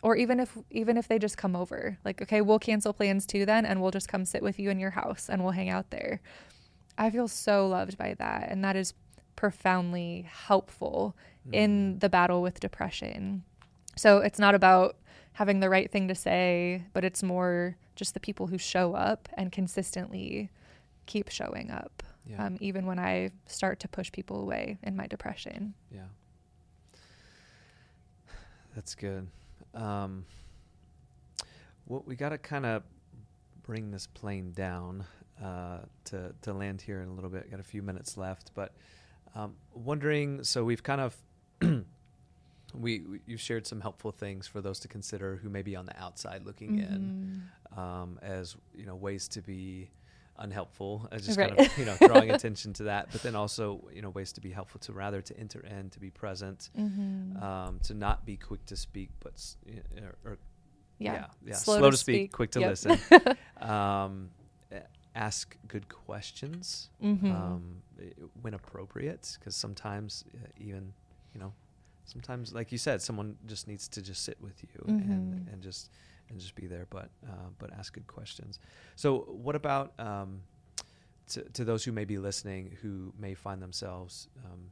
or 0.02 0.16
even 0.16 0.40
if 0.40 0.58
even 0.70 0.98
if 0.98 1.08
they 1.08 1.20
just 1.20 1.38
come 1.38 1.56
over, 1.56 1.98
like, 2.06 2.22
okay, 2.22 2.42
we'll 2.42 2.60
cancel 2.60 2.94
plans 2.94 3.26
too 3.26 3.46
then, 3.46 3.66
and 3.66 3.82
we'll 3.82 3.92
just 3.92 4.08
come 4.08 4.26
sit 4.26 4.44
with 4.44 4.60
you 4.60 4.70
in 4.70 4.80
your 4.80 4.92
house 4.92 5.30
and 5.30 5.44
we'll 5.44 5.52
hang 5.52 5.70
out 5.70 5.90
there. 5.90 6.22
I 6.98 7.10
feel 7.10 7.28
so 7.28 7.68
loved 7.68 7.98
by 7.98 8.16
that, 8.20 8.50
and 8.50 8.64
that 8.64 8.76
is 8.76 8.94
profoundly 9.36 10.28
helpful 10.30 11.16
mm. 11.48 11.54
in 11.54 12.00
the 12.00 12.10
battle 12.10 12.42
with 12.42 12.60
depression. 12.60 13.44
So 13.96 14.20
it's 14.20 14.40
not 14.40 14.56
about 14.56 14.98
having 15.34 15.60
the 15.60 15.70
right 15.70 15.92
thing 15.92 16.08
to 16.08 16.16
say, 16.16 16.84
but 16.94 17.04
it's 17.04 17.22
more 17.22 17.76
just 17.96 18.14
the 18.14 18.20
people 18.20 18.48
who 18.48 18.58
show 18.58 18.94
up 18.94 19.28
and 19.34 19.52
consistently 19.52 20.50
keep 21.06 21.30
showing 21.30 21.72
up 21.72 22.04
yeah. 22.26 22.46
um, 22.46 22.58
even 22.60 22.86
when 22.86 23.00
I 23.00 23.32
start 23.46 23.80
to 23.82 23.88
push 23.88 24.12
people 24.12 24.42
away 24.42 24.78
in 24.84 24.96
my 24.96 25.08
depression. 25.08 25.74
Yeah. 25.92 26.02
That's 28.76 28.96
good. 28.96 29.28
Um, 29.74 30.26
well, 31.86 32.04
we 32.06 32.16
got 32.16 32.30
to 32.30 32.38
kind 32.38 32.66
of 32.66 32.84
bring 33.64 33.92
this 33.92 34.08
plane 34.08 34.52
down 34.52 35.06
uh, 35.42 35.80
to, 36.06 36.34
to 36.42 36.54
land 36.54 36.82
here 36.82 37.02
in 37.02 37.10
a 37.10 37.14
little 37.14 37.30
bit. 37.30 37.50
Got 37.50 37.60
a 37.60 37.64
few 37.64 37.82
minutes 37.82 38.18
left, 38.18 38.52
but 38.54 38.74
um, 39.34 39.56
wondering 39.74 40.44
so 40.44 40.64
we've 40.64 40.84
kind 40.84 41.02
of. 41.02 41.16
we, 42.74 43.00
we, 43.00 43.20
you've 43.26 43.40
shared 43.40 43.66
some 43.66 43.80
helpful 43.80 44.12
things 44.12 44.48
for 44.48 44.60
those 44.60 44.80
to 44.80 44.88
consider 44.90 45.38
who 45.38 45.50
may 45.50 45.62
be 45.62 45.76
on 45.76 45.86
the 45.86 45.98
outside 45.98 46.46
looking 46.46 46.72
mm-hmm. 46.72 46.94
in 46.94 47.44
um, 47.78 48.20
as 48.22 48.58
you 48.76 48.86
know 48.86 48.96
ways 48.96 49.30
to 49.30 49.42
be 49.42 49.90
unhelpful 50.38 51.08
as 51.12 51.26
just 51.26 51.38
right. 51.38 51.56
kind 51.56 51.68
of 51.68 51.78
you 51.78 51.86
know 51.86 51.96
drawing 52.08 52.32
attention 52.38 52.74
to 52.74 52.84
that 52.84 53.08
but 53.12 53.22
then 53.24 53.36
also 53.36 53.82
you 53.94 54.02
know 54.02 54.10
ways 54.10 54.34
to 54.34 54.42
be 54.42 54.52
helpful 54.52 54.80
to 54.80 54.92
rather 54.92 55.22
to 55.22 55.38
enter 55.40 55.62
in 55.62 55.90
to 55.90 56.00
be 56.00 56.10
present 56.10 56.70
mm-hmm. 56.78 57.42
um, 57.42 57.80
to 57.82 57.94
not 57.94 58.26
be 58.26 58.36
quick 58.36 58.66
to 58.66 58.76
speak 58.76 59.10
but 59.22 59.42
or, 60.02 60.32
or 60.32 60.38
yeah. 61.00 61.14
yeah, 61.14 61.26
yeah 61.46 61.56
slow, 61.56 61.78
slow 61.78 61.92
to, 61.92 61.98
speak, 61.98 62.16
speak, 62.16 62.32
quick 62.34 62.52
to 62.52 62.60
yep. 62.60 62.70
listen 62.70 63.00
um, 63.62 64.30
ask 65.16 65.56
good 65.68 65.88
questions 65.88 66.90
mm-hmm. 67.02 67.32
um, 67.32 67.82
when 68.42 68.54
appropriate 68.54 69.38
because 69.40 69.56
sometimes 69.56 70.26
uh, 70.36 70.48
even 70.58 70.94
you 71.34 71.40
know 71.40 71.54
sometimes 72.04 72.54
like 72.54 72.72
you 72.72 72.78
said 72.78 73.02
someone 73.02 73.38
just 73.46 73.68
needs 73.68 73.88
to 73.88 74.02
just 74.02 74.24
sit 74.24 74.38
with 74.42 74.62
you 74.62 74.94
mm-hmm. 74.94 75.12
and 75.12 75.48
and 75.52 75.62
just 75.62 75.90
and 76.30 76.40
just 76.40 76.56
be 76.56 76.68
there, 76.68 76.88
but 76.90 77.10
uh, 77.28 77.50
but 77.60 77.72
ask 77.74 77.94
good 77.94 78.08
questions. 78.08 78.60
So, 78.96 79.20
what 79.28 79.56
about 79.56 79.94
um, 80.00 80.42
to, 81.30 81.42
to 81.54 81.64
those 81.64 81.84
who 81.84 81.92
may 81.92 82.06
be 82.06 82.18
listening 82.18 82.78
who 82.82 83.14
may 83.20 83.34
find 83.34 83.62
themselves, 83.62 84.28
um, 84.46 84.72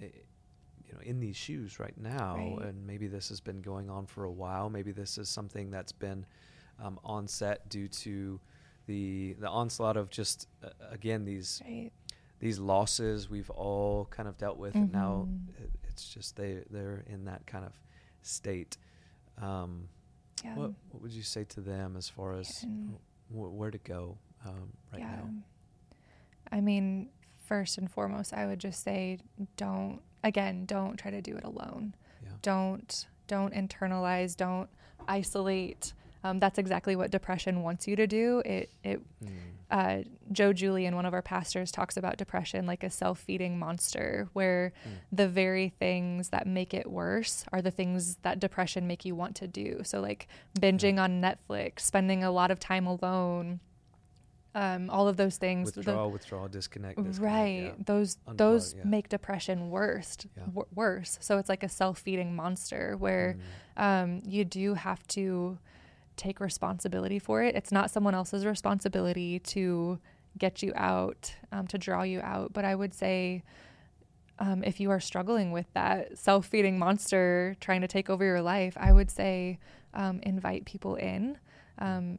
you 0.00 0.92
know, 0.92 1.00
in 1.02 1.20
these 1.20 1.36
shoes 1.36 1.78
right 1.78 1.96
now, 1.96 2.36
right. 2.36 2.68
and 2.68 2.86
maybe 2.86 3.06
this 3.06 3.28
has 3.28 3.40
been 3.40 3.60
going 3.60 3.88
on 3.88 4.06
for 4.06 4.24
a 4.24 4.30
while. 4.30 4.68
Maybe 4.68 4.92
this 4.92 5.18
is 5.18 5.28
something 5.28 5.70
that's 5.70 5.92
been 5.92 6.26
um, 6.82 6.98
onset 7.04 7.68
due 7.68 7.88
to 7.88 8.40
the 8.86 9.34
the 9.38 9.48
onslaught 9.48 9.96
of 9.96 10.10
just 10.10 10.48
uh, 10.64 10.68
again 10.90 11.24
these 11.24 11.62
right. 11.64 11.90
these 12.40 12.58
losses 12.58 13.30
we've 13.30 13.50
all 13.50 14.06
kind 14.10 14.28
of 14.28 14.36
dealt 14.36 14.58
with, 14.58 14.74
mm-hmm. 14.74 14.84
and 14.84 14.92
now 14.92 15.28
mm-hmm. 15.28 15.62
it, 15.62 15.70
it's 15.84 16.08
just 16.08 16.36
they 16.36 16.62
they're 16.70 17.04
in 17.06 17.24
that 17.26 17.46
kind 17.46 17.64
of 17.64 17.72
state. 18.22 18.76
Um, 19.40 19.88
yeah. 20.42 20.54
What 20.54 20.72
What 20.90 21.02
would 21.02 21.12
you 21.12 21.22
say 21.22 21.44
to 21.44 21.60
them 21.60 21.96
as 21.96 22.08
far 22.08 22.34
as 22.34 22.48
w- 22.62 22.98
where 23.50 23.70
to 23.70 23.78
go 23.78 24.18
um, 24.44 24.72
right 24.92 25.00
yeah. 25.00 25.16
now? 25.16 25.30
I 26.50 26.60
mean, 26.60 27.08
first 27.46 27.78
and 27.78 27.90
foremost, 27.90 28.32
I 28.34 28.46
would 28.46 28.58
just 28.58 28.82
say 28.82 29.18
don't 29.56 30.00
again 30.22 30.66
don't 30.66 30.96
try 30.96 31.10
to 31.10 31.22
do 31.22 31.36
it 31.36 31.44
alone. 31.44 31.94
Yeah. 32.22 32.30
Don't 32.42 33.06
don't 33.26 33.54
internalize. 33.54 34.36
Don't 34.36 34.68
isolate. 35.08 35.92
Um, 36.24 36.38
that's 36.38 36.58
exactly 36.58 36.96
what 36.96 37.10
depression 37.10 37.62
wants 37.62 37.86
you 37.86 37.96
to 37.96 38.06
do. 38.06 38.42
It 38.44 38.70
it 38.84 39.00
mm. 39.22 39.28
uh, 39.70 40.02
Joe 40.30 40.52
Julian, 40.52 40.94
one 40.94 41.06
of 41.06 41.14
our 41.14 41.22
pastors, 41.22 41.72
talks 41.72 41.96
about 41.96 42.16
depression 42.16 42.66
like 42.66 42.84
a 42.84 42.90
self 42.90 43.18
feeding 43.18 43.58
monster, 43.58 44.28
where 44.32 44.72
mm. 44.86 44.92
the 45.10 45.28
very 45.28 45.70
things 45.78 46.28
that 46.30 46.46
make 46.46 46.74
it 46.74 46.90
worse 46.90 47.44
are 47.52 47.62
the 47.62 47.70
things 47.70 48.16
that 48.22 48.38
depression 48.38 48.86
make 48.86 49.04
you 49.04 49.14
want 49.14 49.36
to 49.36 49.46
do. 49.46 49.80
So 49.84 50.00
like 50.00 50.28
binging 50.58 50.96
yeah. 50.96 51.04
on 51.04 51.20
Netflix, 51.20 51.80
spending 51.80 52.22
a 52.22 52.30
lot 52.30 52.50
of 52.50 52.60
time 52.60 52.86
alone 52.86 53.60
um, 54.54 54.90
all 54.90 55.08
of 55.08 55.16
those 55.16 55.36
things. 55.36 55.74
Withdrawal, 55.74 56.08
the, 56.08 56.12
withdrawal, 56.12 56.48
disconnect. 56.48 57.02
disconnect 57.02 57.20
right. 57.20 57.74
Yeah. 57.76 57.84
Those 57.84 58.16
Unplug, 58.28 58.36
those 58.36 58.74
yeah. 58.76 58.84
make 58.84 59.08
depression 59.08 59.70
worse. 59.70 60.16
Yeah. 60.36 60.44
W- 60.44 60.66
worse. 60.74 61.18
So 61.20 61.38
it's 61.38 61.48
like 61.48 61.62
a 61.62 61.68
self 61.68 61.98
feeding 61.98 62.36
monster 62.36 62.96
where 62.98 63.36
mm. 63.76 63.82
um, 63.82 64.22
you 64.26 64.44
do 64.44 64.74
have 64.74 65.06
to 65.08 65.58
take 66.16 66.40
responsibility 66.40 67.18
for 67.18 67.42
it. 67.42 67.54
It's 67.54 67.72
not 67.72 67.90
someone 67.90 68.14
else's 68.14 68.44
responsibility 68.46 69.38
to 69.40 69.98
get 70.38 70.62
you 70.62 70.72
out, 70.74 71.34
um, 71.50 71.66
to 71.68 71.78
draw 71.78 72.02
you 72.02 72.20
out. 72.20 72.52
But 72.52 72.64
I 72.64 72.74
would 72.74 72.94
say. 72.94 73.42
Um, 74.38 74.64
if 74.64 74.80
you 74.80 74.90
are 74.90 74.98
struggling 74.98 75.52
with 75.52 75.66
that 75.74 76.18
self 76.18 76.46
feeding 76.46 76.76
monster 76.76 77.54
trying 77.60 77.82
to 77.82 77.86
take 77.86 78.10
over 78.10 78.24
your 78.24 78.42
life, 78.42 78.76
I 78.80 78.90
would 78.90 79.08
say 79.08 79.58
um, 79.94 80.20
invite 80.24 80.64
people 80.64 80.96
in. 80.96 81.38
Um, 81.78 82.18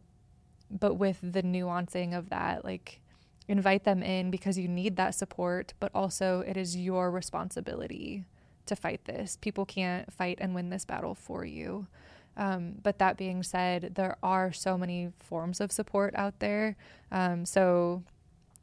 but 0.69 0.95
with 0.95 1.19
the 1.21 1.43
nuancing 1.43 2.17
of 2.17 2.29
that, 2.29 2.63
like 2.63 3.01
invite 3.47 3.83
them 3.83 4.01
in 4.01 4.31
because 4.31 4.57
you 4.57 4.67
need 4.67 4.95
that 4.95 5.15
support, 5.15 5.73
but 5.79 5.91
also 5.93 6.41
it 6.41 6.57
is 6.57 6.75
your 6.75 7.11
responsibility 7.11 8.25
to 8.65 8.75
fight 8.75 9.05
this. 9.05 9.37
People 9.41 9.65
can't 9.65 10.11
fight 10.11 10.37
and 10.41 10.55
win 10.55 10.69
this 10.69 10.85
battle 10.85 11.15
for 11.15 11.45
you. 11.45 11.87
Um, 12.35 12.75
but 12.81 12.99
that 12.99 13.17
being 13.17 13.43
said, 13.43 13.93
there 13.95 14.17
are 14.23 14.51
so 14.51 14.77
many 14.77 15.11
forms 15.19 15.61
of 15.61 15.71
support 15.71 16.13
out 16.15 16.39
there. 16.39 16.75
Um, 17.11 17.45
so 17.45 18.03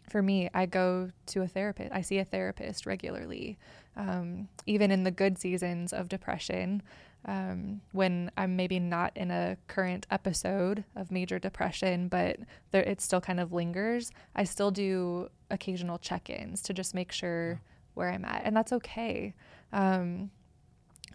for 0.09 0.23
me, 0.23 0.51
I 0.53 0.67
go 0.67 1.11
to 1.27 1.43
a 1.43 1.49
therapist. 1.49 1.93
I 1.93 2.01
see 2.01 2.19
a 2.19 2.25
therapist 2.25 2.85
regularly. 2.85 3.59
Um, 3.97 4.49
even 4.67 4.91
in 4.91 5.05
the 5.05 5.11
good 5.11 5.39
seasons 5.39 5.93
of 5.93 6.09
depression, 6.09 6.83
um, 7.27 7.81
when 7.93 8.31
I'm 8.37 8.57
maybe 8.57 8.81
not 8.81 9.13
in 9.17 9.31
a 9.31 9.57
current 9.69 10.07
episode 10.11 10.85
of 10.97 11.11
major 11.11 11.39
depression, 11.39 12.09
but 12.09 12.39
there, 12.71 12.83
it 12.83 13.01
still 13.01 13.21
kind 13.21 13.39
of 13.39 13.53
lingers, 13.53 14.11
I 14.35 14.45
still 14.45 14.71
do 14.71 15.29
occasional 15.51 15.99
check 15.99 16.31
ins 16.31 16.63
to 16.63 16.73
just 16.73 16.95
make 16.95 17.13
sure 17.13 17.61
where 17.95 18.11
I'm 18.11 18.25
at. 18.25 18.43
And 18.45 18.57
that's 18.57 18.73
okay. 18.73 19.35
Um, 19.73 20.31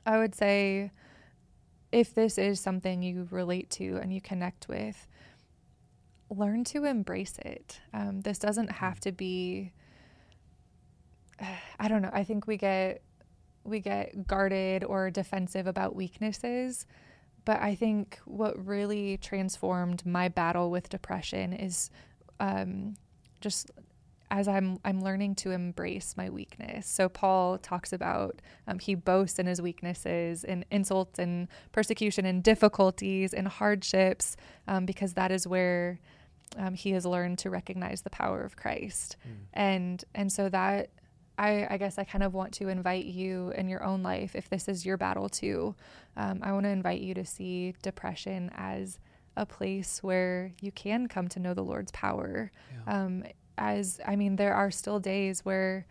I 0.06 0.20
would 0.20 0.36
say 0.36 0.92
if 1.92 2.14
this 2.14 2.38
is 2.38 2.60
something 2.60 3.04
you 3.04 3.28
relate 3.32 3.70
to 3.72 3.98
and 3.98 4.14
you 4.14 4.22
connect 4.22 4.68
with, 4.68 5.08
learn 6.30 6.64
to 6.66 6.86
embrace 6.86 7.38
it. 7.40 7.80
Um, 7.94 8.22
this 8.22 8.40
doesn't 8.40 8.72
have 8.72 9.00
to 9.02 9.12
be, 9.12 9.72
I 11.80 11.88
don't 11.88 12.02
know, 12.02 12.12
I 12.14 12.24
think 12.24 12.48
we 12.48 12.58
get 12.58 13.02
we 13.64 13.80
get 13.80 14.28
guarded 14.28 14.84
or 14.84 15.10
defensive 15.10 15.66
about 15.68 15.96
weaknesses. 15.96 16.86
But 17.46 17.62
I 17.62 17.76
think 17.76 18.20
what 18.26 18.66
really 18.66 19.18
transformed 19.18 20.06
my 20.06 20.30
battle 20.30 20.72
with 20.72 20.90
depression 20.90 21.54
is 21.54 21.90
um, 22.40 22.96
just 23.42 23.72
as 24.32 24.48
I'm 24.48 24.80
I'm 24.84 25.02
learning 25.02 25.36
to 25.36 25.52
embrace 25.52 26.16
my 26.18 26.30
weakness. 26.30 26.88
So 26.88 27.10
Paul 27.10 27.58
talks 27.58 27.94
about 27.94 28.42
um, 28.68 28.80
he 28.80 28.96
boasts 28.96 29.40
in 29.40 29.46
his 29.46 29.62
weaknesses 29.62 30.44
and 30.44 30.66
insults 30.72 31.20
and 31.20 31.48
persecution 31.72 32.26
and 32.26 32.44
difficulties 32.44 33.34
and 33.34 33.48
hardships 33.48 34.36
um, 34.68 34.86
because 34.86 35.14
that 35.14 35.32
is 35.32 35.48
where 35.48 36.00
um, 36.58 36.74
he 36.74 36.92
has 36.92 37.06
learned 37.06 37.40
to 37.40 37.50
recognize 37.50 38.02
the 38.02 38.10
power 38.10 38.42
of 38.42 38.56
Christ. 38.56 39.18
Mm. 39.28 39.34
And 39.54 40.04
and 40.14 40.32
so 40.32 40.50
that 40.50 40.90
I, 41.38 41.68
I, 41.70 41.78
guess 41.78 41.98
I 41.98 42.06
kind 42.06 42.24
of 42.24 42.34
want 42.34 42.54
to 42.54 42.70
invite 42.70 43.06
you 43.06 43.52
in 43.58 43.68
your 43.68 43.84
own 43.84 44.04
life, 44.04 44.36
if 44.36 44.50
this 44.50 44.70
is 44.70 44.86
your 44.86 44.96
battle 44.96 45.28
too, 45.28 45.76
um, 46.16 46.40
I 46.42 46.54
want 46.54 46.64
to 46.64 46.70
invite 46.70 47.02
you 47.02 47.14
to 47.14 47.26
see 47.26 47.74
depression 47.82 48.52
as 48.56 49.00
a 49.36 49.46
place 49.46 50.02
where 50.02 50.54
you 50.62 50.72
can 50.72 51.08
come 51.08 51.28
to 51.30 51.40
know 51.40 51.54
the 51.54 51.64
Lord's 51.64 51.92
power. 51.92 52.52
Yeah. 52.88 53.04
Um, 53.04 53.24
as 53.58 54.00
I 54.06 54.16
mean, 54.16 54.36
there 54.36 54.54
are 54.54 54.72
still 54.72 55.00
days 55.00 55.44
where 55.44 55.86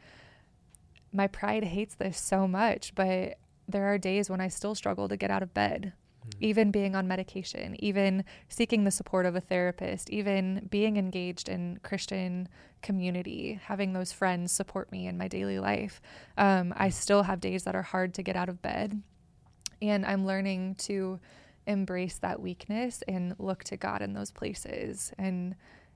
my 1.12 1.26
pride 1.26 1.64
hates 1.64 1.94
this 1.94 2.18
so 2.18 2.48
much, 2.48 2.94
but 2.94 3.38
there 3.68 3.84
are 3.86 3.98
days 3.98 4.28
when 4.28 4.40
I 4.40 4.48
still 4.48 4.74
struggle 4.74 5.08
to 5.08 5.16
get 5.16 5.30
out 5.30 5.42
of 5.42 5.54
bed 5.54 5.92
mm-hmm. 6.24 6.44
even 6.44 6.70
being 6.70 6.94
on 6.94 7.08
medication, 7.08 7.76
even 7.78 8.24
seeking 8.48 8.84
the 8.84 8.90
support 8.90 9.26
of 9.26 9.36
a 9.36 9.40
therapist, 9.40 10.10
even 10.10 10.66
being 10.70 10.96
engaged 10.96 11.48
in 11.48 11.78
Christian 11.82 12.48
community, 12.82 13.60
having 13.64 13.92
those 13.92 14.12
friends 14.12 14.52
support 14.52 14.90
me 14.92 15.06
in 15.06 15.16
my 15.16 15.28
daily 15.28 15.58
life. 15.58 16.00
Um, 16.36 16.74
I 16.76 16.90
still 16.90 17.22
have 17.22 17.40
days 17.40 17.64
that 17.64 17.74
are 17.74 17.82
hard 17.82 18.14
to 18.14 18.22
get 18.22 18.36
out 18.36 18.48
of 18.48 18.60
bed. 18.60 19.02
And 19.80 20.04
I'm 20.06 20.26
learning 20.26 20.76
to 20.76 21.20
embrace 21.66 22.18
that 22.18 22.40
weakness 22.40 23.02
and 23.08 23.34
look 23.38 23.64
to 23.64 23.76
God 23.76 24.02
in 24.02 24.12
those 24.12 24.30
places 24.30 25.12
and 25.18 25.54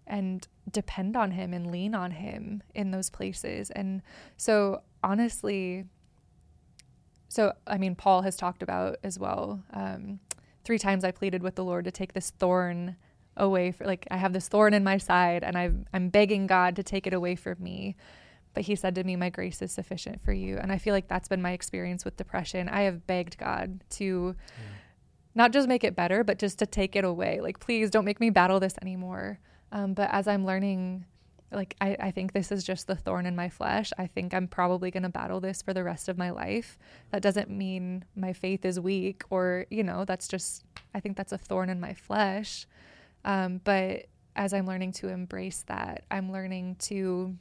and 0.09 0.49
depend 0.71 1.17
on 1.17 1.31
him 1.31 1.53
and 1.53 1.71
lean 1.71 1.95
on 1.95 2.11
him 2.11 2.63
in 2.75 2.91
those 2.91 3.11
places. 3.11 3.71
And 3.71 4.03
so 4.37 4.83
honestly, 5.03 5.85
so 7.29 7.53
I 7.67 7.79
mean, 7.79 7.95
Paul 7.95 8.23
has 8.23 8.37
talked 8.37 8.63
about 8.63 8.97
as 9.05 9.19
well. 9.19 9.63
Um, 9.73 10.21
three 10.65 10.79
times 10.79 11.05
I 11.05 11.11
pleaded 11.11 11.43
with 11.43 11.55
the 11.55 11.65
Lord 11.65 11.85
to 11.85 11.91
take 11.91 12.15
this 12.15 12.31
thorn 12.31 12.97
away. 13.37 13.73
For, 13.73 13.85
like 13.85 14.07
I 14.11 14.17
have 14.17 14.33
this 14.33 14.49
thorn 14.49 14.75
in 14.75 14.83
my 14.83 14.99
side, 14.99 15.45
and 15.45 15.57
i 15.57 15.71
I'm 15.93 16.09
begging 16.09 16.47
God 16.47 16.77
to 16.77 16.83
take 16.83 17.07
it 17.07 17.13
away 17.13 17.37
from 17.37 17.57
me. 17.61 17.97
But 18.55 18.65
He 18.65 18.75
said 18.75 18.95
to 18.95 19.05
me, 19.05 19.15
"My 19.15 19.29
grace 19.29 19.61
is 19.63 19.73
sufficient 19.73 20.25
for 20.25 20.33
you." 20.33 20.57
And 20.57 20.73
I 20.73 20.79
feel 20.79 20.95
like 20.95 21.07
that's 21.07 21.29
been 21.29 21.43
my 21.43 21.53
experience 21.53 22.05
with 22.05 22.17
depression. 22.17 22.69
I 22.69 22.83
have 22.83 23.07
begged 23.07 23.39
God 23.39 23.85
to. 23.91 24.35
Mm. 24.35 24.75
Not 25.35 25.53
just 25.53 25.69
make 25.69 25.85
it 25.85 25.95
better, 25.95 26.25
but 26.25 26.39
just 26.39 26.59
to 26.59 26.67
take 26.67 26.97
it 26.97 27.05
away. 27.05 27.41
Like, 27.41 27.61
please 27.61 27.91
don't 27.91 28.05
make 28.05 28.19
me 28.19 28.29
battle 28.29 28.59
this 28.59 28.75
anymore. 28.83 29.39
Um, 29.73 29.95
but 29.95 30.11
as 30.13 30.27
I'm 30.27 30.47
learning 30.47 31.05
like 31.51 31.77
I, 31.81 31.97
I 31.99 32.11
think 32.11 32.33
this 32.33 32.53
is 32.53 32.65
just 32.65 32.87
the 32.87 32.95
thorn 32.95 33.27
in 33.27 33.35
my 33.35 33.49
flesh. 33.49 33.91
I 33.99 34.07
think 34.07 34.35
I'm 34.35 34.49
probably 34.49 34.91
going 34.91 35.03
to 35.05 35.09
battle 35.09 35.41
this 35.41 35.63
for 35.63 35.73
the 35.73 35.85
rest 35.85 36.09
of 36.09 36.19
my 36.19 36.31
life. 36.31 36.79
That 37.11 37.23
doesn't 37.23 37.51
mean 37.51 38.05
my 38.15 38.33
faith 38.33 38.65
is 38.65 38.79
weak 38.79 39.23
or, 39.31 39.67
you 39.71 39.83
know, 39.83 40.05
that's 40.05 40.29
just, 40.29 40.65
I 40.95 41.01
think 41.01 41.17
that's 41.17 41.33
a 41.33 41.39
thorn 41.39 41.71
in 41.71 41.81
my 41.81 41.95
flesh. 41.95 42.67
Um, 43.25 43.61
but 43.65 44.07
as 44.37 44.53
I'm 44.53 44.67
learning 44.67 44.93
to 44.93 45.09
embrace 45.09 45.65
that, 45.69 46.05
I'm 46.11 46.31
learning 46.31 46.77
to 46.81 47.35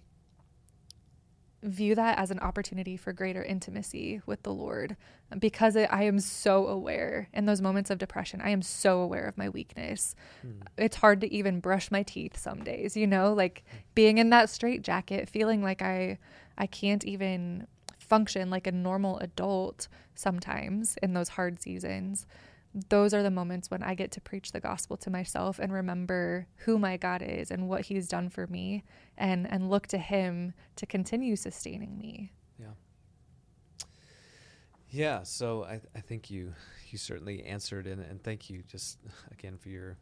view 1.64 1.96
that 1.96 2.18
as 2.20 2.30
an 2.30 2.40
opportunity 2.40 2.96
for 2.96 3.12
greater 3.12 3.44
intimacy 3.44 4.22
with 4.26 4.44
the 4.44 4.54
Lord 4.54 4.96
because 5.40 5.76
I 5.76 6.04
am 6.04 6.20
so 6.20 6.68
aware 6.68 7.30
in 7.34 7.46
those 7.46 7.62
moments 7.62 7.90
of 7.90 7.98
depression. 7.98 8.42
I 8.42 8.50
am 8.50 8.62
so 8.62 9.02
aware 9.02 9.26
of 9.26 9.38
my 9.38 9.50
weakness. 9.50 10.16
Hmm. 10.42 10.62
It's 10.78 10.98
hard 10.98 11.20
to 11.22 11.34
even 11.34 11.60
brush 11.60 11.90
my 11.90 12.04
teeth 12.04 12.38
some 12.38 12.64
days, 12.64 12.96
you 12.96 13.08
know, 13.08 13.34
like 13.34 13.64
being 13.96 14.20
in 14.20 14.30
that 14.30 14.50
straight 14.50 14.84
jacket, 14.84 15.28
feeling 15.28 15.64
like 15.64 15.82
I 15.82 16.20
I 16.58 16.68
can't 16.68 17.04
even 17.04 17.68
function 18.00 18.50
like 18.50 18.68
a 18.68 18.72
normal 18.72 19.18
adult 19.20 19.88
sometimes 20.16 20.98
in 21.04 21.14
those 21.14 21.30
hard 21.30 21.62
seasons 21.62 22.26
those 22.90 23.14
are 23.14 23.24
the 23.24 23.32
moments 23.32 23.72
when 23.72 23.84
I 23.84 23.96
get 23.96 24.12
to 24.14 24.22
preach 24.22 24.52
the 24.52 24.60
gospel 24.60 24.98
to 24.98 25.10
myself 25.10 25.60
and 25.60 25.72
remember 25.74 26.48
who 26.58 26.78
my 26.78 26.98
God 26.98 27.22
is 27.22 27.52
and 27.52 27.68
what 27.68 27.82
he's 27.82 28.08
done 28.08 28.30
for 28.30 28.48
me 28.48 28.84
and 29.18 29.52
and 29.52 29.70
look 29.70 29.88
to 29.88 29.98
him 29.98 30.54
to 30.76 30.86
continue 30.86 31.36
sustaining 31.36 31.98
me. 31.98 32.32
Yeah. 32.60 32.68
Yeah, 34.90 35.24
so 35.24 35.64
I 35.64 35.82
I 35.96 36.02
think 36.02 36.30
you 36.30 36.54
you 36.90 36.98
certainly 36.98 37.44
answered 37.44 37.88
and 37.88 38.02
and 38.02 38.22
thank 38.24 38.50
you 38.50 38.64
just 38.68 39.00
again 39.32 39.58
for 39.58 39.70
your 39.70 39.98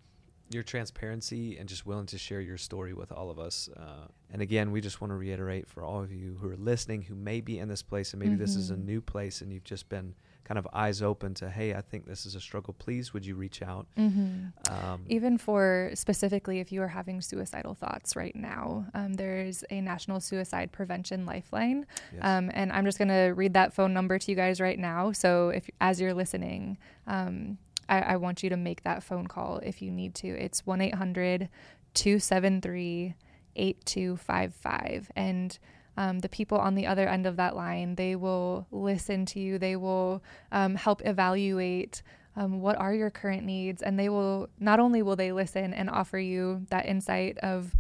your 0.52 0.64
transparency 0.64 1.58
and 1.58 1.68
just 1.68 1.86
willing 1.86 2.06
to 2.06 2.18
share 2.20 2.40
your 2.40 2.58
story 2.58 2.94
with 2.94 3.12
all 3.12 3.32
of 3.32 3.40
us. 3.40 3.68
Uh, 3.76 4.08
and 4.32 4.44
again, 4.44 4.72
we 4.72 4.80
just 4.80 5.02
want 5.02 5.10
to 5.10 5.16
reiterate 5.16 5.68
for 5.68 5.84
all 5.84 6.04
of 6.04 6.12
you 6.12 6.38
who 6.40 6.48
are 6.48 6.56
listening, 6.56 7.02
who 7.02 7.16
may 7.16 7.42
be 7.42 7.58
in 7.58 7.68
this 7.68 7.82
place 7.82 8.14
and 8.14 8.20
maybe 8.20 8.34
mm-hmm. 8.34 8.42
this 8.42 8.56
is 8.56 8.70
a 8.70 8.76
mm-hmm. 8.76 8.86
new 8.86 9.02
place 9.02 9.42
and 9.42 9.52
you've 9.52 9.64
just 9.64 9.90
been 9.90 10.14
kind 10.46 10.58
of 10.60 10.68
eyes 10.72 11.02
open 11.02 11.34
to, 11.34 11.50
hey, 11.50 11.74
I 11.74 11.82
think 11.82 12.06
this 12.06 12.26
is 12.26 12.36
a 12.36 12.40
struggle. 12.40 12.74
Please, 12.78 13.14
would 13.14 13.26
you 13.26 13.36
reach 13.36 13.62
out? 13.62 13.88
Mm-hmm. 13.98 14.74
Um, 14.74 15.04
Even 15.08 15.38
for 15.38 15.92
specifically 15.96 16.60
if 16.60 16.72
you 16.72 16.82
are 16.84 16.88
having 16.88 17.20
suicidal 17.20 17.74
thoughts 17.74 18.16
right 18.16 18.36
now, 18.36 18.86
um, 18.94 19.16
there's 19.16 19.64
a 19.72 19.82
National 19.82 20.20
Suicide 20.20 20.72
Prevention 20.72 21.26
Lifeline. 21.26 21.88
Yes. 22.14 22.22
Um, 22.24 22.52
and 22.54 22.72
I'm 22.72 22.86
just 22.86 23.00
going 23.00 23.10
to 23.10 23.34
read 23.36 23.54
that 23.56 23.74
phone 23.74 23.94
number 23.94 24.18
to 24.20 24.32
you 24.32 24.38
guys 24.38 24.62
right 24.62 24.80
now. 24.80 25.12
So 25.12 25.50
if 25.50 25.70
as 25.82 26.00
you're 26.00 26.14
listening, 26.14 26.78
um, 27.08 27.58
I, 27.90 28.02
I 28.02 28.16
want 28.18 28.44
you 28.44 28.50
to 28.52 28.58
make 28.58 28.84
that 28.84 29.04
phone 29.04 29.28
call 29.28 29.58
if 29.64 29.82
you 29.82 29.92
need 29.92 30.14
to. 30.16 30.28
It's 30.28 30.66
1 30.66 30.80
800 30.80 31.50
273 31.96 33.16
8255. 33.56 35.12
And 35.16 35.58
um, 35.98 36.20
the 36.20 36.30
people 36.30 36.58
on 36.58 36.76
the 36.76 36.88
other 36.88 37.08
end 37.08 37.26
of 37.26 37.38
that 37.38 37.56
line, 37.56 37.96
they 37.96 38.16
will 38.16 38.68
listen 38.72 39.26
to 39.28 39.40
you, 39.40 39.58
they 39.58 39.76
will 39.76 40.24
um, 40.52 40.76
help 40.76 41.02
evaluate 41.06 42.02
um, 42.36 42.60
what 42.60 42.78
are 42.78 42.94
your 42.94 43.10
current 43.10 43.44
needs 43.44 43.82
and 43.82 43.98
they 43.98 44.10
will 44.10 44.50
not 44.60 44.80
only 44.80 45.02
will 45.02 45.16
they 45.16 45.32
listen 45.32 45.74
and 45.74 45.90
offer 45.90 46.20
you 46.20 46.66
that 46.70 46.86
insight 46.86 47.38
of 47.38 47.74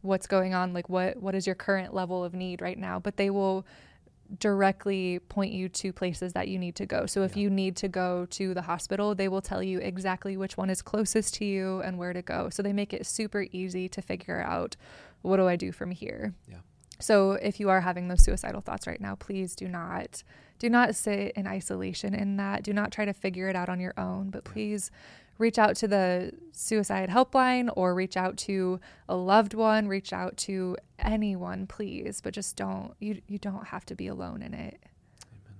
what's 0.00 0.26
going 0.26 0.54
on 0.54 0.72
like 0.72 0.88
what 0.88 1.18
what 1.18 1.34
is 1.34 1.44
your 1.44 1.54
current 1.54 1.92
level 1.92 2.24
of 2.24 2.32
need 2.32 2.62
right 2.62 2.78
now 2.78 2.98
but 2.98 3.18
they 3.18 3.28
will 3.28 3.66
directly 4.38 5.18
point 5.28 5.52
you 5.52 5.68
to 5.68 5.92
places 5.92 6.32
that 6.34 6.48
you 6.48 6.58
need 6.58 6.76
to 6.76 6.86
go. 6.86 7.06
So 7.06 7.22
if 7.22 7.36
yeah. 7.36 7.44
you 7.44 7.50
need 7.50 7.76
to 7.76 7.88
go 7.88 8.26
to 8.30 8.52
the 8.52 8.62
hospital, 8.62 9.14
they 9.14 9.28
will 9.28 9.40
tell 9.40 9.62
you 9.62 9.78
exactly 9.78 10.36
which 10.36 10.56
one 10.56 10.70
is 10.70 10.82
closest 10.82 11.34
to 11.34 11.44
you 11.44 11.80
and 11.80 11.98
where 11.98 12.12
to 12.12 12.22
go. 12.22 12.50
So 12.50 12.62
they 12.62 12.72
make 12.72 12.92
it 12.92 13.06
super 13.06 13.46
easy 13.52 13.88
to 13.88 14.02
figure 14.02 14.42
out 14.42 14.76
what 15.22 15.38
do 15.38 15.48
I 15.48 15.56
do 15.56 15.72
from 15.72 15.90
here. 15.90 16.34
Yeah. 16.48 16.58
So 17.00 17.32
if 17.32 17.60
you 17.60 17.68
are 17.70 17.80
having 17.80 18.08
those 18.08 18.24
suicidal 18.24 18.60
thoughts 18.60 18.86
right 18.86 19.00
now, 19.00 19.14
please 19.14 19.54
do 19.54 19.68
not 19.68 20.22
do 20.58 20.68
not 20.68 20.96
sit 20.96 21.32
in 21.36 21.46
isolation 21.46 22.14
in 22.14 22.36
that. 22.38 22.64
Do 22.64 22.72
not 22.72 22.90
try 22.90 23.04
to 23.04 23.12
figure 23.12 23.48
it 23.48 23.54
out 23.54 23.68
on 23.68 23.78
your 23.78 23.94
own, 23.96 24.30
but 24.30 24.42
please 24.44 24.90
reach 25.38 25.56
out 25.56 25.76
to 25.76 25.86
the 25.86 26.32
suicide 26.52 27.08
helpline 27.08 27.70
or 27.76 27.94
reach 27.94 28.16
out 28.16 28.36
to 28.36 28.80
a 29.08 29.14
loved 29.14 29.54
one, 29.54 29.86
reach 29.86 30.12
out 30.12 30.36
to 30.36 30.76
anyone, 30.98 31.66
please, 31.68 32.20
but 32.20 32.34
just 32.34 32.56
don't 32.56 32.94
you 32.98 33.22
you 33.28 33.38
don't 33.38 33.68
have 33.68 33.86
to 33.86 33.94
be 33.94 34.08
alone 34.08 34.42
in 34.42 34.52
it. 34.52 34.80
Amen. 35.30 35.58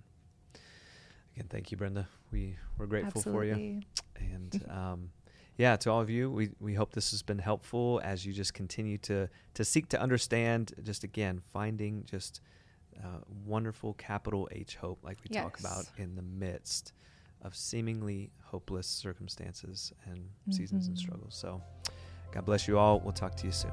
Again, 1.36 1.46
thank 1.48 1.70
you, 1.70 1.76
Brenda. 1.76 2.08
We 2.32 2.56
we're 2.76 2.86
grateful 2.86 3.20
Absolutely. 3.20 3.52
for 3.52 3.58
you. 3.58 3.80
And 4.20 4.64
um, 4.68 5.10
yeah, 5.58 5.76
to 5.76 5.90
all 5.90 6.00
of 6.00 6.08
you, 6.08 6.30
we, 6.30 6.50
we 6.60 6.74
hope 6.74 6.92
this 6.92 7.10
has 7.10 7.20
been 7.20 7.40
helpful 7.40 8.00
as 8.04 8.24
you 8.24 8.32
just 8.32 8.54
continue 8.54 8.96
to 8.98 9.28
to 9.54 9.64
seek 9.64 9.88
to 9.88 10.00
understand. 10.00 10.72
Just 10.84 11.02
again, 11.02 11.42
finding 11.52 12.04
just 12.08 12.40
uh, 13.02 13.18
wonderful 13.44 13.94
capital 13.94 14.48
H 14.52 14.76
hope, 14.76 15.00
like 15.02 15.18
we 15.24 15.34
yes. 15.34 15.42
talk 15.42 15.58
about 15.58 15.84
in 15.98 16.14
the 16.14 16.22
midst 16.22 16.92
of 17.42 17.56
seemingly 17.56 18.30
hopeless 18.44 18.86
circumstances 18.86 19.92
and 20.06 20.18
mm-hmm. 20.18 20.52
seasons 20.52 20.86
and 20.86 20.96
struggles. 20.96 21.34
So, 21.34 21.60
God 22.30 22.44
bless 22.44 22.68
you 22.68 22.78
all. 22.78 23.00
We'll 23.00 23.12
talk 23.12 23.36
to 23.36 23.46
you 23.46 23.52
soon. 23.52 23.72